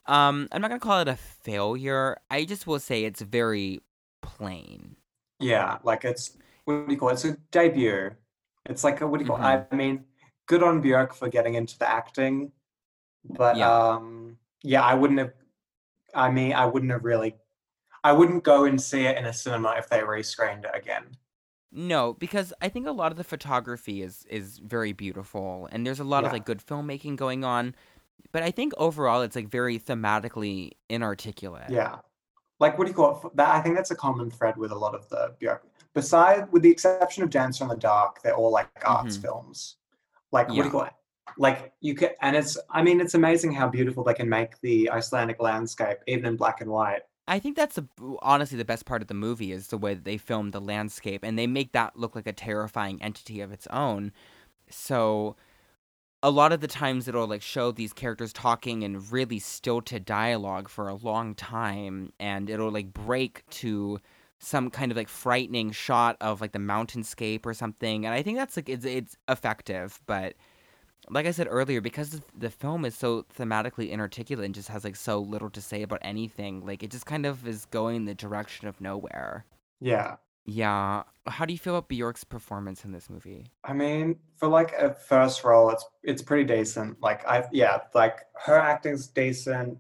um 0.06 0.48
I'm 0.52 0.62
not 0.62 0.68
going 0.70 0.80
to 0.80 0.86
call 0.86 1.00
it 1.02 1.08
a 1.08 1.16
failure. 1.16 2.18
I 2.30 2.46
just 2.46 2.68
will 2.68 2.80
say 2.80 3.06
it's 3.06 3.22
very 3.22 3.80
plain. 4.22 4.98
Yeah, 5.40 5.80
like 5.84 6.06
it's 6.06 6.38
what 6.66 6.88
do 6.88 6.94
you 6.94 6.98
call 7.00 7.10
it? 7.10 7.14
It's 7.14 7.26
a 7.26 7.38
debut. 7.52 8.12
It's 8.66 8.84
like 8.84 9.02
a, 9.02 9.08
what 9.08 9.20
do 9.20 9.26
you 9.26 9.30
call 9.30 9.40
Mhm. 9.40 9.62
it? 9.62 9.68
I 9.72 9.76
mean, 9.76 10.06
good 10.48 10.64
on 10.64 10.82
Björk 10.82 11.14
for 11.14 11.30
getting 11.30 11.56
into 11.56 11.78
the 11.78 11.90
acting, 11.90 12.52
but 13.24 13.58
Yeah. 13.58 13.70
um, 13.72 14.38
yeah, 14.64 14.84
I 14.84 14.94
wouldn't 14.96 15.20
have. 15.20 15.34
I 16.16 16.32
mean, 16.32 16.54
I 16.54 16.66
wouldn't 16.66 16.92
have 16.92 17.04
really. 17.06 17.36
I 18.04 18.14
wouldn't 18.14 18.44
go 18.44 18.66
and 18.66 18.82
see 18.82 19.06
it 19.06 19.18
in 19.18 19.26
a 19.26 19.34
cinema 19.34 19.76
if 19.78 19.90
they 19.90 20.00
rescreened 20.02 20.66
it 20.66 20.72
again. 20.76 21.18
No, 21.72 22.14
because 22.14 22.54
I 22.62 22.70
think 22.70 22.88
a 22.88 22.92
lot 22.92 23.12
of 23.12 23.18
the 23.18 23.24
photography 23.24 24.02
is 24.02 24.26
is 24.30 24.60
very 24.60 24.94
beautiful 24.94 25.68
and 25.72 25.86
there's 25.86 26.00
a 26.00 26.04
lot 26.06 26.24
of 26.26 26.32
like 26.32 26.46
good 26.46 26.60
filmmaking 26.66 27.18
going 27.18 27.44
on. 27.44 27.76
But 28.32 28.44
I 28.44 28.52
think 28.52 28.74
overall 28.78 29.22
it's 29.22 29.36
like 29.36 29.48
very 29.50 29.80
thematically 29.80 30.72
inarticulate. 30.90 31.72
Yeah, 31.72 32.00
like 32.60 32.78
what 32.78 32.86
do 32.86 32.92
you 32.92 32.96
call 32.96 33.22
it? 33.26 33.36
That 33.36 33.50
I 33.50 33.62
think 33.62 33.76
that's 33.76 33.92
a 33.92 33.96
common 33.96 34.30
thread 34.32 34.58
with 34.58 34.72
a 34.72 34.76
lot 34.76 34.96
of 34.96 35.08
the 35.10 35.34
Björk. 35.42 35.60
Beside, 35.94 36.52
with 36.52 36.62
the 36.62 36.70
exception 36.70 37.24
of 37.24 37.30
Dancer 37.30 37.64
in 37.64 37.70
the 37.70 37.76
Dark, 37.78 38.22
they're 38.22 38.36
all 38.36 38.52
like 38.52 38.70
arts 38.86 39.18
Mhm. 39.18 39.22
films. 39.22 39.78
Like 40.32 40.48
what 40.50 40.56
do 40.56 40.64
you 40.64 40.70
call 40.70 40.84
it? 40.84 40.94
Like 41.38 41.74
you 41.82 41.96
can, 41.96 42.10
and 42.22 42.36
it's. 42.36 42.58
I 42.70 42.82
mean, 42.84 43.02
it's 43.02 43.14
amazing 43.14 43.54
how 43.54 43.68
beautiful 43.68 44.04
they 44.04 44.14
can 44.14 44.30
make 44.30 44.60
the 44.62 44.90
Icelandic 44.90 45.42
landscape, 45.42 45.98
even 46.08 46.26
in 46.26 46.36
black 46.38 46.62
and 46.62 46.70
white. 46.70 47.02
I 47.28 47.40
think 47.40 47.56
that's 47.56 47.76
the, 47.76 47.88
honestly 48.22 48.58
the 48.58 48.66
best 48.66 48.86
part 48.86 49.02
of 49.02 49.08
the 49.08 49.16
movie 49.16 49.52
is 49.52 49.68
the 49.68 49.78
way 49.80 49.96
that 49.96 50.06
they 50.06 50.18
filmed 50.18 50.54
the 50.54 50.62
landscape 50.62 51.24
and 51.24 51.40
they 51.40 51.48
make 51.48 51.72
that 51.72 51.98
look 51.98 52.16
like 52.16 52.28
a 52.28 52.34
terrifying 52.34 53.02
entity 53.02 53.42
of 53.42 53.52
its 53.52 53.66
own. 53.68 54.12
So 54.70 55.36
a 56.26 56.32
lot 56.32 56.52
of 56.52 56.60
the 56.60 56.68
times 56.68 57.08
it'll 57.08 57.28
like 57.28 57.44
show 57.44 57.72
these 57.72 57.94
characters 57.94 58.34
talking 58.34 58.82
in 58.82 59.00
really 59.12 59.38
stilted 59.38 60.06
dialogue 60.06 60.68
for 60.68 60.90
a 60.90 60.96
long 60.96 61.36
time 61.36 62.12
and 62.20 62.50
it'll 62.50 62.72
like 62.72 62.92
break 62.92 63.48
to 63.52 64.00
some 64.40 64.72
kind 64.72 64.92
of 64.92 64.98
like 64.98 65.08
frightening 65.08 65.70
shot 65.70 66.18
of 66.22 66.42
like 66.42 66.52
the 66.52 66.58
mountainscape 66.58 67.46
or 67.46 67.54
something 67.54 68.08
and 68.08 68.16
i 68.16 68.24
think 68.24 68.40
that's 68.40 68.56
like 68.56 68.68
it's 68.68 68.86
it's 68.86 69.16
effective 69.30 70.02
but 70.08 70.34
like 71.12 71.28
i 71.28 71.32
said 71.32 71.48
earlier 71.48 71.80
because 71.80 72.20
the 72.36 72.50
film 72.50 72.86
is 72.86 72.96
so 72.96 73.24
thematically 73.38 73.92
inarticulate 73.92 74.46
and 74.46 74.56
just 74.56 74.70
has 74.70 74.84
like 74.84 74.96
so 74.96 75.20
little 75.20 75.52
to 75.52 75.62
say 75.62 75.84
about 75.84 76.00
anything 76.02 76.66
like 76.66 76.82
it 76.82 76.90
just 76.90 77.06
kind 77.06 77.28
of 77.28 77.48
is 77.48 77.66
going 77.66 78.06
the 78.06 78.16
direction 78.16 78.68
of 78.68 78.82
nowhere 78.82 79.46
Yeah. 79.80 80.16
Yeah 80.46 81.04
how 81.28 81.44
do 81.46 81.54
you 81.54 81.58
feel 81.60 81.76
about 81.76 81.90
bjork's 81.90 82.24
performance 82.24 82.86
in 82.86 82.92
this 82.92 83.10
movie 83.10 83.52
I 83.64 83.74
mean, 83.74 84.18
for 84.38 84.48
like 84.48 84.74
a 84.74 84.94
first 84.94 85.44
role, 85.44 85.72
it's 85.72 85.84
it's 86.04 86.22
pretty 86.22 86.44
decent. 86.44 87.02
Like 87.02 87.26
I 87.28 87.46
yeah, 87.52 87.80
like 87.96 88.20
her 88.46 88.56
acting's 88.58 89.08
decent. 89.08 89.80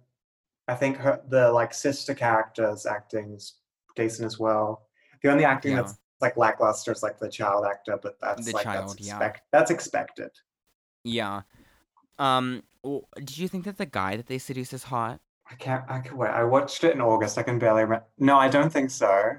I 0.67 0.73
think 0.75 0.97
her 0.97 1.21
the 1.27 1.51
like 1.51 1.73
sister 1.73 2.15
character's 2.15 2.85
acting's 2.87 3.55
decent 3.95 4.25
as 4.25 4.39
well. 4.39 4.87
The 5.21 5.29
only 5.31 5.45
acting 5.45 5.73
Yeah. 5.73 5.81
that's 5.83 5.99
like 6.21 6.35
lackluster 6.37 6.91
is 6.91 7.03
like 7.03 7.19
the 7.19 7.29
child 7.29 7.65
actor, 7.65 7.99
but 8.01 8.17
that's 8.19 8.45
The 8.47 8.53
like 8.53 8.63
child, 8.63 8.89
that's 8.97 9.07
yeah. 9.07 9.33
that's 9.51 9.69
expected. 9.69 10.31
yeah 11.03 11.41
um 12.17 12.63
did 13.17 13.37
you 13.37 13.47
think 13.47 13.65
that 13.65 13.77
the 13.77 13.85
guy 13.85 14.15
that 14.15 14.27
they 14.27 14.37
seduce 14.39 14.73
is 14.73 14.83
hot 14.85 15.19
I 15.51 15.55
can't 15.55 15.83
I 15.87 15.99
can 15.99 16.17
wait. 16.17 16.29
I 16.29 16.43
watched 16.43 16.83
it 16.83 16.95
in 16.95 17.01
August. 17.01 17.37
I 17.37 17.43
can 17.43 17.59
barely 17.59 17.83
remember. 17.83 18.05
No, 18.17 18.37
I 18.37 18.47
don't 18.47 18.71
think 18.73 18.89
so. 18.89 19.35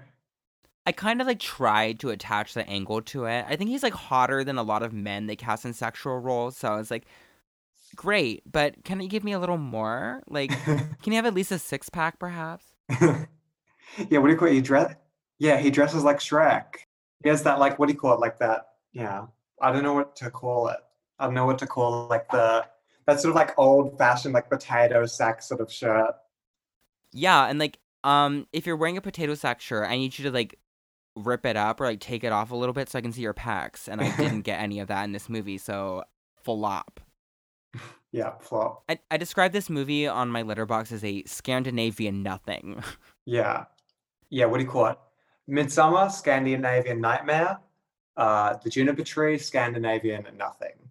I 0.86 0.92
kind 0.92 1.20
of 1.20 1.26
like 1.26 1.40
tried 1.40 1.98
to 2.00 2.10
attach 2.10 2.54
the 2.54 2.66
angle 2.68 3.02
to 3.02 3.24
it. 3.24 3.44
I 3.48 3.56
think 3.56 3.70
he's 3.70 3.82
like 3.82 3.92
hotter 3.92 4.44
than 4.44 4.56
a 4.56 4.62
lot 4.62 4.84
of 4.84 4.92
men 4.92 5.26
they 5.26 5.34
cast 5.34 5.64
in 5.64 5.74
sexual 5.74 6.18
roles. 6.18 6.56
So 6.56 6.68
I 6.68 6.76
was 6.76 6.90
like, 6.90 7.06
great, 7.96 8.42
but 8.50 8.84
can 8.84 9.00
you 9.00 9.08
give 9.08 9.24
me 9.24 9.32
a 9.32 9.38
little 9.40 9.58
more? 9.58 10.22
Like, 10.28 10.50
can 10.64 10.96
you 11.06 11.14
have 11.14 11.26
at 11.26 11.34
least 11.34 11.50
a 11.50 11.58
six 11.58 11.88
pack, 11.88 12.20
perhaps? 12.20 12.66
yeah, 13.00 14.18
what 14.18 14.26
do 14.26 14.30
you 14.30 14.36
call 14.36 14.48
it? 14.48 14.54
He 14.54 14.60
dress? 14.60 14.94
Yeah, 15.38 15.58
he 15.58 15.70
dresses 15.70 16.04
like 16.04 16.18
Shrek. 16.18 16.64
He 17.22 17.28
has 17.28 17.42
that 17.42 17.58
like 17.58 17.78
what 17.78 17.86
do 17.86 17.92
you 17.92 17.98
call 17.98 18.14
it? 18.14 18.20
Like 18.20 18.38
that. 18.38 18.68
Yeah, 18.92 19.26
I 19.60 19.72
don't 19.72 19.82
know 19.82 19.94
what 19.94 20.14
to 20.16 20.30
call 20.30 20.68
it. 20.68 20.78
I 21.18 21.24
don't 21.24 21.34
know 21.34 21.46
what 21.46 21.58
to 21.58 21.66
call 21.66 22.06
like 22.06 22.30
the 22.30 22.64
that 23.06 23.20
sort 23.20 23.30
of 23.30 23.36
like 23.36 23.58
old 23.58 23.98
fashioned 23.98 24.34
like 24.34 24.48
potato 24.48 25.04
sack 25.06 25.42
sort 25.42 25.60
of 25.60 25.72
shirt. 25.72 26.14
Yeah, 27.12 27.46
and 27.46 27.58
like, 27.58 27.78
um, 28.04 28.46
if 28.52 28.66
you're 28.66 28.76
wearing 28.76 28.96
a 28.96 29.00
potato 29.00 29.34
sack 29.34 29.60
shirt, 29.60 29.88
I 29.88 29.96
need 29.96 30.18
you 30.18 30.24
to 30.24 30.30
like 30.30 30.58
rip 31.16 31.44
it 31.46 31.56
up 31.56 31.80
or 31.80 31.86
like 31.86 32.00
take 32.00 32.22
it 32.22 32.32
off 32.32 32.50
a 32.50 32.56
little 32.56 32.72
bit 32.72 32.88
so 32.88 32.98
I 32.98 33.02
can 33.02 33.12
see 33.12 33.22
your 33.22 33.34
pecs. 33.34 33.88
And 33.88 34.00
I 34.00 34.14
didn't 34.16 34.40
get 34.42 34.60
any 34.60 34.78
of 34.78 34.88
that 34.88 35.04
in 35.04 35.12
this 35.12 35.28
movie, 35.28 35.58
so 35.58 36.04
flop. 36.44 37.00
Yeah, 38.12 38.32
flop. 38.38 38.84
I, 38.88 38.98
I 39.10 39.16
described 39.16 39.54
this 39.54 39.68
movie 39.68 40.06
on 40.06 40.30
my 40.30 40.42
Letterboxd 40.42 40.92
as 40.92 41.04
a 41.04 41.22
Scandinavian 41.24 42.22
nothing. 42.22 42.82
Yeah, 43.28 43.64
yeah. 44.30 44.44
What 44.44 44.58
do 44.58 44.62
you 44.62 44.70
call 44.70 44.86
it? 44.86 44.98
Midsommar, 45.50 46.12
Scandinavian 46.12 47.00
Nightmare. 47.00 47.58
Uh, 48.16 48.56
the 48.62 48.70
Juniper 48.70 49.02
Tree, 49.02 49.36
Scandinavian 49.36 50.24
Nothing. 50.38 50.90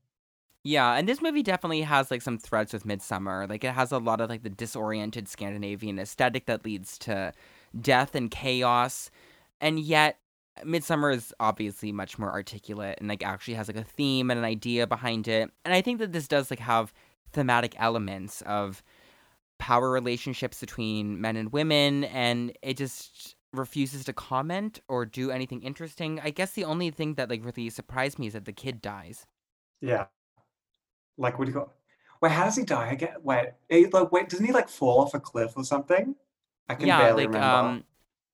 Yeah, 0.63 0.93
and 0.93 1.07
this 1.07 1.21
movie 1.21 1.43
definitely 1.43 1.81
has 1.81 2.09
like 2.11 2.21
some 2.21 2.37
threads 2.37 2.73
with 2.73 2.85
Midsommar. 2.85 3.49
Like 3.49 3.63
it 3.63 3.73
has 3.73 3.91
a 3.91 3.99
lot 3.99 4.19
of 4.19 4.29
like 4.29 4.43
the 4.43 4.49
disoriented 4.49 5.27
Scandinavian 5.27 5.99
aesthetic 5.99 6.45
that 6.47 6.65
leads 6.65 6.97
to 6.99 7.33
death 7.79 8.15
and 8.15 8.29
chaos. 8.29 9.09
And 9.61 9.79
yet 9.79 10.17
Midsommar 10.63 11.13
is 11.13 11.33
obviously 11.39 11.91
much 11.91 12.17
more 12.17 12.31
articulate 12.31 12.97
and 12.99 13.09
like 13.09 13.23
actually 13.23 13.55
has 13.55 13.67
like 13.67 13.77
a 13.77 13.83
theme 13.83 14.31
and 14.31 14.37
an 14.37 14.45
idea 14.45 14.87
behind 14.87 15.27
it. 15.27 15.49
And 15.63 15.73
I 15.73 15.81
think 15.81 15.99
that 15.99 16.13
this 16.13 16.27
does 16.27 16.49
like 16.49 16.59
have 16.59 16.93
thematic 17.33 17.75
elements 17.77 18.41
of 18.43 18.83
power 19.57 19.89
relationships 19.89 20.59
between 20.59 21.19
men 21.19 21.35
and 21.35 21.51
women 21.51 22.05
and 22.05 22.53
it 22.61 22.77
just 22.77 23.35
refuses 23.53 24.05
to 24.05 24.13
comment 24.13 24.79
or 24.87 25.05
do 25.05 25.31
anything 25.31 25.61
interesting. 25.61 26.19
I 26.23 26.29
guess 26.29 26.51
the 26.51 26.65
only 26.65 26.91
thing 26.91 27.15
that 27.15 27.29
like 27.29 27.43
really 27.43 27.69
surprised 27.69 28.19
me 28.19 28.27
is 28.27 28.33
that 28.33 28.45
the 28.45 28.53
kid 28.53 28.81
dies. 28.81 29.25
Yeah. 29.81 30.05
Like, 31.17 31.39
what 31.39 31.45
do 31.45 31.51
you 31.51 31.57
call? 31.57 31.73
Wait, 32.21 32.31
how 32.31 32.45
does 32.45 32.55
he 32.55 32.63
die 32.63 32.91
again? 32.91 33.15
Wait, 33.23 33.49
he, 33.69 33.85
like, 33.87 34.11
wait, 34.11 34.29
doesn't 34.29 34.45
he 34.45 34.51
like 34.51 34.69
fall 34.69 35.01
off 35.01 35.13
a 35.13 35.19
cliff 35.19 35.53
or 35.55 35.63
something? 35.63 36.15
I 36.67 36.75
can 36.75 36.87
yeah, 36.87 36.99
barely 36.99 37.25
like 37.25 37.35
remember. 37.35 37.69
um 37.69 37.83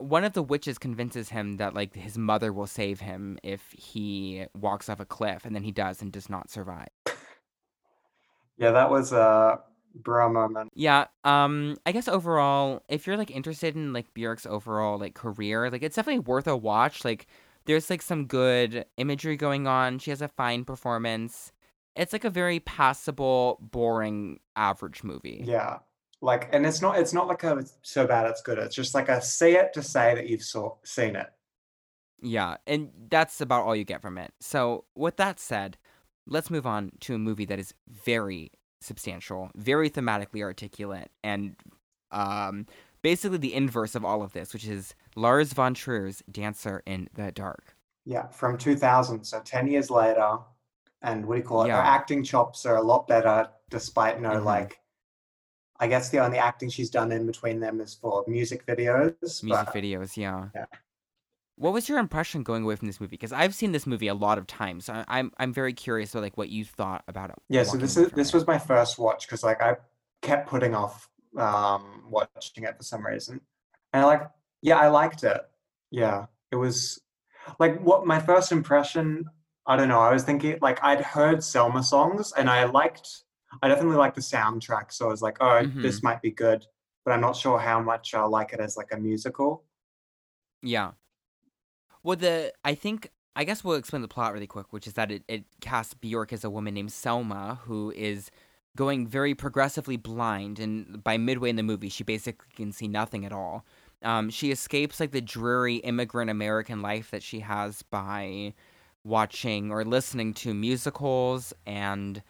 one 0.01 0.23
of 0.23 0.33
the 0.33 0.43
witches 0.43 0.77
convinces 0.77 1.29
him 1.29 1.57
that 1.57 1.73
like 1.73 1.95
his 1.95 2.17
mother 2.17 2.51
will 2.51 2.67
save 2.67 2.99
him 2.99 3.37
if 3.43 3.71
he 3.71 4.45
walks 4.59 4.89
off 4.89 4.99
a 4.99 5.05
cliff 5.05 5.45
and 5.45 5.55
then 5.55 5.63
he 5.63 5.71
does 5.71 6.01
and 6.01 6.11
does 6.11 6.29
not 6.29 6.49
survive. 6.49 6.89
Yeah, 8.57 8.71
that 8.71 8.91
was 8.91 9.11
a 9.11 9.59
bra 9.95 10.29
moment. 10.29 10.71
Yeah, 10.75 11.05
um 11.23 11.77
I 11.85 11.91
guess 11.91 12.07
overall 12.07 12.83
if 12.89 13.07
you're 13.07 13.17
like 13.17 13.31
interested 13.31 13.75
in 13.75 13.93
like 13.93 14.13
Bjork's 14.13 14.45
overall 14.45 14.97
like 14.99 15.15
career, 15.15 15.69
like 15.69 15.83
it's 15.83 15.95
definitely 15.95 16.19
worth 16.19 16.47
a 16.47 16.55
watch. 16.55 17.03
Like 17.03 17.27
there's 17.65 17.89
like 17.89 18.01
some 18.01 18.25
good 18.25 18.85
imagery 18.97 19.37
going 19.37 19.67
on. 19.67 19.99
She 19.99 20.09
has 20.11 20.21
a 20.21 20.27
fine 20.27 20.65
performance. 20.65 21.51
It's 21.95 22.13
like 22.13 22.23
a 22.23 22.29
very 22.29 22.59
passable, 22.59 23.59
boring, 23.61 24.39
average 24.55 25.03
movie. 25.03 25.43
Yeah. 25.45 25.79
Like, 26.21 26.53
and 26.53 26.65
it's 26.65 26.81
not 26.81 26.99
it's 26.99 27.13
not 27.13 27.27
like 27.27 27.43
a 27.43 27.65
so 27.81 28.05
bad 28.07 28.27
it's 28.27 28.41
good. 28.41 28.59
It's 28.59 28.75
just 28.75 28.93
like 28.93 29.09
a 29.09 29.21
see 29.21 29.51
it 29.57 29.73
to 29.73 29.81
say 29.81 30.13
that 30.15 30.27
you've 30.29 30.43
saw 30.43 30.75
seen 30.83 31.15
it. 31.15 31.27
Yeah, 32.21 32.57
and 32.67 32.91
that's 33.09 33.41
about 33.41 33.63
all 33.65 33.75
you 33.75 33.83
get 33.83 34.01
from 34.01 34.17
it. 34.17 34.31
So, 34.39 34.85
with 34.95 35.17
that 35.17 35.39
said, 35.39 35.77
let's 36.27 36.51
move 36.51 36.67
on 36.67 36.91
to 37.01 37.15
a 37.15 37.19
movie 37.19 37.45
that 37.45 37.57
is 37.59 37.73
very 37.87 38.51
substantial, 38.81 39.49
very 39.55 39.89
thematically 39.89 40.41
articulate, 40.43 41.09
and 41.23 41.55
um, 42.11 42.67
basically 43.01 43.37
the 43.39 43.53
inverse 43.55 43.95
of 43.95 44.05
all 44.05 44.21
of 44.21 44.33
this, 44.33 44.53
which 44.53 44.67
is 44.67 44.93
Lars 45.15 45.53
von 45.53 45.73
Trier's 45.73 46.21
Dancer 46.31 46.83
in 46.85 47.09
the 47.15 47.31
Dark. 47.31 47.75
Yeah, 48.05 48.27
from 48.27 48.57
2000, 48.57 49.23
so 49.23 49.39
10 49.41 49.67
years 49.67 49.89
later. 49.89 50.39
And 51.01 51.25
what 51.25 51.35
do 51.35 51.41
you 51.41 51.47
call 51.47 51.63
it? 51.63 51.71
Her 51.71 51.77
Yeah. 51.77 51.81
acting 51.81 52.23
chops 52.23 52.65
are 52.65 52.75
a 52.77 52.81
lot 52.81 53.07
better, 53.07 53.49
despite 53.69 54.21
no 54.21 54.39
Mhm. 54.39 54.45
like. 54.45 54.80
I 55.81 55.87
guess 55.87 56.09
the 56.09 56.19
only 56.19 56.37
acting 56.37 56.69
she's 56.69 56.91
done 56.91 57.11
in 57.11 57.25
between 57.25 57.59
them 57.59 57.81
is 57.81 57.95
for 57.95 58.23
music 58.27 58.65
videos. 58.67 59.43
Music 59.43 59.65
but- 59.65 59.73
videos, 59.73 60.15
yeah. 60.15 60.49
Yeah. 60.55 60.65
What 61.55 61.73
was 61.73 61.89
your 61.89 61.99
impression 61.99 62.41
going 62.41 62.63
away 62.63 62.75
from 62.75 62.87
this 62.87 62.99
movie? 62.99 63.11
Because 63.11 63.31
I've 63.31 63.53
seen 63.53 63.71
this 63.71 63.85
movie 63.85 64.07
a 64.07 64.15
lot 64.15 64.39
of 64.39 64.47
times. 64.47 64.85
So 64.85 65.03
I'm 65.07 65.31
I'm 65.37 65.53
very 65.53 65.73
curious 65.73 66.11
about 66.11 66.23
like 66.23 66.37
what 66.37 66.49
you 66.49 66.65
thought 66.65 67.03
about 67.07 67.29
it. 67.29 67.35
Yeah, 67.49 67.63
so 67.63 67.77
this 67.77 67.97
is 67.97 68.09
this 68.13 68.33
was 68.33 68.47
my 68.47 68.57
first 68.57 68.97
watch 68.97 69.27
because 69.27 69.43
like 69.43 69.61
I 69.61 69.75
kept 70.23 70.47
putting 70.49 70.73
off 70.73 71.09
um 71.37 72.05
watching 72.09 72.63
it 72.63 72.77
for 72.77 72.83
some 72.83 73.05
reason. 73.05 73.41
And 73.93 74.03
I 74.03 74.05
like 74.05 74.23
yeah, 74.61 74.77
I 74.77 74.87
liked 74.87 75.23
it. 75.23 75.41
Yeah. 75.91 76.27
It 76.51 76.55
was 76.55 76.99
like 77.59 77.79
what 77.81 78.07
my 78.07 78.19
first 78.19 78.51
impression, 78.51 79.25
I 79.67 79.75
don't 79.75 79.89
know, 79.89 79.99
I 79.99 80.13
was 80.13 80.23
thinking 80.23 80.57
like 80.61 80.83
I'd 80.83 81.01
heard 81.01 81.43
Selma 81.43 81.83
songs 81.83 82.33
and 82.35 82.49
I 82.49 82.63
liked 82.65 83.23
I 83.61 83.67
definitely 83.67 83.97
like 83.97 84.15
the 84.15 84.21
soundtrack, 84.21 84.91
so 84.91 85.07
I 85.07 85.09
was 85.09 85.21
like, 85.21 85.37
oh, 85.41 85.65
this 85.75 86.03
might 86.03 86.21
be 86.21 86.31
good, 86.31 86.65
but 87.05 87.11
I'm 87.11 87.21
not 87.21 87.35
sure 87.35 87.59
how 87.59 87.81
much 87.81 88.13
I'll 88.13 88.29
like 88.29 88.53
it 88.53 88.59
as 88.59 88.77
like 88.77 88.89
a 88.91 88.97
musical. 88.97 89.65
Yeah. 90.61 90.91
Well, 92.03 92.17
the 92.17 92.53
I 92.63 92.75
think 92.75 93.09
I 93.35 93.43
guess 93.43 93.63
we'll 93.63 93.75
explain 93.75 94.01
the 94.01 94.07
plot 94.07 94.33
really 94.33 94.47
quick, 94.47 94.73
which 94.73 94.87
is 94.87 94.93
that 94.93 95.11
it, 95.11 95.23
it 95.27 95.45
casts 95.61 95.93
Bjork 95.93 96.33
as 96.33 96.43
a 96.43 96.49
woman 96.49 96.73
named 96.73 96.91
Selma 96.91 97.59
who 97.63 97.91
is 97.95 98.31
going 98.75 99.05
very 99.05 99.35
progressively 99.35 99.97
blind, 99.97 100.59
and 100.59 101.03
by 101.03 101.17
midway 101.17 101.49
in 101.49 101.55
the 101.55 101.63
movie, 101.63 101.89
she 101.89 102.03
basically 102.03 102.47
can 102.55 102.71
see 102.71 102.87
nothing 102.87 103.25
at 103.25 103.33
all. 103.33 103.65
Um, 104.03 104.29
she 104.29 104.51
escapes 104.51 104.99
like 104.99 105.11
the 105.11 105.21
dreary 105.21 105.77
immigrant 105.77 106.31
American 106.31 106.81
life 106.81 107.11
that 107.11 107.21
she 107.21 107.41
has 107.41 107.83
by 107.83 108.53
watching 109.03 109.71
or 109.71 109.83
listening 109.83 110.33
to 110.35 110.53
musicals, 110.53 111.53
and 111.65 112.23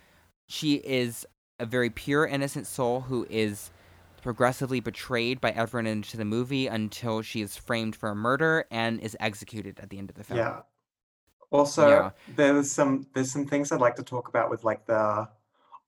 she 0.51 0.75
is 0.75 1.25
a 1.59 1.65
very 1.65 1.89
pure, 1.89 2.25
innocent 2.25 2.67
soul 2.67 3.01
who 3.01 3.25
is 3.29 3.71
progressively 4.21 4.79
betrayed 4.79 5.41
by 5.41 5.51
everyone 5.51 5.87
into 5.87 6.17
the 6.17 6.25
movie 6.25 6.67
until 6.67 7.21
she 7.21 7.41
is 7.41 7.55
framed 7.55 7.95
for 7.95 8.09
a 8.09 8.15
murder 8.15 8.65
and 8.69 8.99
is 8.99 9.17
executed 9.19 9.79
at 9.79 9.89
the 9.89 9.97
end 9.97 10.09
of 10.09 10.15
the 10.15 10.23
film. 10.23 10.39
Yeah. 10.39 10.61
Also, 11.49 11.89
Yeah. 11.89 12.09
there's 12.35 12.71
some 12.71 13.07
there's 13.13 13.31
some 13.31 13.45
things 13.45 13.71
I'd 13.71 13.81
like 13.81 13.95
to 13.95 14.03
talk 14.03 14.27
about 14.27 14.49
with 14.49 14.63
like 14.63 14.85
the 14.85 15.27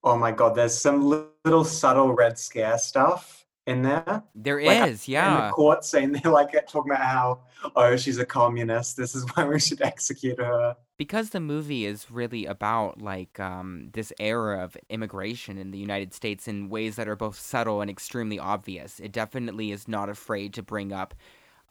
oh 0.02 0.16
my 0.16 0.32
god, 0.32 0.54
there's 0.54 0.78
some 0.78 1.02
little 1.44 1.64
subtle 1.64 2.12
red 2.12 2.38
scare 2.38 2.78
stuff 2.78 3.43
in 3.66 3.82
there. 3.82 4.22
There 4.34 4.58
is, 4.58 4.68
Like, 4.68 4.90
In 4.90 4.92
the 4.94 5.12
yeah. 5.12 5.50
court 5.50 5.84
scene, 5.84 6.12
they're 6.22 6.32
like 6.32 6.52
talking 6.68 6.92
about 6.92 7.04
how 7.04 7.40
oh 7.76 7.96
she's 7.96 8.18
a 8.18 8.26
communist. 8.26 8.96
This 8.96 9.14
is 9.14 9.24
why 9.34 9.44
we 9.44 9.58
should 9.58 9.82
execute 9.82 10.38
her. 10.38 10.76
Because 10.96 11.30
the 11.30 11.40
movie 11.40 11.86
is 11.86 12.10
really 12.10 12.46
about 12.46 13.00
like 13.00 13.40
um, 13.40 13.90
this 13.92 14.12
era 14.20 14.62
of 14.62 14.76
immigration 14.90 15.58
in 15.58 15.70
the 15.70 15.78
United 15.78 16.14
States 16.14 16.46
in 16.46 16.68
ways 16.68 16.96
that 16.96 17.08
are 17.08 17.16
both 17.16 17.38
subtle 17.38 17.80
and 17.80 17.90
extremely 17.90 18.38
obvious. 18.38 19.00
It 19.00 19.12
definitely 19.12 19.72
is 19.72 19.88
not 19.88 20.08
afraid 20.08 20.54
to 20.54 20.62
bring 20.62 20.92
up 20.92 21.14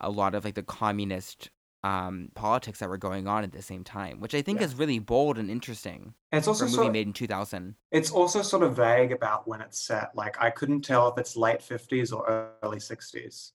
a 0.01 0.09
lot 0.09 0.35
of 0.35 0.43
like 0.43 0.55
the 0.55 0.63
communist 0.63 1.49
um, 1.83 2.29
politics 2.35 2.79
that 2.79 2.89
were 2.89 2.97
going 2.97 3.27
on 3.27 3.43
at 3.43 3.51
the 3.51 3.61
same 3.61 3.83
time, 3.83 4.19
which 4.19 4.35
I 4.35 4.41
think 4.41 4.59
Yeah. 4.59 4.65
is 4.65 4.75
really 4.75 4.99
bold 4.99 5.37
and 5.37 5.49
interesting 5.49 6.13
And 6.31 6.37
it's 6.39 6.47
also 6.47 6.65
a 6.65 6.69
movie 6.69 6.89
sort 6.89 6.91
of, 6.91 6.93
made 6.93 7.07
in 7.07 7.13
2000. 7.13 7.75
it's 7.91 8.11
also 8.11 8.41
sort 8.41 8.63
of 8.63 8.75
vague 8.77 9.11
about 9.11 9.47
when 9.47 9.61
it's 9.61 9.79
set. 9.81 10.15
Like 10.15 10.41
I 10.41 10.49
couldn't 10.51 10.81
tell 10.83 11.09
if 11.09 11.17
it's 11.19 11.35
late 11.37 11.61
50s 11.61 12.13
or 12.13 12.53
early 12.63 12.79
60s. 12.79 13.53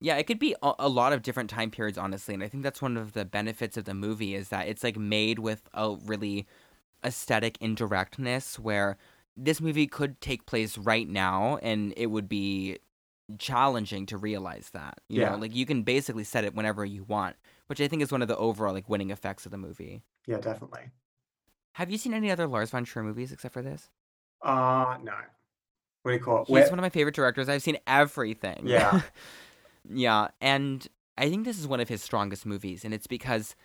Yeah, 0.00 0.16
it 0.16 0.24
could 0.26 0.38
be 0.38 0.54
a, 0.62 0.72
a 0.78 0.88
lot 0.88 1.12
of 1.12 1.22
different 1.22 1.50
time 1.50 1.70
periods, 1.70 1.98
honestly, 1.98 2.34
and 2.34 2.42
I 2.42 2.48
think 2.48 2.62
that's 2.62 2.80
one 2.80 2.96
of 2.96 3.12
the 3.14 3.24
benefits 3.24 3.76
of 3.76 3.84
the 3.84 3.94
movie 3.94 4.34
is 4.34 4.48
that 4.50 4.68
it's 4.68 4.84
like 4.84 4.96
made 4.96 5.40
with 5.40 5.68
a 5.74 5.96
really 6.04 6.46
aesthetic 7.04 7.58
indirectness 7.60 8.58
where 8.58 8.98
this 9.36 9.60
movie 9.60 9.86
could 9.88 10.20
take 10.20 10.46
place 10.46 10.78
right 10.78 11.08
now 11.08 11.58
and 11.62 11.94
it 11.96 12.08
would 12.08 12.28
be 12.28 12.78
challenging 13.38 14.06
to 14.06 14.16
realize 14.16 14.70
that. 14.72 15.00
You 15.08 15.20
Yeah. 15.22 15.30
know, 15.30 15.36
like 15.36 15.54
you 15.54 15.66
can 15.66 15.82
basically 15.82 16.24
set 16.24 16.44
it 16.44 16.54
whenever 16.54 16.84
you 16.84 17.04
want, 17.04 17.36
which 17.66 17.80
I 17.80 17.88
think 17.88 18.02
is 18.02 18.10
one 18.12 18.22
of 18.22 18.28
the 18.28 18.36
overall 18.36 18.72
like 18.72 18.88
winning 18.88 19.10
effects 19.10 19.44
of 19.44 19.52
the 19.52 19.58
movie. 19.58 20.02
Yeah, 20.26 20.38
definitely. 20.38 20.90
Have 21.74 21.90
you 21.90 21.98
seen 21.98 22.14
any 22.14 22.30
other 22.30 22.46
Lars 22.46 22.70
von 22.70 22.84
Trier 22.84 23.04
movies 23.04 23.30
except 23.32 23.52
for 23.54 23.62
this? 23.62 23.90
Uh 24.42 24.96
no. 25.02 25.12
What 26.02 26.12
do 26.12 26.16
you 26.16 26.22
call 26.22 26.38
it? 26.42 26.46
He's 26.46 26.52
Where- 26.54 26.70
one 26.70 26.78
of 26.78 26.82
my 26.82 26.88
favorite 26.90 27.14
directors. 27.14 27.48
I've 27.48 27.62
seen 27.62 27.78
everything. 27.86 28.62
Yeah. 28.66 29.02
yeah, 29.90 30.28
and 30.40 30.86
I 31.18 31.28
think 31.28 31.44
this 31.44 31.58
is 31.58 31.66
one 31.66 31.80
of 31.80 31.88
his 31.88 32.02
strongest 32.02 32.46
movies, 32.46 32.84
and 32.84 32.94
it's 32.94 33.08
because, 33.08 33.56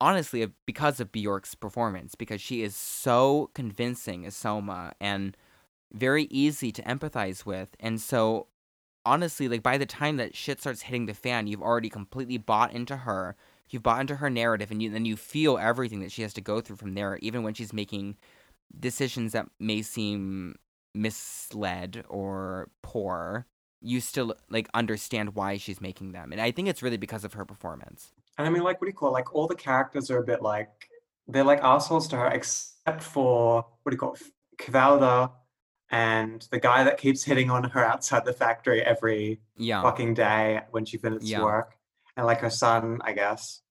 honestly, 0.00 0.46
because 0.66 1.00
of 1.00 1.10
Bjork's 1.10 1.54
performance, 1.54 2.14
because 2.14 2.40
she 2.42 2.62
is 2.62 2.76
so 2.76 3.50
convincing 3.54 4.26
as 4.26 4.36
Selma 4.36 4.92
and 5.00 5.36
very 5.92 6.24
easy 6.24 6.70
to 6.72 6.82
empathize 6.82 7.46
with, 7.46 7.70
and 7.80 8.00
so 8.00 8.48
honestly, 9.08 9.48
like 9.48 9.62
by 9.62 9.78
the 9.78 9.86
time 9.86 10.18
that 10.18 10.36
shit 10.36 10.60
starts 10.60 10.82
hitting 10.82 11.06
the 11.06 11.14
fan, 11.14 11.46
you've 11.46 11.62
already 11.62 11.88
completely 11.88 12.36
bought 12.36 12.72
into 12.72 12.98
her. 12.98 13.34
You've 13.70 13.82
bought 13.82 14.00
into 14.00 14.16
her 14.16 14.30
narrative, 14.30 14.70
and 14.70 14.82
you, 14.82 14.90
then 14.90 15.04
you 15.04 15.16
feel 15.16 15.58
everything 15.58 16.00
that 16.00 16.12
she 16.12 16.22
has 16.22 16.32
to 16.34 16.40
go 16.40 16.60
through 16.60 16.76
from 16.76 16.94
there, 16.94 17.18
even 17.20 17.42
when 17.42 17.54
she's 17.54 17.72
making 17.72 18.16
decisions 18.78 19.32
that 19.32 19.46
may 19.58 19.82
seem 19.82 20.56
misled 20.94 22.04
or 22.08 22.70
poor. 22.82 23.46
You 23.80 24.00
still 24.00 24.34
like 24.50 24.68
understand 24.74 25.34
why 25.34 25.56
she's 25.56 25.80
making 25.80 26.12
them, 26.12 26.32
and 26.32 26.40
I 26.40 26.50
think 26.50 26.68
it's 26.68 26.82
really 26.82 26.96
because 26.96 27.24
of 27.24 27.34
her 27.34 27.44
performance. 27.44 28.12
And 28.36 28.46
I 28.46 28.50
mean, 28.50 28.62
like, 28.62 28.80
what 28.80 28.86
do 28.86 28.90
you 28.90 28.94
call 28.94 29.10
it? 29.10 29.12
Like, 29.12 29.34
all 29.34 29.46
the 29.46 29.54
characters 29.54 30.10
are 30.10 30.18
a 30.18 30.24
bit 30.24 30.42
like 30.42 30.88
they're 31.28 31.44
like 31.44 31.60
assholes 31.62 32.08
to 32.08 32.16
her, 32.16 32.28
except 32.28 33.02
for 33.02 33.64
what 33.82 33.90
do 33.90 33.94
you 33.94 33.98
call 33.98 34.14
it? 34.14 34.22
Cvalda 34.58 35.30
and 35.90 36.46
the 36.50 36.60
guy 36.60 36.84
that 36.84 36.98
keeps 36.98 37.22
hitting 37.24 37.50
on 37.50 37.64
her 37.64 37.84
outside 37.84 38.24
the 38.24 38.32
factory 38.32 38.82
every 38.82 39.40
Yeah, 39.56 39.82
fucking 39.82 40.14
day 40.14 40.60
when 40.70 40.84
she 40.84 40.96
finishes 40.98 41.30
Yeah. 41.30 41.42
work, 41.44 41.76
and 42.16 42.26
like 42.26 42.40
her 42.40 42.50
son, 42.50 43.00
I 43.02 43.12
guess. 43.12 43.62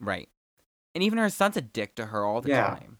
right. 0.00 0.28
And 0.94 1.02
even 1.02 1.18
her 1.18 1.30
son's 1.30 1.56
a 1.56 1.62
dick 1.62 1.94
to 1.96 2.06
her 2.06 2.24
all 2.24 2.40
the 2.42 2.50
Yeah. 2.50 2.70
time. 2.74 2.98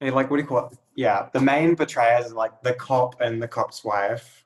And 0.00 0.14
like, 0.14 0.30
what 0.30 0.36
do 0.36 0.42
you 0.42 0.48
call 0.48 0.68
it? 0.68 0.78
Yeah, 0.94 1.28
the 1.32 1.40
main 1.40 1.74
betrayers 1.74 2.32
are 2.32 2.34
like 2.34 2.62
the 2.62 2.74
cop 2.74 3.20
and 3.20 3.42
the 3.42 3.48
cop's 3.48 3.84
wife. 3.84 4.44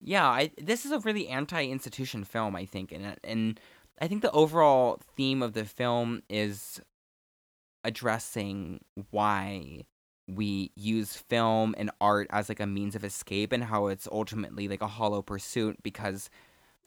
Yeah, 0.00 0.28
I 0.28 0.50
this 0.58 0.84
is 0.84 0.92
a 0.92 0.98
really 1.00 1.28
anti-institution 1.28 2.24
film, 2.24 2.56
I 2.56 2.64
think, 2.66 2.92
and 2.92 3.16
and 3.24 3.60
I 4.00 4.08
think 4.08 4.22
the 4.22 4.30
overall 4.32 5.00
theme 5.16 5.42
of 5.42 5.52
the 5.52 5.64
film 5.64 6.22
is 6.28 6.80
addressing 7.84 8.80
why 9.10 9.84
we 10.28 10.70
use 10.76 11.16
film 11.16 11.74
and 11.78 11.90
art 12.00 12.26
as 12.30 12.48
like 12.48 12.60
a 12.60 12.66
means 12.66 12.94
of 12.94 13.04
escape 13.04 13.52
and 13.52 13.64
how 13.64 13.88
it's 13.88 14.08
ultimately 14.10 14.68
like 14.68 14.82
a 14.82 14.86
hollow 14.86 15.22
pursuit 15.22 15.76
because 15.82 16.30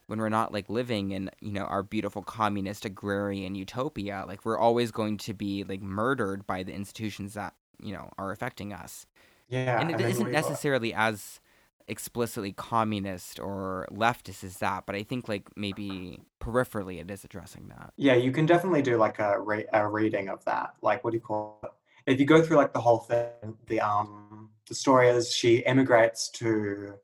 when 0.07 0.19
we're 0.19 0.29
not 0.29 0.53
like 0.53 0.69
living 0.69 1.11
in 1.11 1.29
you 1.41 1.51
know 1.51 1.65
our 1.65 1.83
beautiful 1.83 2.21
communist 2.23 2.85
agrarian 2.85 3.55
utopia 3.55 4.25
like 4.27 4.45
we're 4.45 4.57
always 4.57 4.91
going 4.91 5.17
to 5.17 5.33
be 5.33 5.63
like 5.63 5.81
murdered 5.81 6.45
by 6.47 6.63
the 6.63 6.73
institutions 6.73 7.33
that 7.33 7.53
you 7.81 7.93
know 7.93 8.09
are 8.17 8.31
affecting 8.31 8.73
us 8.73 9.05
Yeah, 9.47 9.89
and 9.89 9.91
it 9.91 10.01
then 10.01 10.17
what 10.17 10.25
isn't 10.25 10.27
do 10.27 10.31
you 10.31 10.37
call 10.37 10.53
it? 10.53 10.61
necessarily 10.61 10.93
as 10.93 11.39
explicitly 11.87 12.51
communist 12.53 13.39
or 13.39 13.87
leftist 13.91 14.43
as 14.43 14.57
that, 14.57 14.85
but 14.85 14.95
I 14.95 15.03
think 15.03 15.29
like 15.29 15.49
maybe 15.55 16.19
peripherally 16.41 16.99
it 17.01 17.11
is 17.11 17.23
addressing 17.23 17.67
that. 17.69 17.93
Yeah, 17.97 18.15
you 18.15 18.31
can 18.31 18.45
definitely 18.45 18.81
do 18.81 18.97
like 18.97 19.19
a 19.19 19.39
re- 19.39 19.67
a 19.71 19.87
reading 19.87 20.27
of 20.29 20.43
that. 20.45 20.75
Like, 20.81 21.03
what 21.03 21.11
do 21.11 21.17
you 21.17 21.21
call 21.21 21.59
it? 21.63 21.71
If 22.07 22.19
you 22.19 22.25
go 22.25 22.41
through 22.41 22.57
like 22.57 22.73
the 22.73 22.81
whole 22.81 22.99
thing, 22.99 23.57
the 23.67 23.79
um 23.81 24.49
the 24.67 24.75
story 24.75 25.09
is 25.09 25.31
she 25.31 25.65
emigrates 25.65 26.29
to. 26.31 26.95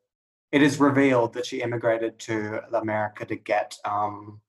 It 0.52 0.62
is 0.62 0.78
revealed 0.78 1.32
that 1.34 1.46
she 1.46 1.62
emigrated 1.62 2.18
to 2.20 2.60
America 2.74 3.24
to 3.24 3.36
get 3.36 3.76
um 3.84 4.40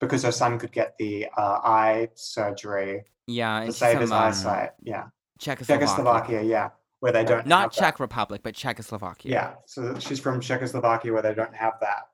because 0.00 0.24
her 0.24 0.32
son 0.32 0.58
could 0.58 0.72
get 0.72 0.98
the 0.98 1.28
uh, 1.36 1.60
eye 1.62 2.08
surgery 2.14 3.04
Yeah, 3.28 3.64
to 3.64 3.72
save 3.72 4.00
his 4.00 4.10
um, 4.10 4.18
eyesight. 4.20 4.72
Yeah, 4.82 5.04
Czechoslovakia. 5.38 5.86
Czechoslovakia. 5.86 6.42
Yeah, 6.42 6.70
where 6.98 7.12
they 7.12 7.24
don't 7.24 7.46
Not 7.46 7.62
have 7.62 7.72
that. 7.74 7.78
Czech 7.78 8.00
Republic, 8.00 8.42
but 8.42 8.54
Czechoslovakia. 8.54 9.30
Yeah, 9.30 9.54
so 9.66 9.98
she's 10.00 10.18
from 10.18 10.40
Czechoslovakia 10.40 11.12
where 11.12 11.22
they 11.22 11.34
don't 11.34 11.54
have 11.54 11.74
that. 11.80 12.10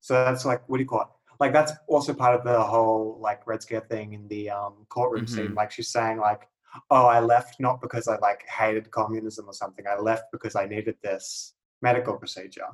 So 0.00 0.14
that's 0.24 0.44
like, 0.44 0.62
what 0.68 0.76
do 0.78 0.82
you 0.84 0.88
call 0.88 1.00
it? 1.02 1.08
Like 1.40 1.52
that's 1.52 1.72
also 1.88 2.14
part 2.14 2.34
of 2.38 2.44
the 2.44 2.62
whole 2.62 3.18
like 3.20 3.44
Red 3.46 3.62
Scare 3.62 3.80
thing 3.80 4.12
in 4.12 4.28
the 4.28 4.50
um, 4.50 4.86
courtroom 4.88 5.26
scene. 5.26 5.50
Mhm. 5.50 5.56
Like 5.56 5.72
she's 5.72 5.88
saying 5.88 6.18
like, 6.18 6.46
oh, 6.90 7.06
I 7.06 7.20
left 7.20 7.60
not 7.60 7.80
because 7.80 8.08
I 8.08 8.16
like 8.18 8.44
hated 8.48 8.90
communism 8.90 9.46
or 9.48 9.52
something. 9.52 9.84
I 9.86 9.98
left 9.98 10.32
because 10.32 10.56
I 10.56 10.66
needed 10.66 10.96
this 11.02 11.54
medical 11.82 12.16
procedure. 12.16 12.68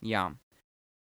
Yeah. 0.00 0.32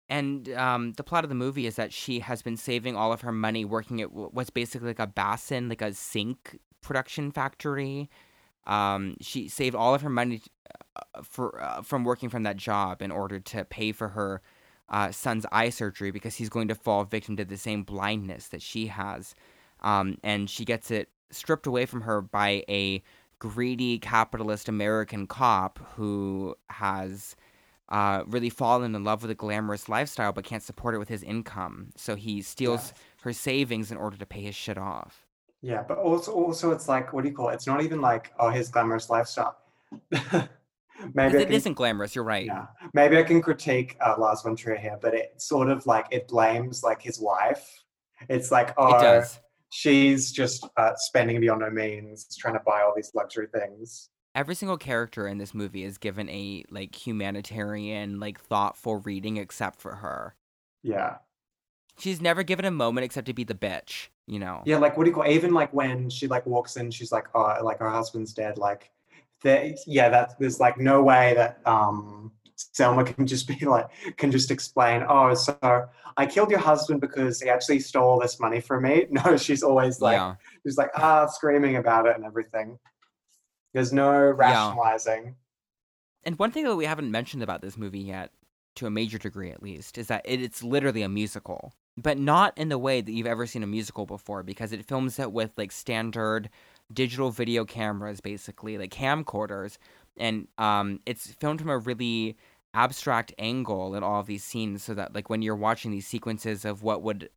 And 0.08 0.48
um, 0.54 0.92
the 0.94 1.04
plot 1.04 1.24
of 1.24 1.28
the 1.28 1.36
movie 1.36 1.66
is 1.66 1.76
that 1.76 1.92
she 1.92 2.18
has 2.20 2.42
been 2.42 2.56
saving 2.56 2.96
all 2.96 3.12
of 3.12 3.20
her 3.20 3.32
money 3.32 3.64
working 3.64 4.00
at 4.00 4.08
wh- 4.08 4.34
what's 4.34 4.50
basically 4.50 4.88
like 4.88 4.98
a 4.98 5.06
basin, 5.06 5.68
like 5.68 5.82
a 5.82 5.94
sink 5.94 6.58
production 6.80 7.30
factory. 7.30 8.10
Um, 8.66 9.16
she 9.20 9.48
saved 9.48 9.76
all 9.76 9.94
of 9.94 10.02
her 10.02 10.10
money 10.10 10.42
uh, 10.96 11.22
for 11.22 11.62
uh, 11.62 11.82
from 11.82 12.04
working 12.04 12.28
from 12.28 12.42
that 12.42 12.56
job 12.56 13.02
in 13.02 13.12
order 13.12 13.38
to 13.38 13.64
pay 13.64 13.92
for 13.92 14.08
her 14.08 14.42
uh, 14.88 15.12
son's 15.12 15.46
eye 15.52 15.70
surgery 15.70 16.10
because 16.10 16.34
he's 16.34 16.48
going 16.48 16.66
to 16.68 16.74
fall 16.74 17.04
victim 17.04 17.36
to 17.36 17.44
the 17.44 17.56
same 17.56 17.84
blindness 17.84 18.48
that 18.48 18.62
she 18.62 18.88
has. 18.88 19.36
Um, 19.78 20.18
and 20.24 20.50
she 20.50 20.64
gets 20.64 20.90
it 20.90 21.08
stripped 21.30 21.66
away 21.66 21.86
from 21.86 22.02
her 22.02 22.20
by 22.20 22.64
a 22.68 23.02
greedy 23.38 23.98
capitalist 23.98 24.68
American 24.68 25.26
cop 25.26 25.78
who 25.96 26.54
has 26.68 27.36
uh, 27.88 28.22
really 28.26 28.50
fallen 28.50 28.94
in 28.94 29.02
love 29.02 29.22
with 29.22 29.30
a 29.30 29.34
glamorous 29.34 29.88
lifestyle 29.88 30.32
but 30.32 30.44
can't 30.44 30.62
support 30.62 30.94
it 30.94 30.98
with 30.98 31.08
his 31.08 31.22
income. 31.22 31.90
So 31.96 32.14
he 32.16 32.42
steals 32.42 32.92
her 33.22 33.32
savings 33.32 33.90
in 33.90 33.96
order 33.96 34.16
to 34.16 34.26
pay 34.26 34.42
his 34.42 34.54
shit 34.54 34.78
off. 34.78 35.26
Yeah, 35.62 35.82
but 35.86 35.98
also 35.98 36.32
also 36.32 36.70
it's 36.70 36.88
like, 36.88 37.12
what 37.12 37.22
do 37.22 37.28
you 37.30 37.34
call 37.34 37.50
it? 37.50 37.54
It's 37.54 37.66
not 37.66 37.82
even 37.82 38.00
like, 38.00 38.32
oh, 38.38 38.48
his 38.50 38.68
glamorous 38.68 39.10
lifestyle. 39.10 39.58
Maybe 41.14 41.38
it 41.38 41.44
can- 41.46 41.52
isn't 41.52 41.74
glamorous, 41.74 42.14
you're 42.14 42.24
right. 42.24 42.44
Yeah, 42.46 42.66
maybe 42.92 43.16
I 43.16 43.22
can 43.22 43.40
critique 43.40 43.96
uh, 44.04 44.16
Lars 44.18 44.42
von 44.42 44.54
Trier 44.54 44.76
here, 44.76 44.98
but 45.00 45.14
it 45.14 45.32
sort 45.40 45.70
of 45.70 45.86
like 45.86 46.06
it 46.10 46.28
blames 46.28 46.82
like 46.82 47.00
his 47.00 47.18
wife. 47.18 47.82
It's 48.28 48.50
like, 48.50 48.74
oh, 48.76 48.96
It 48.98 49.00
does. 49.00 49.40
She's 49.70 50.30
just 50.32 50.68
uh, 50.76 50.92
spending 50.96 51.40
beyond 51.40 51.62
her 51.62 51.70
means, 51.70 52.26
trying 52.36 52.54
to 52.54 52.60
buy 52.60 52.82
all 52.82 52.92
these 52.94 53.10
luxury 53.14 53.46
things. 53.52 54.10
Every 54.34 54.54
single 54.54 54.76
character 54.76 55.26
in 55.26 55.38
this 55.38 55.54
movie 55.54 55.82
is 55.84 55.98
given 55.98 56.28
a 56.28 56.64
like 56.70 56.94
humanitarian, 56.94 58.20
like 58.20 58.38
thoughtful 58.40 58.96
reading 58.96 59.38
except 59.38 59.80
for 59.80 59.96
her. 59.96 60.34
Yeah, 60.82 61.16
She's 61.98 62.20
never 62.20 62.42
given 62.42 62.64
a 62.64 62.70
moment 62.70 63.04
except 63.04 63.26
to 63.26 63.34
be 63.34 63.44
the 63.44 63.54
bitch, 63.54 64.08
you 64.26 64.38
know. 64.38 64.62
yeah. 64.64 64.78
Like, 64.78 64.96
what 64.96 65.04
do 65.04 65.10
you 65.10 65.14
call? 65.14 65.26
Even 65.26 65.52
like 65.52 65.72
when 65.74 66.08
she 66.08 66.26
like 66.28 66.46
walks 66.46 66.76
in, 66.76 66.90
she's 66.90 67.12
like, 67.12 67.26
oh, 67.34 67.58
like 67.62 67.78
her 67.78 67.90
husband's 67.90 68.32
dead. 68.32 68.56
Like, 68.56 68.90
yeah, 69.44 70.08
that 70.08 70.38
there's 70.38 70.60
like 70.60 70.78
no 70.78 71.02
way 71.02 71.34
that 71.34 71.60
um 71.66 72.32
Selma 72.72 73.04
can 73.12 73.26
just 73.26 73.46
be 73.48 73.64
like 73.64 73.88
can 74.16 74.30
just 74.30 74.50
explain. 74.50 75.04
Oh, 75.08 75.34
so 75.34 75.88
I 76.16 76.26
killed 76.26 76.50
your 76.50 76.60
husband 76.60 77.00
because 77.00 77.40
he 77.40 77.48
actually 77.48 77.80
stole 77.80 78.18
this 78.18 78.40
money 78.40 78.60
from 78.60 78.82
me. 78.82 79.06
No, 79.10 79.36
she's 79.36 79.62
always 79.62 80.00
like. 80.00 80.16
yeah. 80.16 80.34
who's 80.64 80.76
like 80.76 80.90
ah 80.96 81.26
screaming 81.26 81.76
about 81.76 82.06
it 82.06 82.16
and 82.16 82.24
everything. 82.24 82.78
There's 83.72 83.92
no 83.92 84.12
rationalizing. 84.12 85.36
And 86.24 86.38
one 86.38 86.50
thing 86.50 86.64
that 86.64 86.76
we 86.76 86.84
haven't 86.84 87.10
mentioned 87.10 87.42
about 87.42 87.62
this 87.62 87.76
movie 87.76 88.00
yet, 88.00 88.30
to 88.76 88.86
a 88.86 88.90
major 88.90 89.18
degree 89.18 89.50
at 89.50 89.62
least, 89.62 89.96
is 89.96 90.08
that 90.08 90.22
it, 90.24 90.42
it's 90.42 90.62
literally 90.62 91.02
a 91.02 91.08
musical. 91.08 91.72
But 91.96 92.18
not 92.18 92.56
in 92.56 92.68
the 92.68 92.78
way 92.78 93.00
that 93.00 93.12
you've 93.12 93.26
ever 93.26 93.46
seen 93.46 93.62
a 93.62 93.66
musical 93.66 94.06
before, 94.06 94.42
because 94.42 94.72
it 94.72 94.86
films 94.86 95.18
it 95.18 95.32
with 95.32 95.52
like 95.56 95.72
standard 95.72 96.48
digital 96.92 97.30
video 97.30 97.64
cameras, 97.64 98.20
basically, 98.20 98.78
like 98.78 98.92
camcorders. 98.92 99.78
And 100.16 100.48
um, 100.58 101.00
it's 101.06 101.28
filmed 101.34 101.60
from 101.60 101.70
a 101.70 101.78
really 101.78 102.36
abstract 102.74 103.32
angle 103.38 103.94
in 103.94 104.02
all 104.02 104.20
of 104.20 104.26
these 104.26 104.44
scenes, 104.44 104.82
so 104.82 104.94
that 104.94 105.14
like 105.14 105.30
when 105.30 105.42
you're 105.42 105.56
watching 105.56 105.90
these 105.90 106.06
sequences 106.06 106.64
of 106.64 106.82
what 106.82 107.02
would 107.02 107.30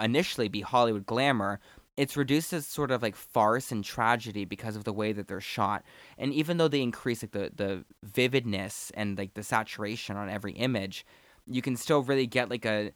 initially 0.00 0.48
be 0.48 0.60
Hollywood 0.60 1.06
glamour, 1.06 1.60
it's 1.96 2.16
reduced 2.16 2.52
as 2.52 2.66
sort 2.66 2.90
of 2.90 3.02
like 3.02 3.16
farce 3.16 3.70
and 3.70 3.84
tragedy 3.84 4.44
because 4.44 4.76
of 4.76 4.84
the 4.84 4.92
way 4.92 5.12
that 5.12 5.28
they're 5.28 5.42
shot 5.42 5.84
and 6.16 6.32
even 6.32 6.56
though 6.56 6.66
they 6.66 6.80
increase 6.80 7.22
like 7.22 7.32
the 7.32 7.52
the 7.54 7.84
vividness 8.02 8.90
and 8.94 9.18
like 9.18 9.34
the 9.34 9.42
saturation 9.42 10.16
on 10.16 10.30
every 10.30 10.52
image 10.52 11.04
you 11.46 11.60
can 11.60 11.76
still 11.76 12.02
really 12.02 12.26
get 12.26 12.48
like 12.48 12.64
a 12.64 12.92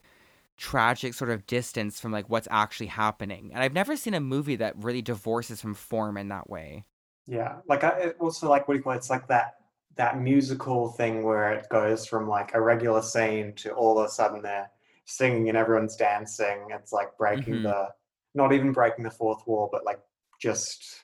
tragic 0.57 1.13
sort 1.13 1.29
of 1.29 1.45
distance 1.45 1.99
from 1.99 2.11
like 2.11 2.29
what's 2.29 2.47
actually 2.51 2.87
happening. 2.87 3.51
And 3.53 3.63
I've 3.63 3.73
never 3.73 3.95
seen 3.95 4.13
a 4.13 4.19
movie 4.19 4.55
that 4.57 4.75
really 4.77 5.01
divorces 5.01 5.61
from 5.61 5.75
form 5.75 6.17
in 6.17 6.29
that 6.29 6.49
way. 6.49 6.83
Yeah, 7.27 7.57
like 7.67 7.83
I 7.83 8.11
also 8.19 8.49
like 8.49 8.67
what 8.67 8.75
do 8.75 8.77
you 8.77 8.83
call 8.83 8.93
it? 8.93 8.97
It's 8.97 9.09
like 9.09 9.27
that 9.27 9.55
that 9.95 10.19
musical 10.19 10.89
thing 10.91 11.23
where 11.23 11.51
it 11.53 11.67
goes 11.69 12.05
from 12.07 12.27
like 12.27 12.53
a 12.53 12.61
regular 12.61 13.01
scene 13.01 13.53
to 13.55 13.73
all 13.73 13.99
of 13.99 14.05
a 14.05 14.09
sudden 14.09 14.41
they're 14.41 14.69
singing 15.05 15.49
and 15.49 15.57
everyone's 15.57 15.95
dancing. 15.95 16.67
It's 16.71 16.93
like 16.93 17.17
breaking 17.17 17.55
Mhm. 17.55 17.63
the 17.63 17.89
not 18.33 18.53
even 18.53 18.71
breaking 18.71 19.03
the 19.03 19.11
fourth 19.11 19.45
wall, 19.45 19.69
but 19.71 19.83
like 19.83 19.99
just 20.39 21.03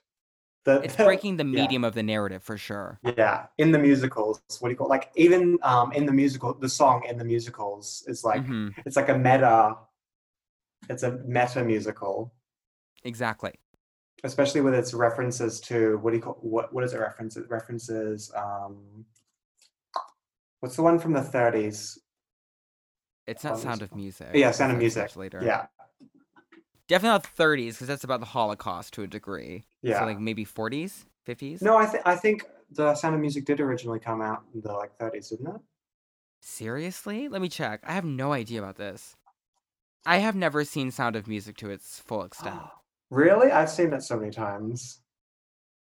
the 0.64 0.82
It's 0.82 0.96
breaking 0.96 1.38
the 1.38 1.44
yeah. 1.44 1.62
medium 1.62 1.84
of 1.84 1.94
the 1.94 2.04
narrative 2.04 2.44
for 2.44 2.58
sure. 2.58 3.00
Yeah, 3.04 3.48
in 3.58 3.72
the 3.74 3.80
musicals, 3.80 4.42
what 4.62 4.70
do 4.70 4.72
you 4.72 4.78
call 4.78 4.88
like 4.88 5.12
even 5.18 5.60
um 5.62 5.92
in 5.92 6.06
the 6.06 6.14
musical 6.14 6.54
the 6.54 6.70
song 6.70 7.04
in 7.04 7.18
the 7.18 7.26
musicals 7.26 8.04
is 8.08 8.24
like 8.24 8.46
Mhm. 8.46 8.74
it's 8.86 8.96
like 8.96 9.10
a 9.10 9.18
meta 9.18 9.76
it's 10.90 11.04
a 11.04 11.12
meta 11.26 11.64
musical, 11.64 12.34
Exactly. 13.04 13.54
Especially 14.24 14.62
with 14.62 14.74
its 14.74 14.94
references 14.94 15.60
to 15.62 15.98
what 16.00 16.12
do 16.12 16.18
you 16.18 16.24
call 16.24 16.38
what 16.42 16.74
what 16.74 16.84
is 16.84 16.94
it 16.94 17.00
reference 17.00 17.38
references 17.50 18.32
um 18.36 19.06
what's 20.64 20.78
the 20.78 20.82
one 20.82 20.98
from 20.98 21.12
the 21.12 21.20
30s? 21.20 21.98
It's 23.28 23.44
not 23.44 23.54
Oh, 23.54 23.58
Sound 23.58 23.82
of 23.82 23.94
Music. 23.94 24.30
Yeah, 24.34 24.52
Sound 24.52 24.72
of 24.72 24.78
Music. 24.78 25.16
Later. 25.18 25.42
Yeah. 25.44 25.68
Definitely 26.88 27.10
not 27.10 27.36
30s 27.38 27.72
because 27.74 27.88
that's 27.88 28.04
about 28.06 28.22
the 28.22 28.26
Holocaust 28.28 28.94
to 28.94 29.04
a 29.04 29.08
degree. 29.08 29.66
Yeah. 29.82 30.00
So 30.00 30.06
like 30.06 30.20
maybe 30.20 30.46
40s, 30.46 31.04
50s. 31.28 31.62
No, 31.62 31.78
I 31.78 31.86
think 31.86 32.08
I 32.08 32.16
think 32.16 32.46
the 32.72 32.96
Sound 32.96 33.14
of 33.16 33.20
Music 33.22 33.46
did 33.46 33.60
originally 33.60 34.00
come 34.00 34.22
out 34.22 34.44
in 34.54 34.62
the 34.62 34.72
like 34.72 34.98
30s, 34.98 35.30
didn't 35.30 35.48
it? 35.48 35.62
Seriously? 36.40 37.28
Let 37.28 37.42
me 37.42 37.50
check. 37.50 37.82
I 37.84 37.94
have 37.94 38.06
no 38.06 38.32
idea 38.32 38.60
about 38.60 38.78
this. 38.78 39.16
I 40.06 40.18
have 40.18 40.36
never 40.36 40.64
seen 40.64 40.92
Sound 40.92 41.18
of 41.18 41.28
Music 41.28 41.58
to 41.58 41.70
its 41.70 42.00
full 42.00 42.24
extent. 42.24 42.60
Really? 43.14 43.52
I've 43.52 43.70
seen 43.70 43.94
it 43.94 44.02
so 44.02 44.18
many 44.18 44.32
times. 44.32 45.00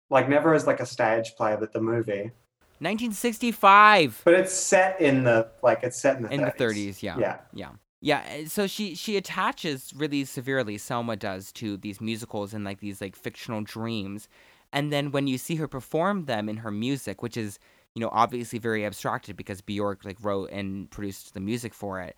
Like 0.09 0.27
never 0.27 0.53
as 0.55 0.65
like 0.65 0.79
a 0.79 0.85
stage 0.85 1.35
play, 1.37 1.55
but 1.59 1.71
the 1.71 1.79
movie. 1.79 2.31
1965 2.79 4.23
But 4.25 4.33
it's 4.33 4.51
set 4.53 4.99
in 4.99 5.23
the 5.23 5.51
like 5.61 5.83
it's 5.83 6.01
set 6.01 6.17
in 6.17 6.23
the 6.23 6.33
in 6.33 6.41
30s. 6.41 6.57
the 6.57 6.63
30s, 6.63 7.03
yeah. 7.03 7.17
Yeah. 7.19 7.37
Yeah. 7.53 7.69
Yeah, 8.03 8.23
uh, 8.27 8.49
so 8.49 8.65
she 8.65 8.95
she 8.95 9.15
attaches 9.15 9.93
really 9.95 10.25
severely 10.25 10.79
Selma 10.79 11.15
does 11.15 11.51
to 11.53 11.77
these 11.77 12.01
musicals 12.01 12.55
and 12.55 12.65
like 12.65 12.79
these 12.79 12.99
like 12.99 13.15
fictional 13.15 13.61
dreams. 13.61 14.27
And 14.73 14.91
then 14.91 15.11
when 15.11 15.27
you 15.27 15.37
see 15.37 15.55
her 15.57 15.67
perform 15.67 16.25
them 16.25 16.49
in 16.49 16.57
her 16.57 16.71
music, 16.71 17.21
which 17.21 17.37
is, 17.37 17.59
you 17.93 17.99
know, 17.99 18.09
obviously 18.11 18.57
very 18.57 18.83
abstracted 18.83 19.37
because 19.37 19.61
Bjork 19.61 20.03
like 20.03 20.17
wrote 20.23 20.49
and 20.49 20.89
produced 20.89 21.35
the 21.35 21.39
music 21.39 21.75
for 21.75 22.01
it, 22.01 22.15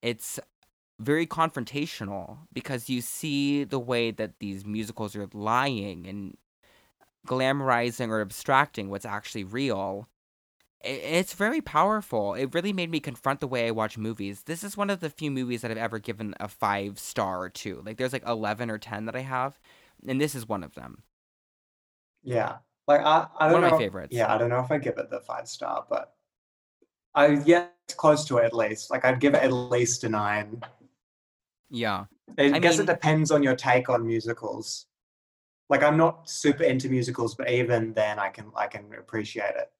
it's 0.00 0.40
very 0.98 1.26
confrontational 1.26 2.38
because 2.52 2.88
you 2.88 3.00
see 3.00 3.64
the 3.64 3.78
way 3.78 4.10
that 4.10 4.38
these 4.40 4.64
musicals 4.64 5.14
are 5.16 5.28
lying 5.32 6.06
and 6.06 6.36
glamorizing 7.26 8.08
or 8.10 8.20
abstracting 8.20 8.90
what's 8.90 9.06
actually 9.06 9.44
real 9.44 10.08
it's 10.84 11.34
very 11.34 11.60
powerful. 11.60 12.34
It 12.34 12.54
really 12.54 12.72
made 12.72 12.90
me 12.90 13.00
confront 13.00 13.40
the 13.40 13.48
way 13.48 13.66
I 13.66 13.72
watch 13.72 13.98
movies. 13.98 14.42
This 14.44 14.62
is 14.64 14.76
one 14.76 14.90
of 14.90 15.00
the 15.00 15.10
few 15.10 15.30
movies 15.30 15.62
that 15.62 15.70
I've 15.70 15.76
ever 15.76 15.98
given 15.98 16.34
a 16.38 16.48
five 16.48 16.98
star 16.98 17.48
to. 17.48 17.82
Like, 17.84 17.96
there's 17.96 18.12
like 18.12 18.26
11 18.26 18.70
or 18.70 18.78
10 18.78 19.06
that 19.06 19.16
I 19.16 19.20
have, 19.20 19.58
and 20.06 20.20
this 20.20 20.34
is 20.34 20.48
one 20.48 20.62
of 20.62 20.74
them. 20.74 21.02
Yeah. 22.22 22.58
Like 22.86 23.00
I, 23.00 23.26
I 23.38 23.48
don't 23.48 23.54
One 23.54 23.64
of 23.64 23.72
my 23.72 23.78
know. 23.78 23.78
favorites. 23.78 24.14
Yeah, 24.14 24.32
I 24.32 24.38
don't 24.38 24.48
know 24.50 24.60
if 24.60 24.70
I 24.70 24.78
give 24.78 24.98
it 24.98 25.10
the 25.10 25.20
five 25.20 25.48
star, 25.48 25.84
but 25.88 26.14
I 27.14 27.42
yeah, 27.44 27.66
it's 27.86 27.94
close 27.94 28.24
to 28.26 28.38
it 28.38 28.44
at 28.44 28.54
least. 28.54 28.90
Like 28.90 29.04
I'd 29.04 29.20
give 29.20 29.34
it 29.34 29.42
at 29.42 29.52
least 29.52 30.04
a 30.04 30.08
nine. 30.08 30.62
Yeah. 31.70 32.04
I, 32.38 32.44
I 32.54 32.58
guess 32.58 32.78
mean- 32.78 32.88
it 32.88 32.92
depends 32.92 33.30
on 33.30 33.42
your 33.42 33.56
take 33.56 33.88
on 33.88 34.06
musicals. 34.06 34.86
Like 35.68 35.82
I'm 35.82 35.96
not 35.96 36.28
super 36.28 36.62
into 36.62 36.88
musicals, 36.88 37.34
but 37.34 37.50
even 37.50 37.92
then 37.92 38.18
I 38.18 38.28
can 38.28 38.52
I 38.56 38.68
can 38.68 38.84
appreciate 38.98 39.56
it. 39.56 39.70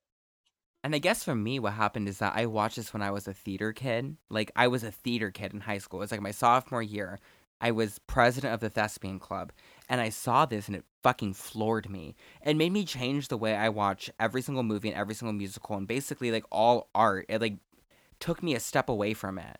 And 0.83 0.95
I 0.95 0.99
guess 0.99 1.25
for 1.25 1.35
me, 1.35 1.59
what 1.59 1.73
happened 1.73 2.09
is 2.09 2.19
that 2.19 2.35
I 2.37 2.47
watched 2.47 2.77
this 2.77 2.93
when 2.93 3.03
I 3.03 3.11
was 3.11 3.27
a 3.27 3.33
theater 3.33 3.73
kid. 3.73 4.17
Like, 4.31 4.53
I 4.55 4.69
was 4.69 4.85
a 4.85 4.93
theater 4.93 5.33
kid 5.33 5.53
in 5.53 5.61
high 5.61 5.79
school. 5.79 5.99
It 5.99 6.05
was 6.05 6.13
like 6.13 6.21
my 6.21 6.31
sophomore 6.31 6.83
year. 6.83 7.19
I 7.61 7.73
was 7.73 7.99
president 8.07 8.55
of 8.55 8.61
the 8.61 8.71
thespian 8.71 9.19
club, 9.19 9.51
and 9.89 10.01
I 10.01 10.11
saw 10.11 10.47
this, 10.47 10.69
and 10.69 10.77
it 10.77 10.85
fucking 11.03 11.35
floored 11.35 11.91
me. 11.91 12.15
It 12.45 12.57
made 12.57 12.73
me 12.73 12.85
change 12.85 13.27
the 13.27 13.37
way 13.37 13.57
I 13.57 13.69
watch 13.71 14.11
every 14.21 14.43
single 14.43 14.63
movie 14.63 14.89
and 14.91 14.97
every 14.97 15.15
single 15.15 15.33
musical, 15.33 15.77
and 15.77 15.89
basically 15.89 16.31
like 16.31 16.45
all 16.53 16.89
art. 16.95 17.27
It 17.29 17.41
like 17.41 17.57
took 18.21 18.43
me 18.43 18.55
a 18.55 18.61
step 18.61 18.89
away 18.89 19.13
from 19.15 19.39
it. 19.39 19.59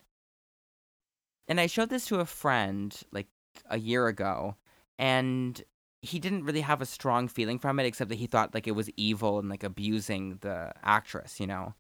And 1.49 1.61
I 1.61 1.67
showed 1.67 1.91
this 1.91 2.07
to 2.07 2.21
a 2.21 2.27
friend 2.27 2.97
like 3.13 3.29
a 3.71 3.79
year 3.79 4.07
ago, 4.09 4.57
and 4.99 5.63
he 6.03 6.19
didn't 6.19 6.45
really 6.45 6.61
have 6.61 6.81
a 6.81 6.87
strong 6.87 7.27
feeling 7.29 7.59
from 7.59 7.81
it 7.81 7.87
except 7.87 8.09
that 8.11 8.17
he 8.19 8.27
thought 8.27 8.55
like 8.55 8.67
it 8.67 8.73
was 8.73 8.91
evil 8.97 9.39
and 9.39 9.49
like 9.49 9.65
abusing 9.65 10.39
the 10.43 10.73
actress 10.85 11.41
you 11.41 11.47
know 11.49 11.75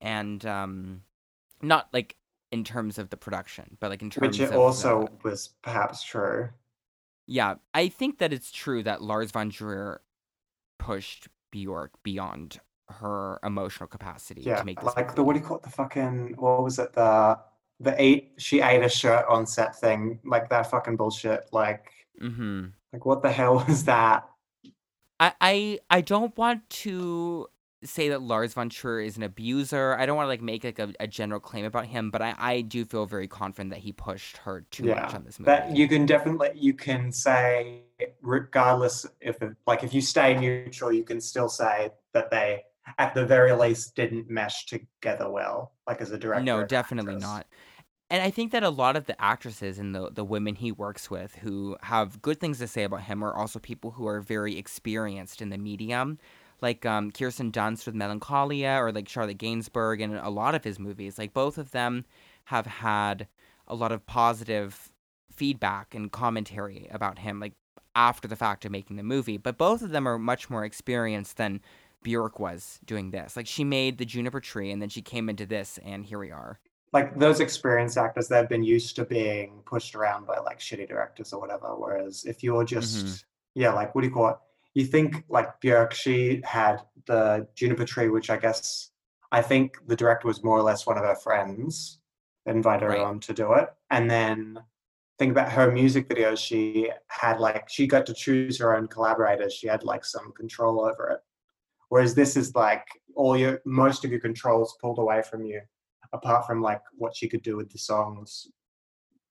and 0.00 0.46
um 0.46 1.02
not 1.60 1.88
like 1.92 2.14
in 2.52 2.62
terms 2.62 2.98
of 2.98 3.10
the 3.10 3.16
production 3.16 3.76
but 3.80 3.90
like 3.90 4.00
in 4.02 4.10
terms 4.10 4.38
Which 4.38 4.40
it 4.40 4.52
also 4.52 5.06
the- 5.06 5.28
was 5.28 5.48
perhaps 5.62 6.04
true. 6.04 6.50
yeah 7.26 7.54
i 7.74 7.88
think 7.88 8.18
that 8.18 8.32
it's 8.32 8.52
true 8.52 8.82
that 8.84 9.02
lars 9.02 9.32
von 9.32 9.50
trier 9.50 10.02
pushed 10.78 11.26
bjork 11.50 11.90
beyond 12.04 12.60
her 12.90 13.40
emotional 13.42 13.88
capacity 13.88 14.42
Yeah, 14.42 14.56
to 14.56 14.64
make 14.64 14.80
this 14.80 14.94
like 14.94 15.14
the 15.16 15.24
what 15.24 15.32
do 15.32 15.40
you 15.40 15.44
call 15.46 15.56
it? 15.56 15.62
The 15.64 15.70
fucking 15.70 16.34
what 16.38 16.62
was 16.62 16.78
it? 16.78 16.92
The 16.92 17.38
the 17.82 17.94
eight 18.00 18.32
she 18.38 18.60
ate 18.60 18.82
a 18.82 18.88
shirt 18.88 19.24
on 19.28 19.46
set 19.46 19.78
thing, 19.78 20.18
like 20.24 20.48
that 20.50 20.70
fucking 20.70 20.96
bullshit. 20.96 21.48
Like 21.52 21.90
mm-hmm 22.20 22.66
like 22.92 23.06
what 23.06 23.22
the 23.22 23.30
hell 23.30 23.64
was 23.66 23.84
that? 23.84 24.28
I, 25.18 25.32
I 25.40 25.78
I 25.90 26.00
don't 26.00 26.36
want 26.36 26.68
to 26.70 27.48
say 27.84 28.10
that 28.10 28.22
Lars 28.22 28.54
von 28.54 28.68
Trier 28.68 29.00
is 29.00 29.16
an 29.16 29.22
abuser. 29.22 29.96
I 29.98 30.06
don't 30.06 30.16
want 30.16 30.26
to 30.26 30.28
like 30.28 30.42
make 30.42 30.64
like 30.64 30.78
a, 30.78 30.92
a 31.00 31.06
general 31.06 31.40
claim 31.40 31.64
about 31.64 31.86
him, 31.86 32.10
but 32.10 32.22
I, 32.22 32.34
I 32.38 32.60
do 32.60 32.84
feel 32.84 33.06
very 33.06 33.26
confident 33.26 33.70
that 33.70 33.80
he 33.80 33.92
pushed 33.92 34.36
her 34.38 34.64
too 34.70 34.84
much 34.84 35.14
on 35.14 35.24
this 35.24 35.40
movie. 35.40 35.46
That 35.46 35.76
you 35.76 35.88
can 35.88 36.06
definitely 36.06 36.50
you 36.54 36.74
can 36.74 37.10
say 37.10 37.82
regardless 38.20 39.06
if 39.20 39.40
it, 39.42 39.54
like 39.66 39.84
if 39.84 39.94
you 39.94 40.00
stay 40.00 40.38
neutral, 40.38 40.92
you 40.92 41.04
can 41.04 41.20
still 41.20 41.48
say 41.48 41.90
that 42.12 42.30
they 42.30 42.64
at 42.98 43.14
the 43.14 43.24
very 43.24 43.52
least 43.52 43.94
didn't 43.94 44.28
mesh 44.28 44.66
together 44.66 45.30
well, 45.30 45.72
like 45.86 46.00
as 46.00 46.10
a 46.10 46.18
director. 46.18 46.44
no, 46.44 46.64
definitely 46.64 47.14
actress. 47.14 47.30
not. 47.30 47.46
And 48.12 48.20
I 48.20 48.30
think 48.30 48.52
that 48.52 48.62
a 48.62 48.68
lot 48.68 48.94
of 48.94 49.06
the 49.06 49.18
actresses 49.18 49.78
and 49.78 49.94
the 49.94 50.10
the 50.10 50.22
women 50.22 50.54
he 50.54 50.70
works 50.70 51.10
with 51.10 51.34
who 51.36 51.78
have 51.80 52.20
good 52.20 52.38
things 52.38 52.58
to 52.58 52.66
say 52.66 52.84
about 52.84 53.04
him 53.04 53.24
are 53.24 53.34
also 53.34 53.58
people 53.58 53.92
who 53.92 54.06
are 54.06 54.20
very 54.20 54.58
experienced 54.58 55.40
in 55.40 55.48
the 55.48 55.56
medium. 55.56 56.18
Like 56.60 56.84
um, 56.84 57.10
Kirsten 57.10 57.50
Dunst 57.50 57.86
with 57.86 57.94
Melancholia, 57.94 58.76
or 58.82 58.92
like 58.92 59.08
Charlotte 59.08 59.38
Gainsbourg 59.38 60.00
in 60.00 60.14
a 60.14 60.28
lot 60.28 60.54
of 60.54 60.62
his 60.62 60.78
movies. 60.78 61.16
Like 61.16 61.32
both 61.32 61.56
of 61.56 61.70
them 61.70 62.04
have 62.44 62.66
had 62.66 63.28
a 63.66 63.74
lot 63.74 63.92
of 63.92 64.04
positive 64.04 64.92
feedback 65.30 65.94
and 65.94 66.12
commentary 66.12 66.88
about 66.92 67.18
him, 67.18 67.40
like 67.40 67.54
after 67.96 68.28
the 68.28 68.36
fact 68.36 68.66
of 68.66 68.72
making 68.72 68.96
the 68.98 69.02
movie. 69.02 69.38
But 69.38 69.56
both 69.56 69.80
of 69.80 69.88
them 69.88 70.06
are 70.06 70.18
much 70.18 70.50
more 70.50 70.66
experienced 70.66 71.38
than 71.38 71.62
Bjork 72.02 72.38
was 72.38 72.78
doing 72.84 73.10
this. 73.10 73.38
Like 73.38 73.46
she 73.46 73.64
made 73.64 73.96
the 73.96 74.04
Juniper 74.04 74.40
Tree, 74.40 74.70
and 74.70 74.82
then 74.82 74.90
she 74.90 75.00
came 75.00 75.30
into 75.30 75.46
this, 75.46 75.78
and 75.82 76.04
here 76.04 76.18
we 76.18 76.30
are. 76.30 76.60
Like 76.92 77.18
those 77.18 77.40
experienced 77.40 77.96
actors, 77.96 78.28
they've 78.28 78.48
been 78.48 78.62
used 78.62 78.96
to 78.96 79.04
being 79.04 79.62
pushed 79.64 79.94
around 79.94 80.26
by 80.26 80.38
like 80.38 80.58
shitty 80.58 80.88
directors 80.88 81.32
or 81.32 81.40
whatever. 81.40 81.68
Whereas 81.76 82.24
if 82.24 82.42
you're 82.42 82.64
just 82.64 83.06
Mhm. 83.06 83.24
yeah, 83.54 83.72
like 83.72 83.94
what 83.94 84.02
do 84.02 84.08
you 84.08 84.14
call 84.14 84.28
it? 84.28 84.36
You 84.74 84.84
think 84.86 85.24
like 85.28 85.60
Björk, 85.60 85.92
she 85.92 86.42
had 86.44 86.82
the 87.06 87.48
Juniper 87.54 87.84
Tree, 87.84 88.08
which 88.08 88.30
I 88.30 88.36
guess 88.36 88.90
I 89.30 89.40
think 89.42 89.78
the 89.86 89.96
director 89.96 90.28
was 90.28 90.44
more 90.44 90.58
or 90.58 90.62
less 90.62 90.86
one 90.86 90.98
of 90.98 91.04
her 91.04 91.14
friends 91.14 91.98
that 92.44 92.54
invited 92.54 92.86
Right. 92.86 92.98
her 92.98 93.04
on 93.04 93.20
to 93.20 93.32
do 93.32 93.52
it. 93.54 93.72
And 93.90 94.10
then 94.10 94.62
think 95.18 95.30
about 95.32 95.52
her 95.52 95.70
music 95.70 96.08
videos, 96.08 96.38
she 96.38 96.90
had 97.08 97.40
like 97.40 97.68
she 97.70 97.86
got 97.86 98.04
to 98.06 98.14
choose 98.14 98.58
her 98.58 98.76
own 98.76 98.88
collaborators. 98.88 99.54
She 99.54 99.66
had 99.68 99.82
like 99.84 100.04
some 100.04 100.32
control 100.32 100.80
over 100.84 101.08
it. 101.10 101.20
Whereas 101.88 102.14
this 102.14 102.36
is 102.36 102.54
like 102.54 102.86
all 103.14 103.36
your 103.36 103.60
most 103.64 104.04
of 104.04 104.10
your 104.10 104.20
controls 104.20 104.76
pulled 104.80 104.98
away 104.98 105.22
from 105.22 105.44
you, 105.44 105.60
apart 106.12 106.46
from 106.46 106.62
like 106.62 106.82
what 106.96 107.16
she 107.16 107.28
could 107.28 107.42
do 107.42 107.56
with 107.56 107.70
the 107.70 107.78
songs. 107.78 108.48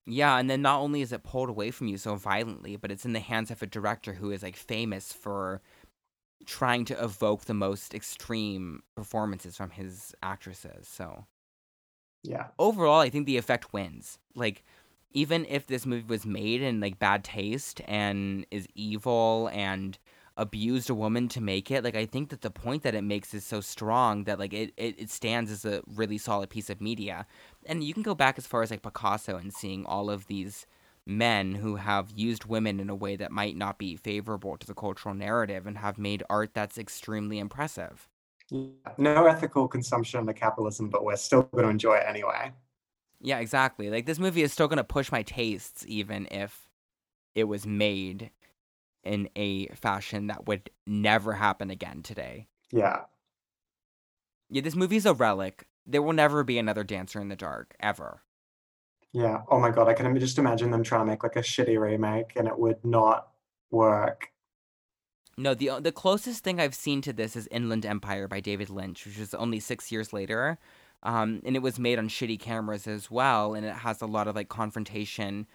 Yeah, 0.06 0.38
and 0.38 0.50
then 0.50 0.62
not 0.62 0.80
only 0.82 1.02
is 1.02 1.12
it 1.12 1.24
pulled 1.24 1.50
away 1.50 1.72
from 1.72 1.88
you 1.88 1.98
so 1.98 2.16
violently, 2.16 2.76
but 2.76 2.92
it's 2.92 3.06
in 3.06 3.14
the 3.14 3.20
hands 3.20 3.52
of 3.52 3.62
a 3.62 3.68
director 3.68 4.14
who 4.14 4.32
is 4.32 4.42
like 4.44 4.56
famous 4.56 5.14
for 5.14 5.62
trying 6.46 6.86
to 6.86 7.04
evoke 7.04 7.46
the 7.46 7.54
most 7.56 7.94
extreme 7.96 8.84
performances 8.96 9.58
from 9.58 9.72
his 9.72 10.16
actresses. 10.24 10.88
So 10.88 11.26
Yeah. 12.24 12.52
overall, 12.60 13.00
I 13.00 13.10
think 13.10 13.26
the 13.26 13.38
effect 13.38 13.74
wins. 13.74 14.20
Like, 14.36 14.64
even 15.14 15.46
if 15.46 15.68
this 15.68 15.86
movie 15.86 16.06
was 16.08 16.26
made 16.26 16.62
in 16.62 16.80
like 16.80 17.00
bad 17.00 17.24
taste 17.24 17.82
and 17.86 18.46
is 18.52 18.68
evil 18.76 19.50
and 19.52 19.98
abused 20.38 20.90
a 20.90 20.96
woman 20.96 21.28
to 21.30 21.42
make 21.42 21.72
it. 21.72 21.84
Like 21.84 21.96
I 21.96 22.06
think 22.06 22.30
that 22.30 22.42
the 22.42 22.52
point 22.52 22.84
that 22.84 22.96
it 22.96 23.04
makes 23.04 23.34
is 23.34 23.46
so 23.46 23.62
strong 23.62 24.24
that 24.26 24.40
like 24.40 24.54
it, 24.54 24.74
it, 24.78 24.96
it 24.98 25.10
stands 25.10 25.52
as 25.52 25.66
a 25.66 25.82
really 25.88 26.18
solid 26.18 26.50
piece 26.50 26.70
of 26.70 26.82
media. 26.82 27.26
And 27.66 27.84
you 27.84 27.94
can 27.94 28.04
go 28.04 28.16
back 28.16 28.38
as 28.38 28.48
far 28.48 28.62
as 28.62 28.72
like 28.72 28.82
Picasso 28.82 29.38
and 29.38 29.54
seeing 29.54 29.86
all 29.86 30.10
of 30.10 30.28
these 30.28 30.66
men 31.06 31.56
who 31.56 31.78
have 31.78 32.12
used 32.16 32.46
women 32.46 32.80
in 32.80 32.90
a 32.90 32.96
way 32.96 33.16
that 33.16 33.32
might 33.32 33.56
not 33.56 33.78
be 33.78 33.96
favorable 33.96 34.58
to 34.58 34.68
the 34.68 34.74
cultural 34.74 35.16
narrative 35.16 35.66
and 35.66 35.78
have 35.78 35.98
made 35.98 36.24
art 36.30 36.52
that's 36.54 36.78
extremely 36.78 37.40
impressive. 37.40 38.08
No 38.98 39.26
ethical 39.26 39.68
consumption 39.68 40.20
under 40.20 40.34
capitalism, 40.34 40.90
but 40.90 41.04
we're 41.04 41.16
still 41.16 41.44
going 41.44 41.64
to 41.64 41.70
enjoy 41.70 41.96
it 41.96 42.06
anyway. 42.08 42.52
Yeah, 43.22 43.40
exactly. 43.40 43.90
Like 43.90 44.06
this 44.06 44.20
movie 44.20 44.42
is 44.42 44.52
still 44.52 44.68
going 44.68 44.78
to 44.78 44.84
push 44.84 45.12
my 45.12 45.24
tastes 45.24 45.86
even 45.88 46.28
if 46.32 46.68
it 47.34 47.46
was 47.46 47.66
made 47.66 48.32
in 49.04 49.30
a 49.36 49.68
fashion 49.68 50.28
that 50.28 50.47
would 50.47 50.70
never 50.86 51.34
happen 51.34 51.70
again 51.70 52.02
today. 52.04 52.47
Yeah. 52.72 53.02
Yeah, 54.49 54.62
this 54.62 54.76
movie's 54.76 55.06
a 55.06 55.14
relic. 55.14 55.66
There 55.86 56.02
will 56.02 56.14
never 56.14 56.43
be 56.43 56.58
another 56.58 56.84
Dancer 56.84 57.20
in 57.20 57.30
the 57.30 57.36
Dark 57.36 57.76
ever. 57.80 58.22
Yeah. 59.14 59.41
Oh 59.49 59.60
my 59.60 59.72
god, 59.72 59.88
I 59.88 59.93
can 59.93 60.18
just 60.20 60.38
imagine 60.38 60.72
them 60.72 60.84
trying 60.84 61.02
to 61.02 61.12
make 61.12 61.24
like 61.24 61.36
a 61.36 61.41
shitty 61.41 61.80
remake 61.80 62.34
and 62.36 62.47
it 62.47 62.58
would 62.58 62.84
not 62.86 63.30
work. 63.70 64.30
No, 65.38 65.54
the 65.54 65.80
the 65.80 65.91
closest 65.91 66.43
thing 66.43 66.60
I've 66.60 66.76
seen 66.76 67.02
to 67.02 67.14
this 67.14 67.36
is 67.36 67.47
Inland 67.52 67.86
Empire 67.86 68.28
by 68.28 68.39
David 68.41 68.70
Lynch, 68.70 69.06
which 69.06 69.18
was 69.18 69.34
only 69.34 69.60
six 69.60 69.91
years 69.91 70.14
later, 70.14 70.60
um, 71.04 71.41
and 71.45 71.56
it 71.56 71.62
was 71.62 71.80
made 71.80 71.97
on 71.97 72.10
shitty 72.10 72.39
cameras 72.39 72.86
as 72.86 73.10
well, 73.10 73.54
and 73.54 73.66
it 73.66 73.74
has 73.74 74.02
a 74.02 74.06
lot 74.06 74.28
of 74.28 74.36
like 74.36 74.49
confrontation 74.49 75.47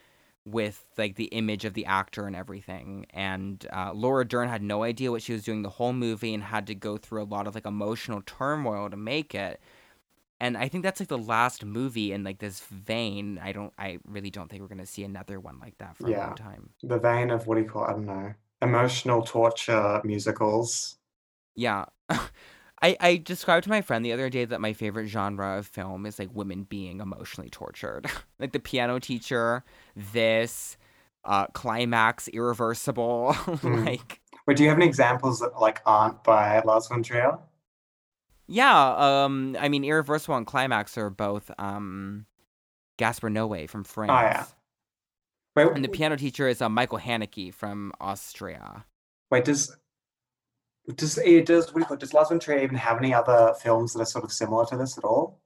with 0.47 0.85
like 0.97 1.17
the 1.17 1.25
image 1.25 1.65
of 1.65 1.75
the 1.75 1.85
actor 1.85 2.27
and 2.27 2.37
everything. 2.37 3.05
And 3.11 3.67
uh, 3.73 3.93
Laura 3.93 4.25
Dern 4.25 4.49
had 4.49 4.63
no 4.63 4.85
idea 4.85 5.11
what 5.11 5.23
she 5.23 5.33
was 5.33 5.43
doing 5.43 5.63
the 5.63 5.69
whole 5.69 5.93
movie 5.93 6.33
and 6.33 6.43
had 6.43 6.69
to 6.69 6.75
go 6.75 6.97
through 6.97 7.23
a 7.23 7.25
lot 7.25 7.49
of 7.49 7.55
like 7.57 7.67
emotional 7.67 8.23
turmoil 8.25 8.89
to 8.89 8.97
make 8.97 9.35
it. 9.35 9.61
And 10.39 10.57
I 10.57 10.69
think 10.69 10.85
that's 10.85 11.01
like 11.01 11.09
the 11.09 11.19
last 11.19 11.65
movie 11.65 12.13
in 12.13 12.23
like 12.23 12.39
this 12.39 12.61
vein. 12.61 13.41
I 13.43 13.53
don't, 13.53 13.73
I 13.77 13.99
really 14.07 14.31
don't 14.31 14.49
think 14.49 14.63
we're 14.63 14.69
gonna 14.69 14.87
see 14.87 15.03
another 15.03 15.41
one 15.41 15.59
like 15.59 15.79
that 15.79 15.97
for 15.97 16.07
a 16.07 16.17
long 16.17 16.37
time. 16.37 16.71
The 16.83 16.99
vein 16.99 17.31
of 17.31 17.47
what 17.47 17.57
do 17.57 17.63
you 17.63 17.69
call 17.69 17.85
it? 17.85 17.89
I 17.89 17.93
don't 17.93 18.07
know. 18.07 18.35
Emotional 18.63 19.23
torture 19.23 20.01
musicals. 20.05 20.97
Yeah. 21.57 21.87
I, 22.87 22.97
I 23.01 23.17
described 23.17 23.65
to 23.65 23.71
my 23.71 23.81
friend 23.83 24.05
the 24.05 24.13
other 24.13 24.31
day 24.31 24.45
that 24.45 24.61
my 24.61 24.73
favorite 24.73 25.09
genre 25.09 25.59
of 25.59 25.67
film 25.67 26.07
is 26.07 26.19
like 26.19 26.29
women 26.33 26.65
being 26.65 27.01
emotionally 27.01 27.51
tortured. 27.51 28.07
like 28.39 28.53
the 28.53 28.61
piano 28.61 28.99
teacher, 29.01 29.65
this, 29.97 30.77
uh, 31.25 31.47
climax, 31.49 32.29
irreversible. 32.29 33.35
Mm. 33.47 33.85
like 33.87 34.21
Wait, 34.47 34.57
do 34.57 34.63
you 34.63 34.69
have 34.69 34.79
any 34.79 34.87
examples 34.87 35.41
that 35.41 35.59
like 35.61 35.81
aren't 35.87 36.23
by 36.23 36.61
Lars 36.61 36.87
von 36.87 37.03
Trier? 37.03 37.39
yeah, 38.47 39.25
um 39.25 39.57
I 39.59 39.69
mean 39.69 39.83
irreversible 39.85 40.37
and 40.37 40.47
climax 40.47 40.97
are 40.97 41.11
both 41.11 41.51
um 41.59 42.27
Gaspar 42.97 43.29
Noé 43.29 43.69
from 43.69 43.83
France. 43.83 44.13
Oh 44.13 44.21
yeah. 44.21 44.45
Wait, 45.57 45.75
And 45.75 45.85
the 45.85 45.89
piano 45.89 46.17
teacher 46.17 46.47
is 46.47 46.63
uh, 46.63 46.69
Michael 46.69 46.99
Haneke 46.99 47.53
from 47.53 47.93
Austria. 48.01 48.85
wait, 49.31 49.45
does 49.45 49.77
does 50.95 51.19
it 51.19 51.47
does 51.47 51.67
what 51.67 51.75
do 51.75 51.81
you 51.81 51.85
call 51.87 51.97
it? 51.97 52.01
Does 52.01 52.15
Lars 52.15 52.29
von 52.29 52.39
Trier 52.39 52.63
even 52.63 52.77
have 52.77 52.99
any 52.99 53.13
other 53.13 53.55
films 53.61 53.93
that 53.93 54.01
are 54.01 54.07
sort 54.07 54.25
of 54.25 54.33
similar 54.33 54.65
to 54.67 54.77
this 54.77 54.97
at 54.97 55.05
all? 55.05 55.41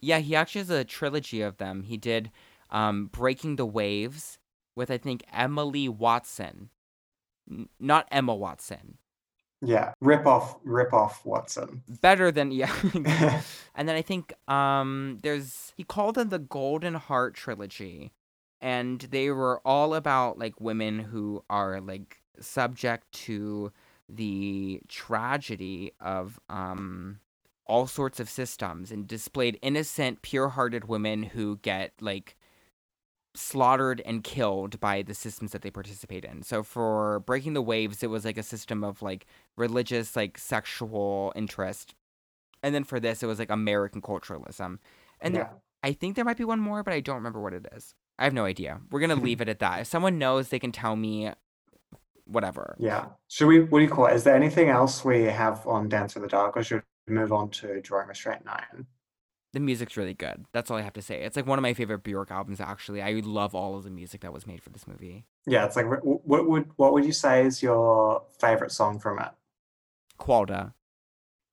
Yeah, 0.00 0.18
he 0.18 0.34
actually 0.34 0.60
has 0.60 0.70
a 0.70 0.84
trilogy 0.84 1.42
of 1.42 1.58
them. 1.58 1.82
He 1.82 1.96
did 1.96 2.30
um, 2.70 3.06
Breaking 3.06 3.56
the 3.56 3.66
Waves 3.66 4.38
with, 4.76 4.90
I 4.90 4.98
think, 4.98 5.24
Emily 5.32 5.88
Watson. 5.88 6.70
N- 7.50 7.68
not 7.80 8.06
Emma 8.10 8.34
Watson. 8.34 8.98
Yeah. 9.60 9.92
Rip 10.00 10.24
off 10.26 10.56
rip 10.62 10.94
off 10.94 11.24
Watson. 11.26 11.82
Better 12.00 12.30
than, 12.30 12.52
yeah. 12.52 12.72
and 13.74 13.88
then 13.88 13.96
I 13.96 14.02
think 14.02 14.32
um, 14.46 15.18
there's, 15.22 15.72
he 15.76 15.82
called 15.82 16.14
them 16.14 16.28
the 16.28 16.38
Golden 16.38 16.94
Heart 16.94 17.34
Trilogy. 17.34 18.12
And 18.60 19.00
they 19.00 19.30
were 19.30 19.60
all 19.64 19.94
about, 19.94 20.36
like, 20.36 20.60
women 20.60 20.98
who 20.98 21.44
are, 21.48 21.80
like, 21.80 22.22
subject 22.40 23.10
to 23.12 23.72
the 24.08 24.80
tragedy 24.88 25.92
of 26.00 26.40
um, 26.48 27.20
all 27.66 27.86
sorts 27.86 28.18
of 28.18 28.30
systems 28.30 28.90
and 28.90 29.06
displayed 29.06 29.58
innocent, 29.62 30.22
pure 30.22 30.50
hearted 30.50 30.88
women 30.88 31.22
who 31.22 31.58
get 31.58 31.92
like 32.00 32.36
slaughtered 33.34 34.02
and 34.04 34.24
killed 34.24 34.80
by 34.80 35.02
the 35.02 35.14
systems 35.14 35.52
that 35.52 35.62
they 35.62 35.70
participate 35.70 36.24
in. 36.24 36.42
So 36.42 36.62
for 36.62 37.20
Breaking 37.20 37.52
the 37.52 37.62
Waves, 37.62 38.02
it 38.02 38.10
was 38.10 38.24
like 38.24 38.38
a 38.38 38.42
system 38.42 38.82
of 38.82 39.02
like 39.02 39.26
religious, 39.56 40.16
like 40.16 40.38
sexual 40.38 41.32
interest. 41.36 41.94
And 42.62 42.74
then 42.74 42.84
for 42.84 42.98
this, 42.98 43.22
it 43.22 43.26
was 43.26 43.38
like 43.38 43.50
American 43.50 44.02
culturalism. 44.02 44.78
And 45.20 45.34
yeah. 45.34 45.40
there, 45.40 45.50
I 45.82 45.92
think 45.92 46.16
there 46.16 46.24
might 46.24 46.36
be 46.36 46.44
one 46.44 46.60
more, 46.60 46.82
but 46.82 46.94
I 46.94 47.00
don't 47.00 47.16
remember 47.16 47.40
what 47.40 47.52
it 47.52 47.66
is. 47.74 47.94
I 48.18 48.24
have 48.24 48.34
no 48.34 48.44
idea. 48.44 48.80
We're 48.90 49.00
going 49.00 49.10
to 49.16 49.24
leave 49.24 49.40
it 49.40 49.48
at 49.48 49.60
that. 49.60 49.82
If 49.82 49.86
someone 49.86 50.18
knows, 50.18 50.48
they 50.48 50.58
can 50.58 50.72
tell 50.72 50.96
me 50.96 51.30
whatever. 52.28 52.76
Yeah. 52.78 53.06
Should 53.28 53.46
we, 53.48 53.60
what 53.60 53.78
do 53.80 53.84
you 53.84 53.90
call 53.90 54.06
it? 54.06 54.14
Is 54.14 54.24
there 54.24 54.36
anything 54.36 54.68
else 54.68 55.04
we 55.04 55.24
have 55.24 55.66
on 55.66 55.88
Dancer 55.88 56.18
in 56.18 56.22
the 56.22 56.28
Dark 56.28 56.56
or 56.56 56.62
should 56.62 56.82
we 57.06 57.14
move 57.14 57.32
on 57.32 57.50
to 57.50 57.80
Drawing 57.80 58.08
Restraint 58.08 58.44
9? 58.44 58.86
The 59.54 59.60
music's 59.60 59.96
really 59.96 60.12
good. 60.14 60.44
That's 60.52 60.70
all 60.70 60.76
I 60.76 60.82
have 60.82 60.92
to 60.92 61.02
say. 61.02 61.22
It's 61.22 61.34
like 61.34 61.46
one 61.46 61.58
of 61.58 61.62
my 61.62 61.72
favorite 61.72 62.02
Bjork 62.04 62.30
albums, 62.30 62.60
actually. 62.60 63.00
I 63.00 63.12
love 63.24 63.54
all 63.54 63.76
of 63.76 63.84
the 63.84 63.90
music 63.90 64.20
that 64.20 64.32
was 64.32 64.46
made 64.46 64.62
for 64.62 64.68
this 64.68 64.86
movie. 64.86 65.24
Yeah, 65.46 65.64
it's 65.64 65.74
like 65.74 65.86
wh- 65.86 66.02
wh- 66.02 66.28
what 66.28 66.46
would 66.46 66.70
what 66.76 66.92
would 66.92 67.06
you 67.06 67.12
say 67.12 67.46
is 67.46 67.62
your 67.62 68.24
favorite 68.38 68.72
song 68.72 68.98
from 68.98 69.18
it? 69.20 69.30
Cvalda. 70.20 70.74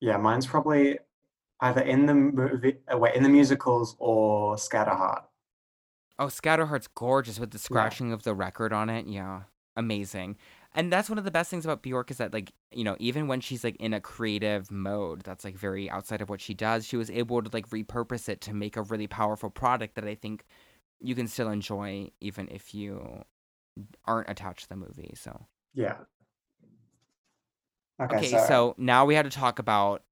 Yeah, 0.02 0.18
mine's 0.18 0.46
probably 0.46 1.00
either 1.62 1.82
in 1.82 2.06
the 2.06 2.14
movie, 2.14 2.76
uh, 2.94 2.98
wait, 2.98 3.16
in 3.16 3.24
the 3.24 3.30
musicals 3.30 3.96
or 3.98 4.58
Scatterheart. 4.58 5.24
Oh, 6.20 6.28
Scatterheart's 6.28 6.88
gorgeous 6.88 7.40
with 7.40 7.52
the 7.52 7.60
scratching 7.60 8.12
of 8.12 8.24
the 8.24 8.34
record 8.34 8.74
on 8.74 8.90
it. 8.90 9.08
Yeah, 9.08 9.44
amazing. 9.78 10.36
And 10.76 10.92
that's 10.92 11.10
one 11.10 11.18
of 11.18 11.24
the 11.24 11.32
best 11.32 11.50
things 11.50 11.66
about 11.66 11.82
Bjork 11.82 12.12
is 12.12 12.18
that, 12.18 12.34
like, 12.34 12.52
you 12.72 12.84
know, 12.84 12.98
even 13.00 13.28
when 13.28 13.40
she's 13.40 13.64
like 13.64 13.78
in 13.78 13.94
a 13.94 14.02
creative 14.02 14.70
mode 14.70 15.22
that's 15.22 15.46
like 15.46 15.58
very 15.58 15.90
outside 15.90 16.22
of 16.22 16.30
what 16.30 16.42
she 16.42 16.54
does, 16.54 16.86
she 16.86 16.98
was 16.98 17.10
able 17.10 17.42
to 17.42 17.50
like 17.54 17.70
repurpose 17.70 18.28
it 18.28 18.42
to 18.42 18.54
make 18.54 18.76
a 18.76 18.82
really 18.82 19.08
powerful 19.08 19.50
product 19.50 19.96
that 19.96 20.06
I 20.06 20.16
think 20.16 20.44
you 21.00 21.16
can 21.16 21.28
still 21.28 21.50
enjoy 21.50 22.12
even 22.20 22.50
if 22.52 22.76
you 22.76 23.24
aren't 24.06 24.30
attached 24.30 24.64
to 24.64 24.70
the 24.70 24.76
movie. 24.76 25.14
So, 25.16 25.46
Yeah. 25.74 25.96
Okay, 28.02 28.18
okay, 28.18 28.30
so, 28.32 28.46
so 28.46 28.76
now 28.78 29.06
we 29.06 29.16
had 29.16 29.24
to 29.24 29.32
talk 29.32 29.58
about 29.58 30.04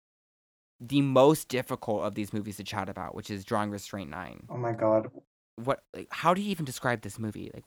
the 0.79 1.01
most 1.01 1.49
difficult 1.49 2.03
of 2.03 2.15
these 2.15 2.31
movies 2.31 2.55
to 2.57 2.63
chat 2.63 2.87
about, 2.87 3.13
which 3.13 3.29
is 3.29 3.43
Drawing 3.43 3.69
Restraint 3.69 4.09
9. 4.09 4.47
oh 4.49 4.57
my 4.57 4.71
god, 4.71 5.09
what 5.57 5.83
like, 5.93 6.07
how 6.09 6.33
do 6.33 6.41
you 6.41 6.49
even 6.49 6.65
describe 6.65 7.01
this 7.01 7.19
movie 7.19 7.51
like 7.53 7.65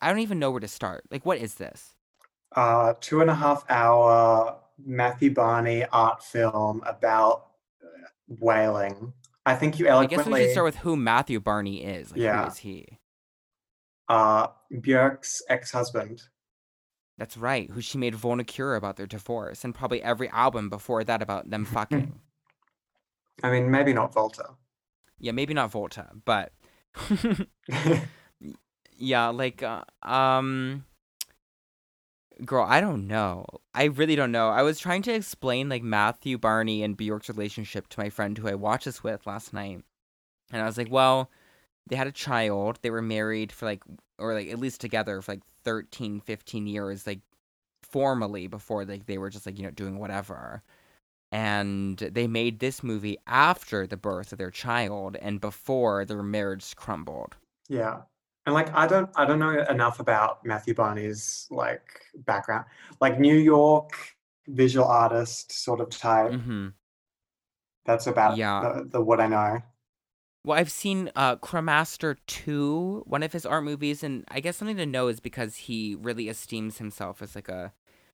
i 0.00 0.08
don't 0.08 0.20
even 0.20 0.38
know 0.38 0.50
where 0.50 0.60
to 0.60 0.68
start 0.68 1.04
like 1.10 1.26
what 1.26 1.38
is 1.38 1.54
this 1.54 1.96
uh, 2.56 2.94
two 3.00 3.20
and 3.20 3.30
a 3.30 3.34
half 3.34 3.64
hour 3.70 4.56
Matthew 4.84 5.32
Barney 5.34 5.84
art 5.92 6.22
film 6.24 6.82
about 6.86 7.46
uh, 7.82 7.86
whaling. 8.28 9.12
I 9.46 9.54
think 9.56 9.78
you 9.78 9.86
eloquently. 9.86 10.16
i 10.16 10.18
guess 10.24 10.26
we 10.32 10.42
should 10.44 10.52
start 10.52 10.64
with 10.66 10.76
who 10.76 10.96
matthew 10.96 11.40
barney 11.40 11.82
is 11.82 12.10
like 12.12 12.20
Yeah. 12.20 12.42
who 12.42 12.48
is 12.50 12.58
he 12.58 12.98
uh, 14.08 14.48
Björk's 14.72 15.42
ex-husband. 15.48 16.22
that's 17.16 17.36
right 17.36 17.70
who 17.70 17.80
she 17.80 17.96
made 17.96 18.14
Vulnicura 18.14 18.76
about 18.76 18.96
their 18.96 19.06
divorce 19.06 19.64
and 19.64 19.74
probably 19.74 20.02
every 20.02 20.28
album 20.28 20.68
before 20.68 21.02
that 21.04 21.22
about 21.22 21.48
them 21.50 21.64
fucking 21.76 22.20
I 23.42 23.50
mean, 23.50 23.70
maybe 23.70 23.92
not 23.94 24.12
Volta. 24.12 24.44
yeah 25.18 25.32
maybe 25.32 25.54
not 25.54 25.70
volta 25.72 26.08
but 26.24 26.52
yeah 28.96 29.28
like 29.28 29.62
uh, 29.62 29.82
um 30.02 30.84
girl 32.44 32.66
i 32.68 32.80
don't 32.80 33.06
know. 33.06 33.44
I 33.74 33.84
really 33.84 34.16
don't 34.16 34.32
know. 34.32 34.48
I 34.48 34.62
was 34.62 34.78
trying 34.78 35.02
to 35.02 35.12
explain 35.14 35.68
like 35.68 35.82
matthew 35.82 36.38
barney 36.38 36.82
and 36.82 36.96
bjork's 36.96 37.28
relationship 37.28 37.88
to 37.88 38.00
my 38.00 38.10
friend 38.10 38.36
who 38.36 38.48
i 38.48 38.54
watched 38.54 38.86
this 38.86 39.02
with 39.02 39.26
last 39.26 39.52
night. 39.52 39.82
And 40.52 40.62
i 40.62 40.66
was 40.66 40.78
like 40.78 40.90
well 40.90 41.30
they 41.90 41.96
had 41.96 42.06
a 42.06 42.12
child. 42.12 42.78
They 42.82 42.90
were 42.90 43.02
married 43.02 43.52
for 43.52 43.66
like 43.66 43.82
or 44.18 44.34
like 44.34 44.48
at 44.48 44.58
least 44.58 44.80
together 44.80 45.20
for 45.20 45.32
like 45.32 45.42
13 45.64 46.20
15 46.20 46.66
years 46.66 47.06
like 47.06 47.20
formally 47.82 48.46
before 48.46 48.84
like 48.84 49.06
they 49.06 49.18
were 49.18 49.30
just 49.30 49.44
like 49.44 49.58
you 49.58 49.64
know 49.64 49.70
doing 49.70 49.98
whatever. 49.98 50.62
And 51.32 51.98
they 51.98 52.26
made 52.26 52.58
this 52.58 52.82
movie 52.82 53.18
after 53.26 53.86
the 53.86 53.96
birth 53.96 54.32
of 54.32 54.38
their 54.38 54.50
child 54.50 55.16
and 55.20 55.40
before 55.40 56.04
their 56.04 56.22
marriage 56.22 56.74
crumbled. 56.74 57.36
Yeah. 57.68 58.02
And 58.50 58.54
like 58.56 58.74
I 58.74 58.88
don't 58.88 59.08
I 59.14 59.24
don't 59.24 59.38
know 59.38 59.64
enough 59.70 60.00
about 60.00 60.44
Matthew 60.44 60.74
Barney's 60.74 61.46
like 61.52 62.00
background. 62.26 62.64
Like 63.00 63.20
New 63.20 63.36
York 63.36 63.92
visual 64.48 64.86
artist 64.88 65.52
sort 65.52 65.78
of 65.80 65.88
type. 65.90 66.36
hmm 66.36 66.74
That's 67.84 68.06
about 68.06 68.36
Yeah. 68.36 68.58
the, 68.58 68.88
the 68.90 69.00
what 69.02 69.20
I 69.20 69.26
know. 69.26 69.60
Well, 70.44 70.58
I've 70.58 70.70
seen 70.70 71.10
uh, 71.16 71.36
Cremaster 71.36 72.16
2, 72.26 73.02
one 73.06 73.22
of 73.22 73.32
his 73.32 73.44
art 73.44 73.64
movies, 73.64 74.02
and 74.02 74.24
I 74.28 74.40
guess 74.40 74.56
something 74.56 74.76
to 74.78 74.86
know 74.86 75.08
is 75.08 75.20
because 75.20 75.56
he 75.56 75.94
really 75.94 76.28
esteems 76.28 76.78
himself 76.78 77.20
as 77.20 77.34
like 77.34 77.48
a 77.48 77.72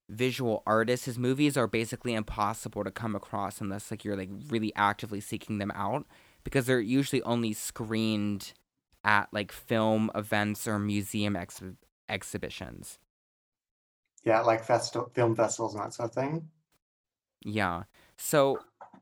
visual 0.08 0.62
artist. 0.66 1.04
His 1.04 1.18
movies 1.18 1.56
are 1.56 1.68
basically 1.68 2.14
impossible 2.14 2.82
to 2.82 2.90
come 2.90 3.14
across 3.14 3.60
unless 3.60 3.90
like 3.92 4.04
you're 4.04 4.16
like 4.16 4.30
really 4.48 4.72
actively 4.74 5.20
seeking 5.20 5.58
them 5.58 5.70
out 5.72 6.04
because 6.42 6.66
they're 6.66 6.80
usually 6.80 7.22
only 7.22 7.52
screened 7.52 8.52
at 9.06 9.28
like 9.32 9.52
film 9.52 10.10
events 10.14 10.66
or 10.66 10.78
museum 10.78 11.36
ex- 11.36 11.62
exhibitions. 12.08 12.98
Yeah, 14.24 14.40
like 14.40 14.66
festi- 14.66 15.14
film 15.14 15.36
festivals 15.36 15.74
and 15.74 15.84
that 15.84 15.94
sort 15.94 16.10
of 16.10 16.14
thing. 16.14 16.48
Yeah. 17.42 17.84
So, 18.18 18.58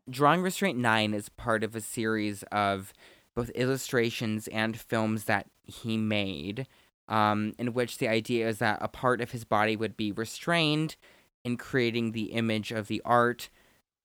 Drawing 0.09 0.43
Restraint 0.43 0.79
9 0.79 1.15
is 1.15 1.31
part 1.31 1.65
of 1.65 1.75
a 1.75 1.81
series 1.81 2.43
of 2.53 2.93
both 3.35 3.49
illustrations 3.51 4.49
and 4.49 4.79
films 4.79 5.25
that 5.25 5.47
he 5.63 5.97
made, 5.97 6.67
um, 7.09 7.55
in 7.59 7.73
which 7.73 7.97
the 7.97 8.09
idea 8.09 8.47
is 8.47 8.59
that 8.59 8.79
a 8.83 8.89
part 8.89 9.23
of 9.23 9.31
his 9.31 9.45
body 9.45 9.77
would 9.77 9.97
be 9.97 10.13
restrained 10.13 10.97
in 11.43 11.57
creating 11.57 12.13
the 12.13 12.33
image 12.33 12.71
of 12.71 12.89
the 12.89 13.01
art 13.05 13.49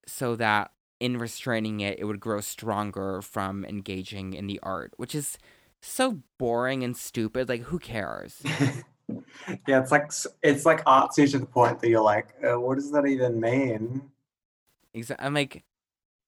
so 0.07 0.37
that 0.37 0.71
in 1.01 1.17
restraining 1.17 1.81
it, 1.81 1.99
it 1.99 2.05
would 2.05 2.19
grow 2.19 2.39
stronger 2.39 3.21
from 3.21 3.65
engaging 3.65 4.33
in 4.33 4.47
the 4.47 4.59
art, 4.63 4.93
which 4.95 5.13
is 5.13 5.37
so 5.81 6.21
boring 6.37 6.83
and 6.83 6.95
stupid. 6.95 7.49
Like, 7.49 7.63
who 7.63 7.79
cares? 7.79 8.41
yeah, 9.67 9.81
it's 9.81 9.91
like 9.91 10.11
it's 10.43 10.65
like 10.65 10.83
artsy 10.85 11.29
to 11.31 11.39
the 11.39 11.45
point 11.45 11.79
that 11.79 11.89
you're 11.89 12.01
like, 12.01 12.29
uh, 12.43 12.59
what 12.59 12.75
does 12.75 12.91
that 12.91 13.05
even 13.07 13.39
mean? 13.39 14.09
Exa- 14.95 15.15
I'm 15.19 15.33
like, 15.33 15.63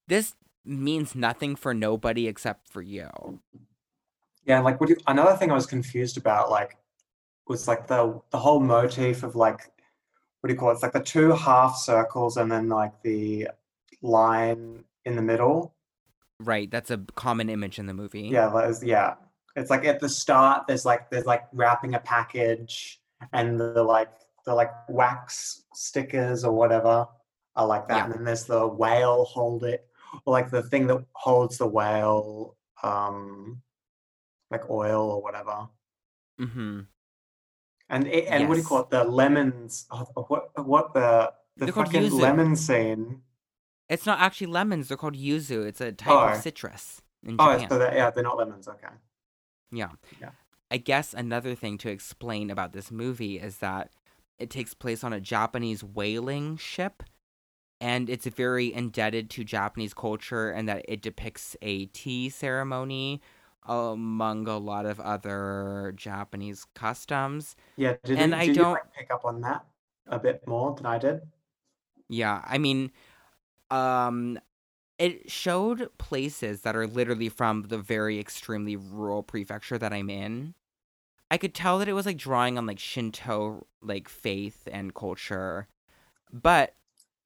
this 0.07 0.35
means 0.63 1.15
nothing 1.15 1.55
for 1.55 1.73
nobody 1.73 2.27
except 2.27 2.67
for 2.67 2.81
you. 2.81 3.39
Yeah, 4.45 4.59
like 4.59 4.79
what 4.79 4.87
do 4.87 4.93
you, 4.93 4.99
another 5.07 5.35
thing 5.35 5.51
I 5.51 5.55
was 5.55 5.65
confused 5.65 6.17
about, 6.17 6.49
like, 6.49 6.77
was 7.47 7.67
like 7.67 7.87
the 7.87 8.19
the 8.31 8.39
whole 8.39 8.59
motif 8.59 9.23
of 9.23 9.35
like, 9.35 9.71
what 10.39 10.47
do 10.47 10.53
you 10.53 10.59
call 10.59 10.69
it? 10.69 10.73
It's 10.73 10.83
like 10.83 10.93
the 10.93 11.01
two 11.01 11.31
half 11.33 11.77
circles 11.77 12.37
and 12.37 12.51
then 12.51 12.69
like 12.69 12.93
the 13.03 13.49
line 14.01 14.83
in 15.05 15.15
the 15.15 15.21
middle. 15.21 15.75
Right, 16.39 16.71
that's 16.71 16.89
a 16.89 16.97
common 17.15 17.49
image 17.49 17.77
in 17.77 17.85
the 17.85 17.93
movie. 17.93 18.29
Yeah, 18.29 18.49
that 18.49 18.69
is, 18.69 18.83
yeah. 18.83 19.15
It's 19.55 19.69
like 19.69 19.85
at 19.85 19.99
the 19.99 20.09
start, 20.09 20.65
there's 20.67 20.85
like 20.85 21.09
there's 21.09 21.25
like 21.25 21.43
wrapping 21.53 21.95
a 21.95 21.99
package, 21.99 23.01
and 23.33 23.59
the 23.59 23.83
like 23.83 24.09
the 24.45 24.53
like 24.53 24.71
wax 24.89 25.63
stickers 25.73 26.43
or 26.43 26.53
whatever 26.53 27.05
are 27.55 27.67
like 27.67 27.87
that, 27.89 27.97
Yeah. 27.97 28.03
and 28.05 28.13
then 28.13 28.23
there's 28.23 28.45
the 28.45 28.65
whale 28.67 29.25
hold 29.25 29.63
it, 29.65 29.85
or 30.25 30.31
like 30.31 30.49
the 30.49 30.63
thing 30.63 30.87
that 30.87 31.03
holds 31.13 31.57
the 31.57 31.67
whale, 31.67 32.55
um, 32.83 33.61
like 34.49 34.69
oil 34.69 35.09
or 35.11 35.21
whatever. 35.21 35.67
Mm-hmm. 36.39 36.81
And 37.89 38.07
it, 38.07 38.25
and 38.29 38.47
what 38.47 38.55
do 38.55 38.61
you 38.61 38.65
call 38.67 38.79
it? 38.81 38.89
The 38.89 39.03
lemons. 39.03 39.85
Oh, 39.91 40.05
what 40.29 40.65
what 40.65 40.93
the 40.93 41.33
the 41.57 41.65
They're 41.65 41.73
fucking 41.73 42.09
lemon 42.11 42.55
scene? 42.55 43.21
It's 43.89 44.05
not 44.05 44.21
actually 44.21 44.47
lemons, 44.47 44.87
they're 44.87 44.95
called 44.95 45.15
yuzu. 45.17 45.65
It's 45.65 45.81
a 45.81 45.91
type 45.91 46.09
Oh. 46.13 46.29
of 46.29 46.37
citrus 46.37 47.01
in 47.25 47.33
Japan. 47.33 47.67
Oh, 47.69 47.77
so 47.77 47.91
yeah, 47.93 48.09
they're 48.09 48.23
not 48.23 48.37
lemons. 48.37 48.69
Okay. 48.69 48.87
Yeah. 49.72 49.89
Yeah. 50.19 50.32
I 50.69 50.78
guess 50.78 51.13
another 51.13 51.55
thing 51.55 51.78
to 51.80 51.89
explain 51.89 52.49
about 52.49 52.72
this 52.74 52.91
movie 52.91 53.39
is 53.39 53.57
that 53.57 53.91
it 54.39 54.49
takes 54.49 54.74
place 54.74 55.03
on 55.03 55.13
a 55.13 55.19
Japanese 55.19 55.84
whaling 55.84 56.57
ship 56.57 57.03
and 57.80 58.09
it's 58.09 58.26
very 58.28 58.74
indebted 58.74 59.30
to 59.32 59.43
Japanese 59.43 59.93
culture 59.93 60.49
and 60.49 60.69
that 60.69 60.86
it 60.88 61.01
depicts 61.01 61.55
a 61.61 61.88
tea 61.88 62.30
ceremony 62.30 63.22
among 63.67 64.47
a 64.47 64.57
lot 64.57 64.86
of 64.86 64.99
other 64.99 65.93
Japanese 65.95 66.65
customs. 66.74 67.55
Yeah. 67.76 67.95
Did 68.03 68.17
And 68.17 68.32
you, 68.32 68.38
I 68.38 68.45
did 68.47 68.55
you 68.55 68.61
don't- 68.63 68.74
like, 68.74 68.93
pick 68.93 69.11
up 69.11 69.26
on 69.26 69.41
that 69.41 69.65
a 70.07 70.19
bit 70.19 70.47
more 70.47 70.74
than 70.76 70.86
I 70.86 70.97
did? 70.97 71.22
Yeah, 72.09 72.41
I 72.45 72.57
mean, 72.57 72.91
um, 73.69 74.39
it 75.01 75.31
showed 75.31 75.89
places 75.97 76.61
that 76.61 76.75
are 76.75 76.85
literally 76.85 77.27
from 77.27 77.63
the 77.63 77.79
very 77.79 78.19
extremely 78.19 78.75
rural 78.75 79.23
prefecture 79.23 79.79
that 79.79 79.91
I'm 79.91 80.11
in. 80.11 80.53
I 81.31 81.39
could 81.39 81.55
tell 81.55 81.79
that 81.79 81.87
it 81.87 81.93
was 81.93 82.05
like 82.05 82.17
drawing 82.17 82.55
on 82.55 82.67
like 82.67 82.77
Shinto 82.77 83.65
like 83.81 84.07
faith 84.07 84.67
and 84.71 84.93
culture, 84.93 85.67
but 86.31 86.75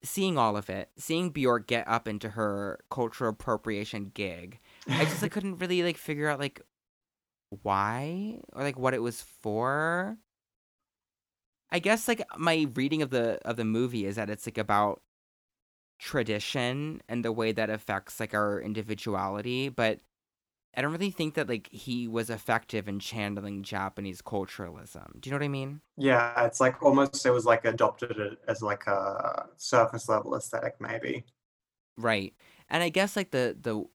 seeing 0.04 0.38
all 0.38 0.56
of 0.56 0.70
it, 0.70 0.90
seeing 0.98 1.32
Bjork 1.32 1.68
get 1.68 1.86
up 1.86 2.08
into 2.08 2.30
her 2.30 2.80
cultural 2.90 3.32
appropriation 3.32 4.12
gig, 4.14 4.60
I 4.88 5.04
just 5.04 5.22
like 5.22 5.32
couldn't 5.34 5.58
really 5.58 5.84
like 5.84 5.98
figure 5.98 6.30
out 6.30 6.40
like 6.40 6.62
why 7.62 8.40
or 8.54 8.64
like 8.64 8.80
what 8.80 8.94
it 8.94 9.02
was 9.02 9.22
for. 9.22 10.18
I 11.72 11.80
guess 11.80 12.08
like 12.08 12.24
my 12.38 12.68
reading 12.74 13.02
of 13.02 13.10
the 13.10 13.38
of 13.44 13.58
the 13.58 13.66
movie 13.66 14.06
is 14.06 14.16
that 14.16 14.30
it's 14.30 14.48
like 14.48 14.58
about 14.58 15.02
tradition 16.00 17.02
and 17.10 17.24
the 17.26 17.32
way 17.32 17.52
that 17.52 17.70
affects 17.70 18.20
like 18.20 18.34
our 18.34 18.60
individuality, 18.62 19.70
but 19.70 20.02
I 20.76 20.82
don't 20.82 20.92
really 20.92 21.12
think 21.12 21.36
that 21.36 21.50
like 21.50 21.70
he 21.72 22.08
was 22.08 22.30
effective 22.30 22.88
in 22.88 23.00
channeling 23.00 23.64
Japanese 23.64 24.22
culturalism. 24.22 25.22
Do 25.22 25.30
you 25.30 25.32
know 25.32 25.38
what 25.38 25.46
I 25.46 25.50
mean? 25.50 25.82
Yeah, 25.98 26.46
it's 26.46 26.60
like 26.60 26.82
almost 26.84 27.26
it 27.26 27.32
was 27.32 27.46
like 27.46 27.64
adopted 27.66 28.38
as 28.48 28.62
like 28.62 28.86
a 28.88 29.50
surface 29.58 30.10
level 30.10 30.36
aesthetic, 30.36 30.80
maybe. 30.82 31.26
Right. 31.98 32.34
And 32.70 32.84
I 32.84 32.90
guess 32.90 33.16
like 33.16 33.32
the 33.32 33.58
the 33.60 33.86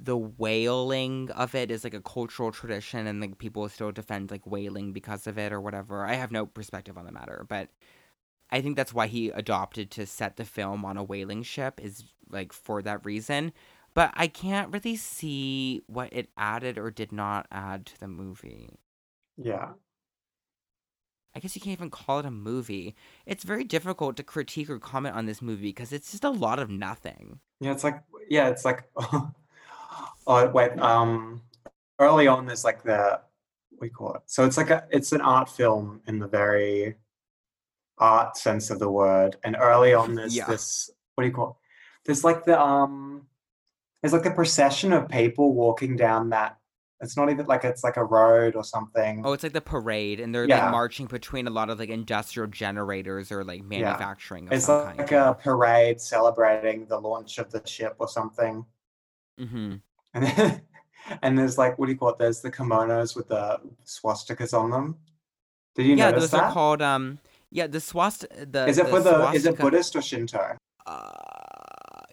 the 0.00 0.16
whaling 0.18 1.30
of 1.32 1.54
it 1.54 1.70
is 1.70 1.84
like 1.84 1.94
a 1.94 2.02
cultural 2.02 2.52
tradition 2.52 3.06
and 3.06 3.20
like 3.20 3.38
people 3.38 3.68
still 3.68 3.92
defend 3.92 4.30
like 4.30 4.46
whaling 4.46 4.92
because 4.92 5.26
of 5.26 5.38
it 5.38 5.52
or 5.52 5.60
whatever. 5.60 6.06
I 6.06 6.14
have 6.14 6.32
no 6.32 6.46
perspective 6.46 6.98
on 6.98 7.06
the 7.06 7.12
matter, 7.12 7.46
but 7.48 7.70
I 8.50 8.60
think 8.60 8.76
that's 8.76 8.92
why 8.92 9.06
he 9.06 9.28
adopted 9.28 9.90
to 9.92 10.06
set 10.06 10.36
the 10.36 10.44
film 10.44 10.84
on 10.84 10.96
a 10.96 11.04
whaling 11.04 11.42
ship 11.42 11.80
is 11.82 12.04
like 12.28 12.52
for 12.52 12.82
that 12.82 13.04
reason. 13.04 13.52
But 13.94 14.12
I 14.14 14.28
can't 14.28 14.72
really 14.72 14.96
see 14.96 15.82
what 15.86 16.12
it 16.12 16.30
added 16.36 16.78
or 16.78 16.90
did 16.90 17.12
not 17.12 17.46
add 17.50 17.86
to 17.86 18.00
the 18.00 18.08
movie. 18.08 18.78
Yeah. 19.36 19.70
I 21.34 21.38
guess 21.38 21.54
you 21.54 21.60
can't 21.60 21.78
even 21.78 21.90
call 21.90 22.18
it 22.20 22.26
a 22.26 22.30
movie. 22.30 22.96
It's 23.24 23.44
very 23.44 23.64
difficult 23.64 24.16
to 24.16 24.22
critique 24.22 24.68
or 24.68 24.78
comment 24.78 25.14
on 25.14 25.26
this 25.26 25.40
movie 25.40 25.68
because 25.68 25.92
it's 25.92 26.10
just 26.10 26.24
a 26.24 26.30
lot 26.30 26.58
of 26.58 26.70
nothing. 26.70 27.38
Yeah, 27.60 27.72
it's 27.72 27.84
like 27.84 28.02
yeah, 28.28 28.48
it's 28.48 28.64
like 28.64 28.84
oh 30.26 30.48
wait, 30.48 30.78
um 30.78 31.42
early 32.00 32.26
on 32.26 32.46
there's 32.46 32.64
like 32.64 32.82
the 32.82 33.20
what 33.70 33.80
do 33.80 33.86
you 33.86 33.92
call 33.92 34.14
it? 34.14 34.22
So 34.26 34.44
it's 34.44 34.56
like 34.56 34.70
a 34.70 34.84
it's 34.90 35.12
an 35.12 35.20
art 35.20 35.48
film 35.48 36.00
in 36.06 36.18
the 36.18 36.26
very 36.26 36.96
art 38.00 38.36
sense 38.36 38.70
of 38.70 38.78
the 38.78 38.90
word. 38.90 39.36
And 39.44 39.56
early 39.60 39.94
on 39.94 40.14
there's 40.16 40.34
Yeah. 40.36 40.46
this 40.46 40.90
what 41.14 41.22
do 41.22 41.28
you 41.28 41.34
call 41.34 41.50
it? 41.50 41.56
There's 42.06 42.24
like 42.24 42.44
the 42.44 42.60
um 42.60 43.26
there's 44.02 44.12
like 44.14 44.22
the 44.22 44.30
procession 44.30 44.92
of 44.92 45.08
people 45.08 45.52
walking 45.54 45.96
down 45.96 46.30
that 46.30 46.56
it's 47.02 47.16
not 47.16 47.30
even 47.30 47.46
like 47.46 47.64
it's 47.64 47.82
like 47.84 47.96
a 47.96 48.04
road 48.04 48.56
or 48.56 48.64
something. 48.64 49.22
Oh, 49.24 49.32
it's 49.32 49.42
like 49.42 49.54
the 49.54 49.60
parade, 49.62 50.20
and 50.20 50.34
they're 50.34 50.46
Yeah. 50.46 50.64
like 50.64 50.70
marching 50.72 51.06
between 51.06 51.46
a 51.46 51.50
lot 51.50 51.70
of 51.70 51.78
like 51.78 51.88
industrial 51.88 52.46
generators 52.48 53.32
or 53.32 53.42
like 53.42 53.62
manufacturing 53.64 54.46
of 54.48 54.52
it's 54.52 54.68
like, 54.68 55.10
a 55.12 55.34
parade 55.42 55.98
celebrating 56.00 56.86
the 56.86 56.98
launch 56.98 57.38
of 57.38 57.50
the 57.50 57.66
ship 57.66 57.96
or 58.00 58.08
something. 58.08 58.66
Mm-hmm. 59.40 59.76
And 60.12 60.24
then, 60.26 60.60
and 61.22 61.38
there's 61.38 61.56
like, 61.56 61.78
what 61.78 61.86
do 61.86 61.92
you 61.92 61.98
call 61.98 62.10
it? 62.10 62.18
There's 62.18 62.42
the 62.42 62.50
kimonos 62.50 63.16
with 63.16 63.28
the 63.28 63.58
swastikas 63.86 64.52
on 64.52 64.70
them. 64.70 64.96
Did 65.74 65.86
you 65.86 65.94
Yeah, 65.96 66.10
notice 66.10 66.24
those 66.24 66.30
that? 66.32 66.44
are 66.44 66.52
called 66.52 66.82
um. 66.82 67.18
Yeah, 67.50 67.66
the 67.66 67.80
swast. 67.80 68.26
The 68.30 68.66
is 68.66 68.78
it 68.78 68.88
for 68.88 69.00
the 69.00 69.30
is 69.32 69.46
it 69.46 69.58
Buddhist 69.58 69.96
or 69.96 70.02
Shinto? 70.02 70.56
Uh, 70.86 71.10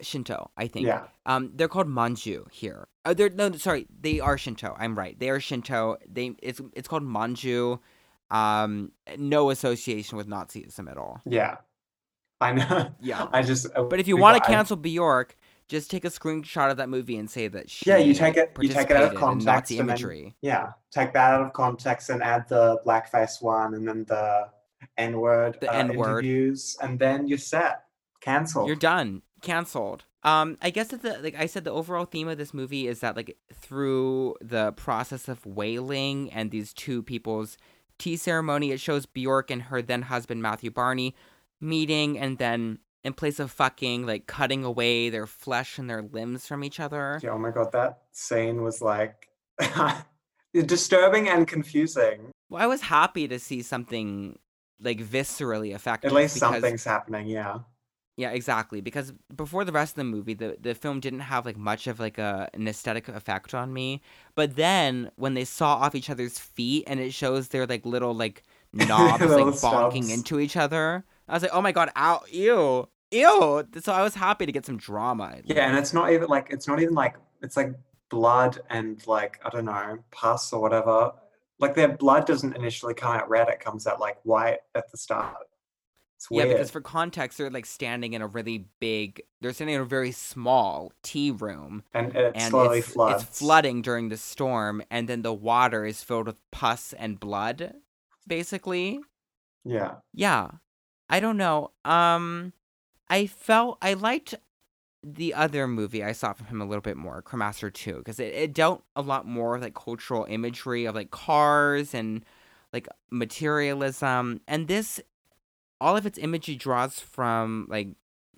Shinto, 0.00 0.50
I 0.56 0.66
think. 0.68 0.86
Yeah. 0.86 1.04
Um, 1.26 1.52
they're 1.54 1.68
called 1.68 1.88
manji 1.88 2.38
here. 2.50 2.88
Uh, 3.04 3.14
they're 3.14 3.30
no, 3.30 3.52
sorry, 3.52 3.86
they 4.00 4.20
are 4.20 4.36
Shinto. 4.38 4.74
I'm 4.78 4.96
right. 4.98 5.18
They 5.18 5.30
are 5.30 5.40
Shinto. 5.40 5.96
They 6.10 6.34
it's 6.42 6.60
it's 6.74 6.88
called 6.88 7.02
manji. 7.04 7.78
Um, 8.30 8.92
no 9.16 9.50
association 9.50 10.18
with 10.18 10.26
Nazism 10.28 10.90
at 10.90 10.98
all. 10.98 11.20
Yeah. 11.24 11.56
I 12.40 12.52
know. 12.52 12.90
Yeah. 13.00 13.26
I 13.32 13.42
just. 13.42 13.66
uh, 13.74 13.84
But 13.84 14.00
if 14.00 14.06
you 14.08 14.16
want 14.16 14.36
to 14.36 14.44
I- 14.44 14.46
cancel 14.54 14.76
Bjork, 14.76 15.36
just 15.68 15.90
take 15.90 16.04
a 16.04 16.08
screenshot 16.10 16.70
of 16.70 16.76
that 16.76 16.88
movie 16.88 17.16
and 17.16 17.28
say 17.30 17.48
that 17.48 17.70
she 17.70 17.88
Yeah, 17.90 17.96
you 17.96 18.12
take 18.14 18.36
it- 18.36 18.52
you 18.60 18.68
take 18.68 18.90
it 18.90 18.96
out 18.96 19.04
of 19.12 19.14
context 19.14 19.46
Nazi 19.46 19.78
and 19.78 19.88
then- 19.88 20.32
Yeah, 20.42 20.72
take 20.90 21.12
that 21.14 21.32
out 21.34 21.42
of 21.42 21.52
context 21.52 22.10
and 22.10 22.22
add 22.22 22.48
the 22.48 22.80
blackface 22.86 23.40
one, 23.42 23.74
and 23.74 23.88
then 23.88 24.04
the 24.04 24.50
N 24.96 25.18
word 25.18 25.58
The 25.60 25.70
uh, 25.70 25.74
N-word. 25.78 26.24
interviews, 26.24 26.76
and 26.82 26.98
then 26.98 27.26
you're 27.28 27.38
set. 27.38 27.84
Cancel. 28.20 28.66
You're 28.66 28.76
done. 28.76 29.22
Cancelled. 29.42 30.04
Um, 30.24 30.58
I 30.60 30.70
guess 30.70 30.88
that 30.88 31.02
the 31.02 31.18
like 31.22 31.36
I 31.36 31.46
said, 31.46 31.64
the 31.64 31.70
overall 31.70 32.04
theme 32.04 32.28
of 32.28 32.38
this 32.38 32.52
movie 32.52 32.88
is 32.88 33.00
that 33.00 33.16
like 33.16 33.36
through 33.54 34.36
the 34.40 34.72
process 34.72 35.28
of 35.28 35.46
whaling 35.46 36.30
and 36.32 36.50
these 36.50 36.72
two 36.72 37.02
people's 37.02 37.56
tea 37.98 38.16
ceremony, 38.16 38.72
it 38.72 38.80
shows 38.80 39.06
Bjork 39.06 39.50
and 39.50 39.62
her 39.62 39.80
then 39.80 40.02
husband 40.02 40.42
Matthew 40.42 40.70
Barney 40.70 41.14
meeting 41.60 42.18
and 42.18 42.38
then 42.38 42.78
in 43.04 43.12
place 43.12 43.38
of 43.38 43.50
fucking, 43.50 44.06
like 44.06 44.26
cutting 44.26 44.64
away 44.64 45.08
their 45.08 45.26
flesh 45.26 45.78
and 45.78 45.88
their 45.88 46.02
limbs 46.02 46.46
from 46.46 46.64
each 46.64 46.80
other. 46.80 47.20
Yeah, 47.22 47.30
oh 47.30 47.38
my 47.38 47.50
god, 47.50 47.70
that 47.72 48.02
scene 48.12 48.62
was 48.62 48.82
like 48.82 49.28
disturbing 50.52 51.28
and 51.28 51.46
confusing. 51.46 52.32
Well, 52.50 52.62
I 52.62 52.66
was 52.66 52.82
happy 52.82 53.28
to 53.28 53.38
see 53.38 53.62
something 53.62 54.38
like 54.80 54.98
viscerally 54.98 55.74
effective. 55.74 56.10
At 56.10 56.14
least 56.16 56.34
because- 56.36 56.52
something's 56.54 56.84
happening. 56.84 57.26
Yeah. 57.28 57.60
Yeah, 58.16 58.30
exactly. 58.30 58.80
Because 58.80 59.12
before 59.36 59.64
the 59.64 59.70
rest 59.70 59.92
of 59.92 59.96
the 59.98 60.02
movie, 60.04 60.34
the, 60.34 60.56
the 60.60 60.74
film 60.74 60.98
didn't 60.98 61.20
have 61.20 61.46
like 61.46 61.56
much 61.56 61.86
of 61.86 62.00
like 62.00 62.18
a 62.18 62.48
an 62.52 62.66
aesthetic 62.66 63.06
effect 63.08 63.54
on 63.54 63.72
me. 63.72 64.02
But 64.34 64.56
then 64.56 65.12
when 65.14 65.34
they 65.34 65.44
saw 65.44 65.76
off 65.76 65.94
each 65.94 66.10
other's 66.10 66.36
feet 66.36 66.82
and 66.88 66.98
it 66.98 67.14
shows 67.14 67.48
their 67.48 67.64
like 67.64 67.86
little 67.86 68.12
like 68.14 68.42
knobs 68.72 69.20
like 69.20 69.30
Little 69.30 69.52
bonking 69.52 70.02
stubs. 70.04 70.10
into 70.12 70.40
each 70.40 70.56
other, 70.56 71.04
I 71.28 71.34
was 71.34 71.42
like, 71.42 71.52
oh 71.54 71.62
my 71.62 71.70
god, 71.70 71.90
ow, 71.96 72.22
ew, 72.32 72.88
ew. 73.12 73.64
So 73.80 73.92
I 73.92 74.02
was 74.02 74.16
happy 74.16 74.46
to 74.46 74.52
get 74.52 74.66
some 74.66 74.78
drama. 74.78 75.36
Yeah, 75.44 75.68
and 75.68 75.78
it's 75.78 75.92
not 75.94 76.10
even 76.10 76.26
like 76.28 76.48
it's 76.50 76.66
not 76.66 76.80
even 76.82 76.94
like 76.94 77.14
it's 77.40 77.56
like 77.56 77.70
blood 78.08 78.58
and 78.68 79.00
like 79.06 79.38
I 79.44 79.50
don't 79.50 79.66
know 79.66 79.98
pus 80.10 80.52
or 80.52 80.60
whatever. 80.60 81.12
Like 81.58 81.74
their 81.74 81.88
blood 81.88 82.26
doesn't 82.26 82.56
initially 82.56 82.94
come 82.94 83.16
out 83.16 83.28
red; 83.28 83.48
it 83.48 83.60
comes 83.60 83.86
out 83.86 84.00
like 84.00 84.18
white 84.22 84.58
at 84.74 84.90
the 84.90 84.96
start. 84.96 85.34
It's 86.16 86.26
yeah, 86.30 86.46
because 86.46 86.70
for 86.70 86.80
context, 86.80 87.38
they're 87.38 87.50
like 87.50 87.66
standing 87.66 88.12
in 88.12 88.22
a 88.22 88.26
really 88.26 88.66
big. 88.80 89.22
They're 89.40 89.52
standing 89.52 89.76
in 89.76 89.82
a 89.82 89.84
very 89.84 90.10
small 90.10 90.92
tea 91.02 91.30
room, 91.30 91.84
and 91.94 92.14
it 92.16 92.32
and 92.34 92.50
slowly 92.50 92.80
it's, 92.80 92.88
floods. 92.88 93.22
it's 93.22 93.38
flooding 93.38 93.82
during 93.82 94.08
the 94.08 94.16
storm, 94.16 94.82
and 94.90 95.08
then 95.08 95.22
the 95.22 95.32
water 95.32 95.84
is 95.84 96.02
filled 96.02 96.26
with 96.26 96.36
pus 96.50 96.92
and 96.92 97.20
blood, 97.20 97.74
basically. 98.26 99.00
Yeah, 99.64 99.96
Yeah. 100.12 100.48
I 101.10 101.20
don't 101.20 101.36
know. 101.36 101.70
Um 101.84 102.52
I 103.08 103.26
felt 103.26 103.78
I 103.80 103.94
liked 103.94 104.34
the 105.14 105.34
other 105.34 105.66
movie 105.66 106.04
I 106.04 106.12
saw 106.12 106.32
from 106.32 106.46
him 106.46 106.60
a 106.60 106.64
little 106.64 106.82
bit 106.82 106.96
more, 106.96 107.22
Cremaster 107.22 107.72
2, 107.72 107.98
because 107.98 108.20
it, 108.20 108.34
it 108.34 108.54
dealt 108.54 108.82
a 108.96 109.02
lot 109.02 109.26
more 109.26 109.52
with 109.52 109.62
like 109.62 109.74
cultural 109.74 110.26
imagery 110.28 110.84
of 110.84 110.94
like 110.94 111.10
cars 111.10 111.94
and 111.94 112.24
like 112.72 112.88
materialism. 113.10 114.40
And 114.46 114.68
this 114.68 115.00
all 115.80 115.96
of 115.96 116.06
its 116.06 116.18
imagery 116.18 116.56
draws 116.56 116.98
from 117.00 117.66
like 117.68 117.88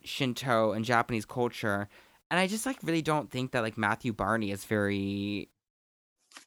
Shinto 0.04 0.72
and 0.72 0.84
Japanese 0.84 1.24
culture. 1.24 1.88
And 2.30 2.38
I 2.38 2.46
just 2.46 2.66
like 2.66 2.78
really 2.82 3.02
don't 3.02 3.30
think 3.30 3.52
that 3.52 3.62
like 3.62 3.78
Matthew 3.78 4.12
Barney 4.12 4.50
is 4.50 4.64
very 4.64 5.48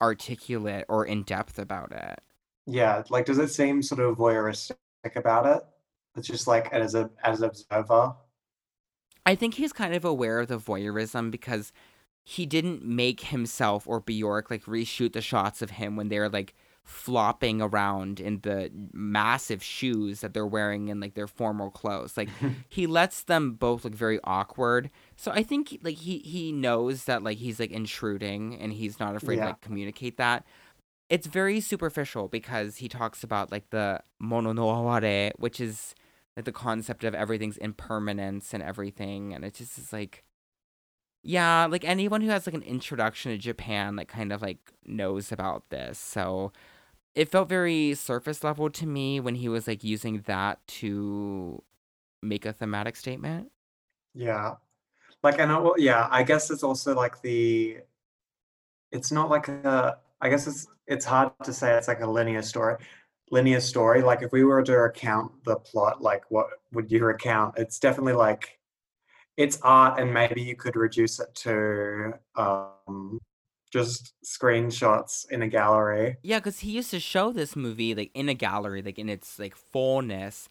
articulate 0.01 0.85
or 0.87 1.05
in 1.05 1.23
depth 1.23 1.59
about 1.59 1.91
it. 1.91 2.19
yeah. 2.65 3.03
Like, 3.09 3.25
does 3.25 3.37
it 3.39 3.49
seem 3.49 3.81
sort 3.83 4.01
of 4.01 4.17
voyeuristic 4.17 4.75
about 5.15 5.45
it? 5.45 5.63
It's 6.15 6.27
just 6.27 6.47
like 6.47 6.71
as 6.73 6.95
a 6.95 7.09
as 7.23 7.41
an 7.41 7.49
observer. 7.49 8.15
I 9.25 9.35
think 9.35 9.55
he's 9.55 9.73
kind 9.73 9.93
of 9.93 10.03
aware 10.05 10.39
of 10.39 10.47
the 10.47 10.57
voyeurism 10.57 11.31
because 11.31 11.71
he 12.23 12.45
didn't 12.45 12.83
make 12.83 13.21
himself 13.21 13.87
or 13.87 13.99
Bjork 13.99 14.49
like 14.49 14.63
reshoot 14.63 15.13
the 15.13 15.21
shots 15.21 15.61
of 15.61 15.71
him 15.71 15.95
when 15.95 16.09
they're 16.09 16.29
like 16.29 16.53
flopping 16.83 17.61
around 17.61 18.19
in 18.19 18.39
the 18.41 18.69
massive 18.91 19.63
shoes 19.63 20.19
that 20.19 20.33
they're 20.33 20.45
wearing 20.45 20.89
in 20.89 20.99
like 20.99 21.13
their 21.13 21.27
formal 21.27 21.69
clothes. 21.69 22.17
Like 22.17 22.29
he 22.69 22.87
lets 22.87 23.23
them 23.23 23.53
both 23.53 23.83
look 23.83 23.95
very 23.95 24.19
awkward. 24.23 24.89
So 25.15 25.31
I 25.31 25.43
think 25.43 25.79
like 25.81 25.97
he 25.97 26.19
he 26.19 26.51
knows 26.51 27.05
that 27.05 27.23
like 27.23 27.37
he's 27.37 27.59
like 27.59 27.71
intruding 27.71 28.57
and 28.59 28.73
he's 28.73 28.99
not 28.99 29.15
afraid 29.15 29.37
to 29.37 29.45
like 29.45 29.61
communicate 29.61 30.17
that. 30.17 30.45
It's 31.09 31.27
very 31.27 31.59
superficial 31.59 32.27
because 32.27 32.77
he 32.77 32.87
talks 32.87 33.23
about 33.23 33.51
like 33.51 33.69
the 33.69 34.01
mono 34.19 34.51
no 34.53 34.69
aware, 34.69 35.31
which 35.37 35.59
is 35.59 35.93
like 36.35 36.45
the 36.45 36.51
concept 36.51 37.03
of 37.03 37.15
everything's 37.15 37.57
impermanence 37.57 38.53
and 38.53 38.63
everything 38.63 39.33
and 39.33 39.45
it 39.45 39.53
just 39.55 39.77
is 39.77 39.93
like 39.93 40.23
yeah 41.23 41.65
like 41.69 41.85
anyone 41.85 42.21
who 42.21 42.29
has 42.29 42.45
like 42.45 42.53
an 42.55 42.63
introduction 42.63 43.31
to 43.31 43.37
japan 43.37 43.95
like 43.95 44.07
kind 44.07 44.31
of 44.33 44.41
like 44.41 44.73
knows 44.85 45.31
about 45.31 45.69
this 45.69 45.97
so 45.97 46.51
it 47.15 47.29
felt 47.29 47.49
very 47.49 47.93
surface 47.95 48.43
level 48.43 48.69
to 48.69 48.87
me 48.87 49.19
when 49.19 49.35
he 49.35 49.49
was 49.49 49.67
like 49.67 49.83
using 49.83 50.21
that 50.27 50.65
to 50.67 51.61
make 52.23 52.45
a 52.45 52.53
thematic 52.53 52.95
statement 52.95 53.51
Yeah. 54.13 54.55
Like 55.23 55.39
I 55.39 55.45
know 55.45 55.71
uh, 55.71 55.75
yeah, 55.77 56.07
I 56.11 56.23
guess 56.23 56.51
it's 56.51 56.63
also 56.63 56.95
like 56.95 57.21
the 57.21 57.79
it's 58.91 59.11
not 59.11 59.29
like 59.29 59.47
a 59.47 59.97
I 60.21 60.29
guess 60.29 60.47
it's 60.47 60.67
it's 60.87 61.05
hard 61.05 61.31
to 61.43 61.53
say 61.53 61.75
it's 61.77 61.87
like 61.87 62.01
a 62.01 62.07
linear 62.07 62.41
story. 62.41 62.77
Linear 63.33 63.59
story. 63.59 64.01
Like 64.01 64.21
if 64.21 64.31
we 64.31 64.43
were 64.43 64.63
to 64.63 64.73
recount 64.77 65.43
the 65.43 65.55
plot, 65.57 66.01
like 66.01 66.23
what 66.29 66.47
would 66.71 66.91
you 66.91 67.03
recount? 67.03 67.57
It's 67.57 67.79
definitely 67.79 68.13
like 68.13 68.59
it's 69.37 69.59
art 69.61 69.99
and 69.99 70.13
maybe 70.13 70.41
you 70.41 70.55
could 70.55 70.75
reduce 70.75 71.19
it 71.19 71.33
to 71.35 72.13
um 72.35 73.19
just 73.71 74.13
screenshots 74.23 75.29
in 75.31 75.41
a 75.41 75.47
gallery. 75.47 76.17
yeah 76.21 76.39
because 76.39 76.59
he 76.59 76.71
used 76.71 76.91
to 76.91 76.99
show 76.99 77.31
this 77.31 77.55
movie 77.55 77.95
like 77.95 78.11
in 78.13 78.29
a 78.29 78.33
gallery 78.35 78.81
like 78.83 78.99
in 78.99 79.09
its 79.09 79.39
like 79.39 79.55
fullness 79.55 80.47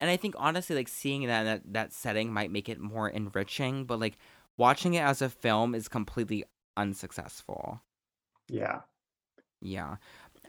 and 0.00 0.10
i 0.10 0.16
think 0.16 0.34
honestly 0.38 0.74
like 0.74 0.88
seeing 0.88 1.26
that 1.26 1.44
that, 1.44 1.62
that 1.72 1.92
setting 1.92 2.32
might 2.32 2.50
make 2.50 2.68
it 2.68 2.80
more 2.80 3.08
enriching 3.08 3.84
but 3.84 4.00
like 4.00 4.16
watching 4.56 4.94
it 4.94 5.00
as 5.00 5.22
a 5.22 5.28
film 5.30 5.74
is 5.74 5.88
completely 5.88 6.44
unsuccessful 6.76 7.80
Yeah. 8.48 8.82
Yeah. 9.60 9.96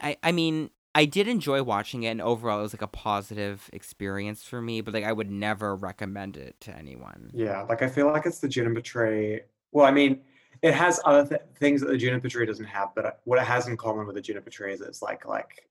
I 0.00 0.16
I 0.22 0.32
mean, 0.32 0.70
I 0.96 1.04
did 1.04 1.28
enjoy 1.28 1.62
watching 1.62 2.02
it 2.04 2.08
and 2.08 2.20
overall 2.22 2.58
it 2.58 2.62
was 2.62 2.74
like 2.74 2.82
a 2.82 2.88
positive 2.88 3.68
experience 3.72 4.42
for 4.42 4.60
me, 4.62 4.80
but 4.80 4.94
like 4.94 5.04
I 5.04 5.12
would 5.12 5.30
never 5.30 5.76
recommend 5.76 6.36
it 6.36 6.60
to 6.62 6.76
anyone. 6.76 7.32
Yeah, 7.32 7.62
like 7.62 7.82
I 7.82 7.88
feel 7.88 8.06
like 8.06 8.26
it's 8.26 8.38
the 8.40 8.48
juniper 8.48 8.80
tree. 8.80 9.42
Well, 9.72 9.84
I 9.86 9.90
mean, 9.90 10.22
it 10.62 10.72
has 10.74 11.00
other 11.04 11.28
th- 11.28 11.42
things 11.58 11.80
that 11.82 11.88
the 11.88 11.98
juniper 11.98 12.28
tree 12.28 12.46
doesn't 12.46 12.64
have, 12.66 12.94
but 12.94 13.04
uh, 13.06 13.12
what 13.24 13.38
it 13.38 13.44
has 13.44 13.68
in 13.68 13.76
common 13.76 14.06
with 14.06 14.16
the 14.16 14.22
juniper 14.22 14.50
tree 14.50 14.72
is 14.72 14.80
it's 14.80 15.02
like 15.02 15.26
like 15.26 15.68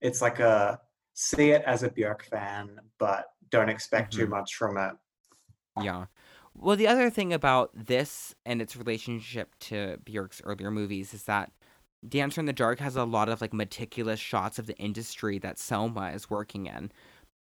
it's 0.00 0.22
like 0.22 0.40
a 0.40 0.80
see 1.14 1.50
it 1.50 1.62
as 1.66 1.82
a 1.84 1.90
Björk 1.90 2.22
fan, 2.22 2.80
but 2.98 3.32
don't 3.50 3.70
expect 3.70 4.14
too 4.14 4.26
Mhm. 4.26 4.30
much 4.30 4.56
from 4.56 4.78
it. 4.78 4.94
Yeah. 5.76 6.06
Well, 6.54 6.76
the 6.76 6.88
other 6.88 7.10
thing 7.10 7.32
about 7.32 7.70
this 7.74 8.34
and 8.44 8.60
its 8.60 8.76
relationship 8.76 9.54
to 9.60 9.98
Björk's 10.04 10.42
earlier 10.44 10.70
movies 10.70 11.14
is 11.14 11.24
that 11.24 11.52
Dancer 12.08 12.40
in 12.40 12.46
the 12.46 12.52
Dark 12.52 12.78
has 12.80 12.96
a 12.96 13.04
lot 13.04 13.28
of 13.28 13.40
like 13.40 13.52
meticulous 13.52 14.20
shots 14.20 14.58
of 14.58 14.66
the 14.66 14.76
industry 14.76 15.38
that 15.38 15.58
Selma 15.58 16.10
is 16.10 16.30
working 16.30 16.66
in. 16.66 16.90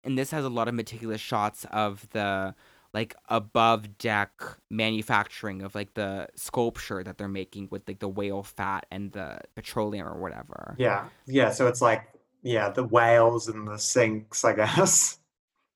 And 0.03 0.17
this 0.17 0.31
has 0.31 0.45
a 0.45 0.49
lot 0.49 0.67
of 0.67 0.73
meticulous 0.73 1.21
shots 1.21 1.65
of 1.71 2.07
the 2.11 2.55
like 2.93 3.15
above 3.29 3.97
deck 3.97 4.31
manufacturing 4.69 5.61
of 5.61 5.75
like 5.75 5.93
the 5.93 6.27
sculpture 6.35 7.03
that 7.03 7.17
they're 7.17 7.27
making 7.27 7.67
with 7.71 7.87
like 7.87 7.99
the 7.99 8.07
whale 8.07 8.43
fat 8.43 8.85
and 8.91 9.11
the 9.11 9.39
petroleum 9.55 10.07
or 10.07 10.19
whatever. 10.19 10.75
Yeah, 10.77 11.05
yeah. 11.27 11.51
So 11.51 11.67
it's 11.67 11.81
like 11.81 12.09
yeah, 12.41 12.69
the 12.69 12.83
whales 12.83 13.47
and 13.47 13.67
the 13.67 13.77
sinks, 13.77 14.43
I 14.43 14.53
guess. 14.55 15.19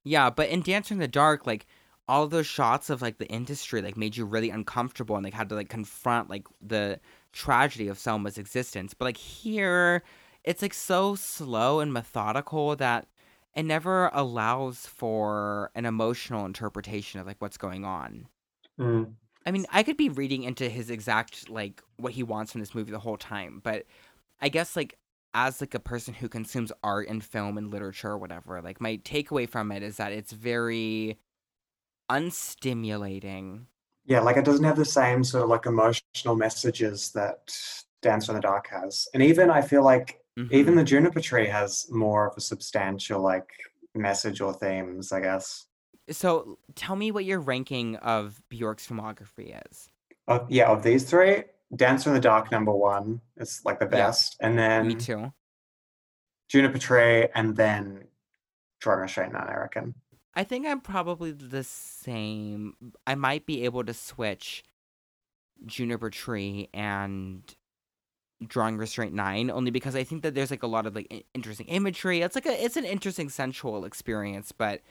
Yeah, 0.03 0.29
but 0.29 0.49
in 0.49 0.61
Dancer 0.61 0.93
in 0.93 0.99
the 0.99 1.07
Dark, 1.07 1.45
like 1.45 1.65
all 2.07 2.27
those 2.27 2.47
shots 2.47 2.89
of 2.89 3.01
like 3.01 3.17
the 3.17 3.27
industry 3.27 3.81
like 3.81 3.95
made 3.95 4.17
you 4.17 4.25
really 4.25 4.49
uncomfortable 4.49 5.15
and 5.15 5.23
like 5.23 5.33
had 5.33 5.49
to 5.49 5.55
like 5.55 5.69
confront 5.69 6.29
like 6.29 6.45
the 6.61 6.99
tragedy 7.33 7.87
of 7.87 7.99
Selma's 7.99 8.37
existence. 8.37 8.93
But 8.93 9.05
like 9.05 9.17
here, 9.17 10.03
it's 10.43 10.61
like 10.61 10.73
so 10.73 11.15
slow 11.15 11.79
and 11.79 11.91
methodical 11.91 12.75
that 12.77 13.07
it 13.55 13.63
never 13.63 14.09
allows 14.13 14.85
for 14.85 15.71
an 15.75 15.85
emotional 15.85 16.45
interpretation 16.45 17.19
of 17.19 17.27
like 17.27 17.41
what's 17.41 17.57
going 17.57 17.85
on. 17.85 18.27
Mm. 18.79 19.13
I 19.45 19.51
mean, 19.51 19.65
I 19.71 19.83
could 19.83 19.97
be 19.97 20.09
reading 20.09 20.43
into 20.43 20.69
his 20.69 20.89
exact 20.89 21.49
like 21.49 21.81
what 21.97 22.13
he 22.13 22.23
wants 22.23 22.51
from 22.51 22.61
this 22.61 22.73
movie 22.73 22.91
the 22.91 22.99
whole 22.99 23.17
time, 23.17 23.61
but 23.63 23.85
I 24.39 24.49
guess 24.49 24.75
like 24.75 24.97
as 25.33 25.61
like 25.61 25.73
a 25.73 25.79
person 25.79 26.13
who 26.13 26.29
consumes 26.29 26.71
art 26.83 27.07
and 27.09 27.23
film 27.23 27.57
and 27.57 27.71
literature 27.71 28.11
or 28.11 28.17
whatever, 28.17 28.61
like 28.61 28.79
my 28.79 28.97
takeaway 28.97 29.49
from 29.49 29.71
it 29.71 29.83
is 29.83 29.97
that 29.97 30.11
it's 30.11 30.31
very 30.31 31.17
unstimulating. 32.09 33.65
Yeah, 34.05 34.19
like 34.19 34.37
it 34.37 34.45
doesn't 34.45 34.65
have 34.65 34.75
the 34.75 34.85
same 34.85 35.23
sort 35.23 35.43
of 35.43 35.49
like 35.49 35.65
emotional 35.65 36.35
messages 36.35 37.11
that 37.11 37.55
Dancer 38.01 38.31
in 38.33 38.35
the 38.35 38.41
Dark 38.41 38.67
has, 38.67 39.07
and 39.13 39.23
even 39.23 39.49
I 39.49 39.61
feel 39.61 39.83
like 39.83 40.19
even 40.51 40.73
Mhm. 40.73 40.77
the 40.77 40.83
juniper 40.83 41.21
tree 41.21 41.47
has 41.47 41.87
more 41.91 42.27
of 42.27 42.35
a 42.35 42.41
substantial 42.41 43.21
like 43.21 43.49
message 43.95 44.41
or 44.41 44.53
themes, 44.53 45.11
I 45.11 45.21
guess. 45.21 45.67
So 46.09 46.57
tell 46.75 46.95
me 46.97 47.11
what 47.11 47.23
your 47.23 47.39
ranking 47.39 47.95
of 47.97 48.41
Bjork's 48.49 48.85
filmography 48.87 49.57
is. 49.69 49.89
Of, 50.27 50.51
yeah, 50.51 50.69
of 50.69 50.83
these 50.83 51.09
three, 51.09 51.43
Dancer 51.75 52.09
in 52.09 52.15
the 52.15 52.19
Dark 52.21 52.51
number 52.51 52.73
one 52.73 53.21
is 53.37 53.61
like 53.63 53.79
the 53.79 53.85
Yeah, 53.85 54.07
best, 54.07 54.35
and 54.41 54.57
then 54.57 54.87
me 54.87 54.95
too. 54.95 55.31
Juniper 56.49 56.77
Tree, 56.77 57.27
and 57.35 57.55
then 57.55 58.07
Drawing 58.79 58.99
Restraint 59.01 59.31
Nine, 59.33 59.47
I 59.47 59.55
reckon. 59.55 59.95
I 60.35 60.43
think 60.43 60.65
I'm 60.65 60.81
probably 60.81 61.31
the 61.31 61.63
same. 61.63 62.75
I 63.05 63.15
might 63.15 63.45
be 63.45 63.65
able 63.65 63.83
to 63.83 63.93
switch 63.93 64.63
Juniper 65.65 66.09
Tree 66.09 66.69
and 66.73 67.43
Drawing 68.45 68.77
Restraint 68.77 69.13
9 69.13 69.51
only 69.51 69.71
because 69.71 69.95
I 69.95 70.03
think 70.03 70.23
that 70.23 70.33
there's 70.33 70.51
like 70.51 70.63
a 70.63 70.67
lot 70.67 70.85
of 70.85 70.95
like 70.95 71.25
interesting 71.33 71.67
imagery. 71.67 72.21
It's 72.21 72.35
like 72.35 72.45
a 72.45 72.63
it's 72.63 72.77
an 72.77 72.85
interesting 72.85 73.29
sensual 73.29 73.85
experience, 73.85 74.51
but 74.51 74.81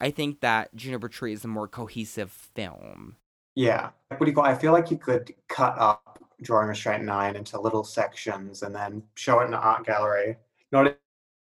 I 0.00 0.10
think 0.10 0.40
that 0.40 0.74
Juniper 0.74 1.08
Tree 1.08 1.32
is 1.32 1.44
a 1.44 1.48
more 1.48 1.68
cohesive 1.68 2.30
film. 2.30 3.16
Yeah, 3.54 3.90
what 4.08 4.20
do 4.20 4.26
you 4.26 4.32
call? 4.34 4.44
I 4.44 4.54
feel 4.54 4.72
like 4.72 4.90
you 4.90 4.98
could 4.98 5.34
cut 5.48 5.76
up 5.78 6.22
Drawing 6.42 6.68
Restraint 6.68 7.04
Nine 7.04 7.34
into 7.36 7.60
little 7.60 7.82
sections 7.82 8.62
and 8.62 8.74
then 8.74 9.02
show 9.14 9.40
it 9.40 9.46
in 9.46 9.54
an 9.54 9.60
art 9.60 9.84
gallery. 9.86 10.36
Not 10.70 10.96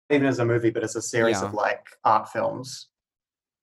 even 0.09 0.25
as 0.27 0.39
a 0.39 0.45
movie, 0.45 0.69
but 0.69 0.83
as 0.83 0.95
a 0.95 1.01
series 1.01 1.41
Yeah. 1.41 1.47
of 1.47 1.53
like 1.53 1.87
art 2.03 2.29
films. 2.29 2.87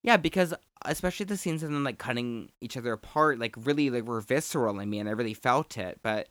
Yeah, 0.05 0.19
because 0.19 0.53
especially 0.85 1.25
the 1.25 1.39
scenes 1.39 1.63
of 1.63 1.73
them 1.73 1.83
like 1.83 1.97
cutting 1.97 2.51
each 2.61 2.77
other 2.77 2.93
apart, 2.93 3.39
like 3.39 3.57
really 3.57 3.89
like 3.89 4.05
were 4.05 4.21
visceral. 4.21 4.79
I 4.79 4.85
mean, 4.85 5.01
and 5.01 5.09
I 5.09 5.13
really 5.13 5.35
felt 5.35 5.79
it, 5.79 5.99
but 6.03 6.29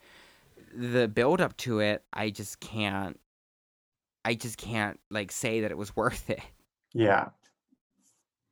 the 0.73 1.07
build 1.07 1.41
up 1.41 1.57
to 1.57 1.79
it, 1.79 2.03
I 2.13 2.29
just 2.29 2.59
can't. 2.59 3.19
I 4.23 4.35
just 4.35 4.57
can't 4.57 4.99
like 5.09 5.31
say 5.31 5.61
that 5.61 5.71
it 5.71 5.77
was 5.77 5.95
worth 5.95 6.29
it. 6.29 6.39
Yeah. 6.93 7.29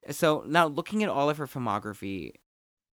So 0.10 0.44
now 0.48 0.66
looking 0.66 1.04
at 1.04 1.10
all 1.10 1.30
of 1.30 1.38
her 1.38 1.46
filmography, 1.46 2.34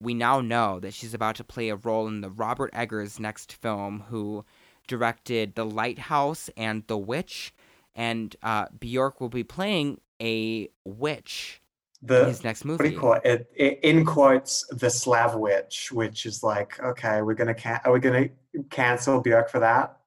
we 0.01 0.15
now 0.15 0.41
know 0.41 0.79
that 0.79 0.95
she's 0.95 1.13
about 1.13 1.35
to 1.35 1.43
play 1.43 1.69
a 1.69 1.75
role 1.75 2.07
in 2.07 2.21
the 2.21 2.31
Robert 2.31 2.71
Eggers 2.73 3.19
next 3.19 3.53
film, 3.53 4.05
who 4.09 4.43
directed 4.87 5.53
The 5.53 5.65
Lighthouse 5.65 6.49
and 6.57 6.83
The 6.87 6.97
Witch, 6.97 7.53
and 7.93 8.35
uh, 8.41 8.65
Bjork 8.77 9.21
will 9.21 9.29
be 9.29 9.43
playing 9.43 10.01
a 10.19 10.69
witch 10.83 11.61
in 11.61 11.64
The 12.01 12.25
his 12.25 12.43
next 12.43 12.65
movie. 12.65 12.95
it? 12.95 13.21
It, 13.23 13.51
it? 13.55 13.79
In 13.83 14.05
quotes, 14.05 14.65
the 14.67 14.89
Slav 14.89 15.35
witch, 15.35 15.91
which 15.91 16.25
is 16.25 16.43
like, 16.43 16.79
okay, 16.79 17.21
we're 17.21 17.33
gonna 17.33 17.53
can 17.53 17.79
are 17.85 17.93
we 17.93 17.99
gonna 17.99 18.29
cancel 18.69 19.23
Björk 19.23 19.49
for 19.49 19.59
that? 19.59 19.97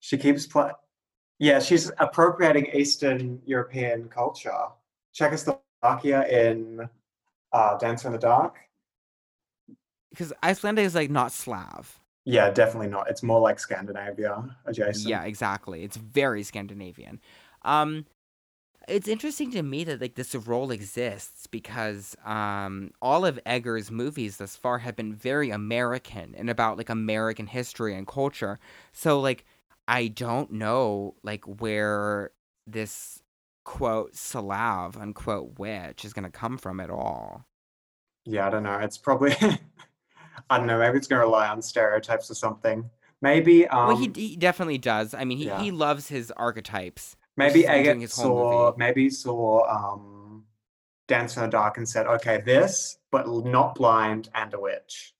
She 0.00 0.16
keeps 0.18 0.46
playing. 0.46 0.72
Yeah, 1.38 1.60
she's 1.60 1.90
appropriating 1.98 2.66
Eastern 2.66 3.40
European 3.44 4.08
culture. 4.08 4.68
Czechoslovakia 5.12 6.26
in 6.28 6.88
uh, 7.52 7.78
Dancer 7.78 8.08
in 8.08 8.12
the 8.12 8.18
Dark. 8.18 8.56
Because 10.10 10.32
Icelandic 10.42 10.84
is 10.84 10.94
like 10.94 11.10
not 11.10 11.32
Slav. 11.32 12.00
Yeah, 12.24 12.50
definitely 12.50 12.88
not. 12.88 13.10
It's 13.10 13.22
more 13.22 13.40
like 13.40 13.58
Scandinavia 13.58 14.56
adjacent. 14.64 15.08
Yeah, 15.08 15.24
exactly. 15.24 15.84
It's 15.84 15.96
very 15.96 16.42
Scandinavian. 16.42 17.20
Um, 17.62 18.06
it's 18.88 19.08
interesting 19.08 19.50
to 19.52 19.62
me 19.62 19.84
that 19.84 20.00
like 20.00 20.14
this 20.14 20.34
role 20.34 20.70
exists 20.70 21.46
because 21.46 22.16
um, 22.24 22.90
all 23.00 23.24
of 23.24 23.38
Eggers' 23.46 23.90
movies 23.90 24.36
thus 24.36 24.56
far 24.56 24.78
have 24.78 24.96
been 24.96 25.14
very 25.14 25.50
American 25.50 26.34
and 26.36 26.50
about 26.50 26.76
like 26.76 26.88
American 26.88 27.46
history 27.46 27.94
and 27.94 28.06
culture. 28.06 28.58
So 28.92 29.20
like, 29.20 29.44
I 29.86 30.08
don't 30.08 30.52
know 30.52 31.14
like 31.22 31.44
where 31.44 32.30
this 32.66 33.22
quote 33.64 34.14
Slav 34.14 34.96
unquote 34.96 35.58
witch 35.58 36.04
is 36.04 36.12
gonna 36.12 36.30
come 36.30 36.58
from 36.58 36.80
at 36.80 36.90
all. 36.90 37.44
Yeah, 38.24 38.46
I 38.46 38.50
don't 38.50 38.62
know. 38.62 38.78
It's 38.78 38.98
probably 38.98 39.34
I 40.50 40.58
don't 40.58 40.66
know. 40.66 40.78
Maybe 40.78 40.98
it's 40.98 41.06
gonna 41.06 41.22
rely 41.22 41.48
on 41.48 41.62
stereotypes 41.62 42.30
or 42.30 42.34
something. 42.34 42.88
Maybe 43.20 43.66
um, 43.68 43.88
well, 43.88 43.96
he, 43.96 44.10
he 44.14 44.36
definitely 44.36 44.78
does. 44.78 45.14
I 45.14 45.24
mean, 45.24 45.38
he, 45.38 45.46
yeah. 45.46 45.60
he 45.62 45.70
loves 45.70 46.08
his 46.08 46.30
archetypes. 46.32 47.16
Maybe 47.36 47.60
he's 47.60 47.68
been 47.68 47.82
doing 47.82 47.96
Agate 47.98 48.10
saw 48.10 48.66
movie. 48.66 48.76
maybe 48.78 49.10
saw 49.10 49.68
um 49.68 50.44
Dance 51.06 51.36
in 51.36 51.42
the 51.42 51.48
Dark 51.48 51.76
and 51.76 51.88
said, 51.88 52.06
okay, 52.06 52.40
this, 52.40 52.96
but 53.10 53.28
not 53.28 53.74
blind 53.74 54.30
and 54.34 54.54
a 54.54 54.60
witch. 54.60 55.14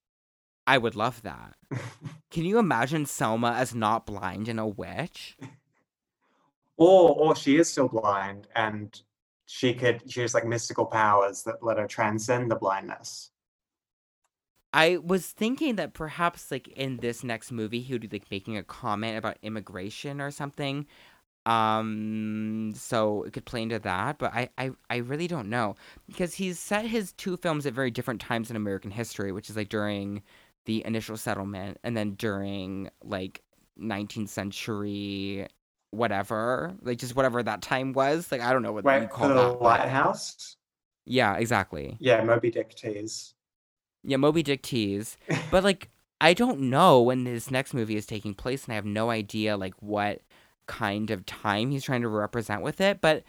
I 0.67 0.79
would 0.79 0.97
love 0.97 1.21
that. 1.23 1.57
Can 2.31 2.45
you 2.45 2.59
imagine 2.59 3.05
Selma 3.05 3.53
as 3.53 3.75
not 3.75 4.07
blind 4.07 4.49
and 4.49 4.59
a 4.59 4.67
witch? 4.67 5.37
or 6.77 7.15
or 7.15 7.37
she 7.37 7.57
is 7.57 7.71
still 7.71 7.89
blind 7.89 8.49
and 8.57 9.01
she 9.47 9.75
could 9.75 10.03
she 10.11 10.21
has 10.21 10.35
like 10.35 10.47
mystical 10.47 10.87
powers 10.87 11.43
that 11.43 11.63
let 11.63 11.79
her 11.79 11.87
transcend 11.87 12.51
the 12.51 12.57
blindness. 12.57 13.31
I 14.73 14.97
was 14.97 15.27
thinking 15.27 15.77
that 15.77 15.95
perhaps 15.95 16.51
like 16.51 16.67
in 16.69 16.97
this 16.97 17.23
next 17.23 17.53
movie 17.53 17.81
he 17.81 17.93
would 17.93 18.09
be 18.09 18.19
like 18.19 18.31
making 18.31 18.57
a 18.57 18.65
comment 18.65 19.17
about 19.17 19.39
immigration 19.43 20.21
or 20.21 20.31
something. 20.31 20.87
Um 21.47 22.73
so 22.75 23.23
it 23.25 23.33
could 23.33 23.45
play 23.45 23.63
into 23.63 23.79
that, 23.81 24.19
but 24.19 24.33
I, 24.35 24.49
I 24.59 24.71
I 24.91 24.97
really 24.99 25.27
don't 25.29 25.49
know. 25.49 25.77
Because 26.07 26.35
he's 26.35 26.59
set 26.59 26.87
his 26.87 27.13
two 27.13 27.37
films 27.37 27.67
at 27.67 27.73
very 27.75 27.91
different 27.91 28.21
times 28.21 28.51
in 28.51 28.57
American 28.57 28.91
history, 28.91 29.33
which 29.33 29.51
is 29.51 29.57
like 29.57 29.69
during 29.69 30.23
the 30.67 30.85
initial 30.87 31.17
settlement 31.17 31.79
and 31.85 31.97
then 31.97 32.15
during 32.15 32.89
like 33.03 33.43
19th 33.81 34.29
century 34.31 35.47
whatever. 35.91 36.75
Like 36.83 36.99
just 36.99 37.15
whatever 37.15 37.43
that 37.43 37.63
time 37.63 37.93
was. 37.93 38.33
Like 38.33 38.41
I 38.41 38.53
don't 38.53 38.63
know 38.63 38.73
what 38.73 38.85
you 38.85 38.89
Wait, 38.91 39.11
call 39.11 39.29
for 39.29 39.35
that. 39.35 39.43
the 39.43 39.49
but- 39.55 39.63
lighthouse? 39.63 40.57
Yeah, 41.07 41.37
exactly. 41.37 41.97
Yeah, 42.01 42.25
Moby 42.25 42.51
Dick 42.51 42.75
tease. 42.75 43.35
Yeah, 44.03 44.17
Moby 44.17 44.43
Dick 44.43 44.63
tease. 44.63 45.17
But 45.51 45.63
like 45.65 45.91
I 46.21 46.33
don't 46.33 46.61
know 46.71 47.03
when 47.03 47.25
this 47.25 47.51
next 47.51 47.75
movie 47.75 47.97
is 47.97 48.07
taking 48.07 48.33
place 48.35 48.65
and 48.65 48.73
I 48.73 48.77
have 48.77 48.87
no 48.87 49.11
idea 49.11 49.57
like 49.59 49.75
what 49.81 50.23
kind 50.67 51.11
of 51.11 51.27
time 51.27 51.71
he's 51.71 51.85
trying 51.85 52.03
to 52.03 52.09
represent 52.09 52.63
with 52.63 52.81
it, 52.81 53.01
but 53.01 53.25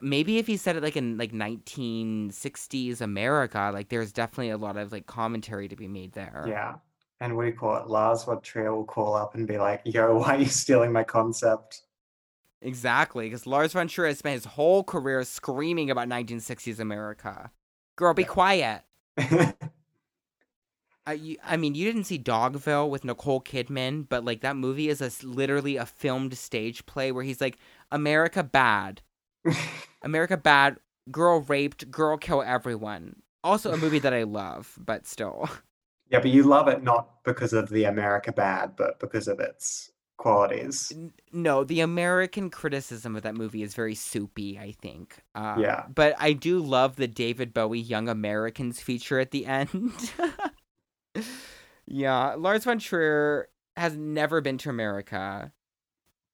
maybe 0.00 0.38
if 0.38 0.46
he 0.46 0.56
said 0.56 0.76
it 0.76 0.82
like 0.82 0.96
in 0.96 1.16
like 1.18 1.32
1960s 1.32 3.00
America, 3.00 3.70
like 3.72 3.88
there's 3.88 4.12
definitely 4.12 4.50
a 4.50 4.58
lot 4.58 4.76
of 4.76 4.92
like 4.92 5.06
commentary 5.06 5.68
to 5.68 5.76
be 5.76 5.88
made 5.88 6.12
there. 6.12 6.46
Yeah. 6.48 6.76
And 7.20 7.36
what 7.36 7.42
do 7.44 7.48
you 7.48 7.54
call 7.56 7.76
it? 7.76 7.88
Lars 7.88 8.24
von 8.24 8.40
Trier 8.42 8.74
will 8.74 8.84
call 8.84 9.14
up 9.14 9.34
and 9.34 9.46
be 9.46 9.58
like, 9.58 9.82
yo, 9.84 10.18
why 10.18 10.36
are 10.36 10.38
you 10.40 10.46
stealing 10.46 10.92
my 10.92 11.04
concept? 11.04 11.82
Exactly, 12.62 13.26
because 13.26 13.46
Lars 13.46 13.72
von 13.72 13.86
Trier 13.88 14.08
has 14.08 14.18
spent 14.18 14.34
his 14.34 14.44
whole 14.44 14.82
career 14.82 15.22
screaming 15.24 15.90
about 15.90 16.08
1960s 16.08 16.80
America. 16.80 17.50
Girl, 17.96 18.14
be 18.14 18.22
Yeah. 18.22 18.26
quiet. 18.26 18.82
I, 21.06 21.12
you, 21.12 21.36
I 21.44 21.56
mean, 21.56 21.74
you 21.74 21.84
didn't 21.84 22.04
see 22.04 22.18
Dogville 22.18 22.90
with 22.90 23.04
Nicole 23.04 23.40
Kidman, 23.40 24.08
but 24.08 24.24
like 24.24 24.40
that 24.40 24.56
movie 24.56 24.88
is 24.88 25.00
a 25.00 25.10
literally 25.26 25.76
a 25.76 25.86
filmed 25.86 26.36
stage 26.36 26.84
play 26.86 27.12
where 27.12 27.22
he's 27.22 27.40
like, 27.40 27.58
America 27.92 28.42
bad, 28.42 29.02
America 30.02 30.36
bad, 30.36 30.78
girl 31.10 31.40
raped, 31.40 31.90
girl 31.90 32.16
kill 32.16 32.42
everyone. 32.42 33.16
Also 33.44 33.72
a 33.72 33.76
movie 33.76 34.00
that 34.00 34.12
I 34.12 34.24
love, 34.24 34.76
but 34.84 35.06
still. 35.06 35.48
yeah, 36.10 36.18
but 36.18 36.30
you 36.30 36.42
love 36.42 36.66
it 36.66 36.82
not 36.82 37.22
because 37.22 37.52
of 37.52 37.68
the 37.68 37.84
America 37.84 38.32
bad, 38.32 38.74
but 38.76 38.98
because 38.98 39.28
of 39.28 39.38
its 39.38 39.92
qualities. 40.16 40.92
No, 41.32 41.62
the 41.62 41.80
American 41.80 42.50
criticism 42.50 43.14
of 43.14 43.22
that 43.22 43.36
movie 43.36 43.62
is 43.62 43.74
very 43.74 43.94
soupy, 43.94 44.58
I 44.58 44.72
think. 44.72 45.22
Uh, 45.34 45.56
Yeah. 45.58 45.84
But 45.94 46.16
I 46.18 46.32
do 46.32 46.58
love 46.58 46.96
the 46.96 47.06
David 47.06 47.54
Bowie 47.54 47.78
Young 47.78 48.08
Americans 48.08 48.80
feature 48.80 49.20
at 49.20 49.30
the 49.30 49.46
end. 49.46 49.92
yeah, 51.86 52.34
Lars 52.34 52.64
von 52.64 52.78
Trier 52.78 53.48
has 53.76 53.96
never 53.96 54.40
been 54.40 54.58
to 54.58 54.70
America. 54.70 55.52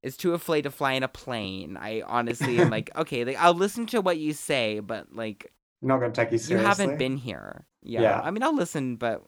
Is 0.01 0.17
too 0.17 0.33
afraid 0.33 0.63
to 0.63 0.71
fly 0.71 0.93
in 0.93 1.03
a 1.03 1.07
plane. 1.07 1.77
I 1.79 2.01
honestly 2.05 2.59
am 2.59 2.69
like, 2.69 2.89
okay, 2.97 3.23
like 3.23 3.37
I'll 3.41 3.53
listen 3.53 3.85
to 3.87 4.01
what 4.01 4.17
you 4.17 4.33
say, 4.33 4.79
but 4.81 5.15
like 5.15 5.53
I'm 5.81 5.87
Not 5.87 5.99
going 5.99 6.11
to 6.11 6.21
take 6.21 6.31
you 6.33 6.37
seriously. 6.37 6.61
you 6.61 6.67
haven't 6.67 6.97
been 6.99 7.15
here. 7.15 7.65
Yeah. 7.81 8.01
Yeah. 8.01 8.21
I 8.21 8.29
mean, 8.31 8.43
I'll 8.43 8.55
listen, 8.55 8.97
but 8.97 9.23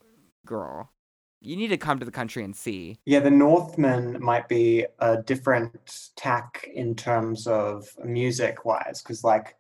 girl, 0.46 0.92
you 1.40 1.56
need 1.56 1.70
to 1.70 1.78
come 1.78 2.00
to 2.00 2.06
the 2.06 2.12
country 2.12 2.44
and 2.44 2.54
see. 2.54 2.98
Yeah, 3.06 3.20
The 3.22 3.32
Northman 3.32 4.22
might 4.22 4.50
be 4.50 4.86
a 5.00 5.22
different 5.22 6.10
tack 6.18 6.70
in 6.74 6.94
terms 6.96 7.48
of 7.48 7.88
music 8.04 8.66
wise, 8.66 9.02
because 9.02 9.24
like 9.24 9.56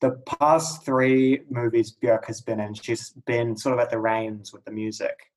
the 0.00 0.12
past 0.38 0.82
three 0.84 1.40
movies 1.50 1.94
Björk 2.02 2.24
has 2.26 2.40
been 2.40 2.60
in, 2.60 2.72
she's 2.74 3.10
been 3.26 3.56
sort 3.56 3.74
of 3.74 3.80
at 3.80 3.90
the 3.90 3.98
reins 3.98 4.52
with 4.52 4.64
the 4.64 4.70
music. 4.70 5.30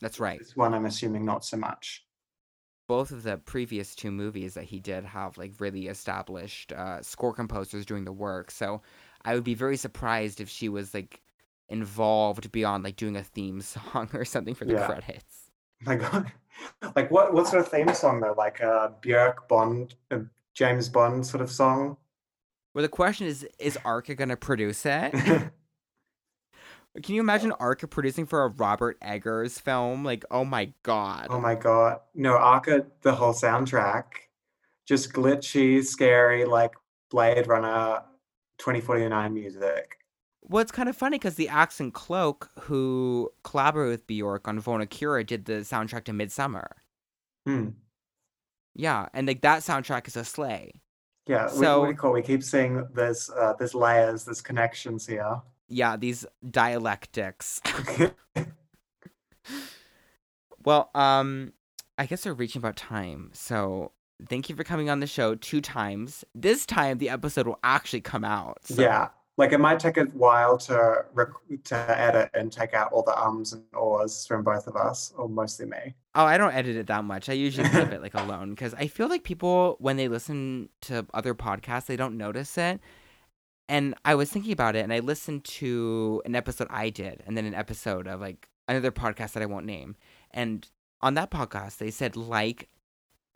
That's 0.00 0.20
right. 0.20 0.38
This 0.38 0.56
one, 0.56 0.74
I'm 0.74 0.86
assuming, 0.86 1.24
not 1.24 1.44
so 1.44 1.56
much. 1.56 2.04
both 2.88 3.10
of 3.10 3.22
the 3.24 3.36
previous 3.38 3.94
two 3.94 4.10
movies 4.12 4.54
that 4.54 4.64
he 4.64 4.78
did 4.80 5.04
have 5.04 5.36
like 5.38 5.52
really 5.58 5.88
established 5.88 6.72
uh, 6.72 7.02
score 7.02 7.32
composers 7.34 7.84
doing 7.86 8.04
the 8.04 8.12
work. 8.12 8.50
So 8.50 8.82
I 9.24 9.34
would 9.34 9.42
be 9.44 9.54
very 9.54 9.76
surprised 9.76 10.40
if 10.40 10.48
she 10.48 10.68
was 10.68 10.94
like 10.94 11.20
involved 11.68 12.52
beyond 12.52 12.84
like 12.84 12.96
doing 12.96 13.16
a 13.16 13.24
theme 13.24 13.60
song 13.72 14.08
or 14.12 14.24
something 14.24 14.54
for 14.54 14.64
the 14.66 14.74
Yeah. 14.74 14.86
credits. 14.86 15.50
My 15.80 15.96
God, 15.96 16.30
like 16.94 17.10
what 17.10 17.34
what 17.34 17.46
sort 17.48 17.62
of 17.62 17.68
theme 17.68 17.92
song 17.92 18.20
though? 18.20 18.34
Like 18.36 18.60
a 18.60 18.94
Björk 19.02 19.48
Bond, 19.48 19.94
a 20.10 20.20
James 20.54 20.88
Bond 20.88 21.26
sort 21.26 21.42
of 21.42 21.50
song? 21.50 21.96
Well, 22.72 22.82
the 22.82 22.88
question 22.88 23.26
is, 23.26 23.46
is 23.58 23.76
Arca 23.84 24.14
gonna 24.14 24.36
produce 24.36 24.86
it? 24.86 25.12
Can 27.02 27.14
you 27.14 27.20
imagine 27.20 27.52
Arca 27.52 27.86
producing 27.86 28.26
for 28.26 28.44
a 28.44 28.48
Robert 28.48 28.98
Eggers 29.02 29.58
film? 29.58 30.04
Like, 30.04 30.24
oh 30.30 30.44
my 30.44 30.72
god. 30.82 31.28
Oh 31.30 31.40
my 31.40 31.54
god. 31.54 32.00
No, 32.14 32.32
Arca, 32.36 32.86
the 33.02 33.14
whole 33.14 33.32
soundtrack. 33.34 34.04
Just 34.86 35.12
glitchy, 35.12 35.84
scary, 35.84 36.44
like 36.44 36.72
Blade 37.10 37.46
Runner 37.48 38.02
2049 38.58 39.34
music. 39.34 39.98
Well, 40.42 40.62
it's 40.62 40.70
kind 40.70 40.88
of 40.88 40.96
funny 40.96 41.18
because 41.18 41.34
the 41.34 41.48
Haxan 41.48 41.92
Cloak, 41.92 42.50
who 42.60 43.32
collaborated 43.42 43.90
with 43.90 44.06
Bjork 44.06 44.46
on 44.46 44.60
Vulnicura, 44.62 45.26
did 45.26 45.44
the 45.46 45.54
soundtrack 45.54 46.04
to 46.04 46.12
Midsommar. 46.12 46.68
Hmm. 47.44 47.70
Yeah, 48.74 49.08
and 49.12 49.26
like 49.26 49.40
that 49.40 49.62
soundtrack 49.62 50.06
is 50.06 50.16
a 50.16 50.24
slay. 50.24 50.70
Yeah, 51.26 51.46
we, 51.46 51.46
what 51.46 51.52
do 51.52 51.58
So- 51.58 51.88
you 51.88 51.94
call 51.94 52.12
we 52.12 52.22
keep 52.22 52.44
seeing 52.44 52.86
there's 52.94 53.28
uh, 53.30 53.54
there's 53.58 53.74
layers, 53.74 54.24
there's 54.24 54.40
connections 54.40 55.04
here. 55.06 55.40
Yeah, 55.68 55.96
these 55.96 56.24
dialectics. 56.48 57.60
well, 60.64 60.90
um, 60.94 61.52
I 61.98 62.06
guess 62.06 62.24
we're 62.26 62.32
reaching 62.34 62.60
about 62.60 62.76
time, 62.76 63.30
so 63.32 63.92
thank 64.28 64.48
you 64.48 64.56
for 64.56 64.64
coming 64.64 64.90
on 64.90 65.00
the 65.00 65.06
show 65.06 65.34
two 65.34 65.60
times. 65.60 66.24
This 66.34 66.66
time, 66.66 66.98
the 66.98 67.10
episode 67.10 67.46
will 67.46 67.58
actually 67.64 68.00
come 68.00 68.24
out. 68.24 68.58
so- 68.64 68.82
Yeah. 68.82 69.08
Like 69.38 69.52
it 69.52 69.58
might 69.60 69.78
take 69.78 69.98
a 69.98 70.04
while 70.04 70.56
to 70.56 71.04
rec- 71.12 71.28
to 71.64 71.76
edit 72.00 72.30
and 72.32 72.50
take 72.50 72.72
out 72.72 72.90
all 72.90 73.02
the 73.02 73.14
ums 73.22 73.52
and 73.52 73.62
ors 73.74 74.24
from 74.26 74.42
both 74.42 74.66
of 74.66 74.76
us, 74.76 75.12
or 75.14 75.28
mostly 75.28 75.66
me. 75.66 75.94
Oh, 76.14 76.24
I 76.24 76.38
don't 76.38 76.54
edit 76.54 76.74
it 76.74 76.86
that 76.86 77.04
much. 77.04 77.28
I 77.28 77.34
usually 77.34 77.68
leave 77.68 77.92
it 77.92 78.00
like 78.00 78.14
alone 78.14 78.54
because 78.54 78.72
I 78.72 78.86
feel 78.86 79.08
like 79.08 79.24
people 79.24 79.76
when 79.78 79.98
they 79.98 80.08
listen 80.08 80.70
to 80.82 81.04
other 81.12 81.34
podcasts, 81.34 81.84
they 81.84 81.96
don't 81.96 82.16
notice 82.16 82.56
it. 82.56 82.80
And 83.68 83.94
I 84.04 84.14
was 84.14 84.30
thinking 84.30 84.52
about 84.52 84.76
it, 84.76 84.80
and 84.84 84.92
I 84.92 85.00
listened 85.00 85.44
to 85.44 86.22
an 86.24 86.34
episode 86.36 86.68
I 86.70 86.90
did, 86.90 87.22
and 87.26 87.36
then 87.36 87.44
an 87.46 87.54
episode 87.54 88.06
of 88.06 88.20
like 88.20 88.48
another 88.68 88.92
podcast 88.92 89.32
that 89.32 89.42
I 89.42 89.46
won't 89.46 89.66
name. 89.66 89.96
And 90.30 90.68
on 91.00 91.14
that 91.14 91.30
podcast, 91.30 91.78
they 91.78 91.90
said 91.90 92.16
like 92.16 92.68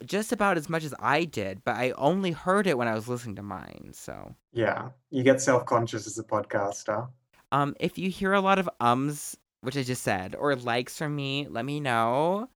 just 0.06 0.32
about 0.32 0.56
as 0.56 0.68
much 0.70 0.84
as 0.84 0.94
I 1.00 1.24
did, 1.24 1.62
but 1.64 1.74
I 1.76 1.90
only 1.92 2.30
heard 2.30 2.66
it 2.66 2.78
when 2.78 2.88
I 2.88 2.94
was 2.94 3.08
listening 3.08 3.36
to 3.36 3.42
mine. 3.42 3.90
So, 3.92 4.34
Yeah, 4.52 4.90
you 5.10 5.22
get 5.22 5.40
self 5.42 5.66
conscious 5.66 6.06
as 6.06 6.18
a 6.18 6.24
podcaster. 6.24 7.08
um, 7.52 7.74
if 7.80 7.98
you 7.98 8.08
hear 8.08 8.32
a 8.32 8.40
lot 8.40 8.58
of 8.60 8.70
ums, 8.80 9.36
which 9.62 9.76
I 9.76 9.82
just 9.82 10.02
said, 10.02 10.34
or 10.36 10.54
likes 10.56 10.96
from 10.96 11.14
me, 11.16 11.48
let 11.50 11.64
me 11.64 11.80
know. 11.80 12.48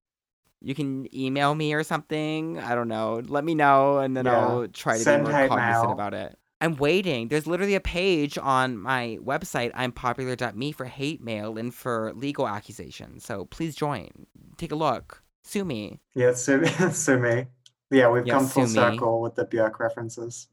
You 0.61 0.73
can 0.73 1.13
email 1.13 1.53
me 1.53 1.73
or 1.73 1.83
something. 1.83 2.57
I 2.59 2.73
don't 2.73 2.87
know. 2.87 3.21
Let 3.27 3.43
me 3.43 3.53
know, 3.53 3.99
and 3.99 4.15
then 4.17 4.25
Yeah. 4.25 4.39
I'll 4.47 4.67
try 4.69 4.97
to 4.97 5.03
Send 5.03 5.25
be 5.25 5.31
more 5.31 5.47
cognizant 5.49 5.83
mail. 5.87 5.91
about 5.91 6.13
it. 6.15 6.39
I'm 6.61 6.75
waiting. 6.77 7.27
There's 7.27 7.47
literally 7.47 7.75
a 7.75 7.81
page 7.81 8.37
on 8.37 8.77
my 8.77 9.19
website, 9.21 9.71
impopular.me, 9.77 10.71
for 10.71 10.85
hate 10.85 11.21
mail 11.21 11.57
and 11.57 11.73
for 11.73 12.13
legal 12.15 12.47
accusations. 12.47 13.25
So 13.25 13.45
please 13.45 13.75
join. 13.75 14.09
Take 14.57 14.71
a 14.71 14.75
look. 14.75 15.21
Sue 15.43 15.65
me. 15.65 15.99
Yeah, 16.13 16.33
sue 16.33 16.57
me. 16.61 16.69
sue 16.91 17.19
me. 17.19 17.47
Yeah, 17.91 18.09
we've 18.09 18.25
yeah, 18.25 18.33
come 18.33 18.47
full 18.47 18.67
circle 18.67 19.21
with 19.21 19.35
the 19.35 19.45
Björk 19.45 19.79
references. 19.79 20.47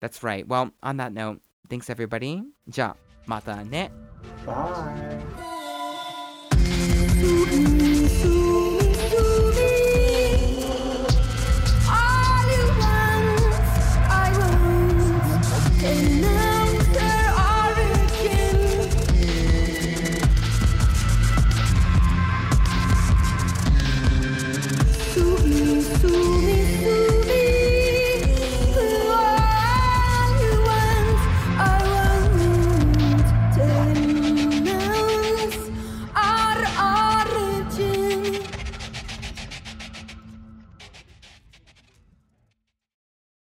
That's 0.00 0.22
right. 0.22 0.46
Well, 0.46 0.72
on 0.82 0.98
that 0.98 1.12
note, 1.12 1.40
thanks 1.70 1.88
everybody. 1.88 2.42
Ja, 2.74 2.94
mata 3.26 3.64
ne. 3.64 3.88
Bye. 4.44 5.22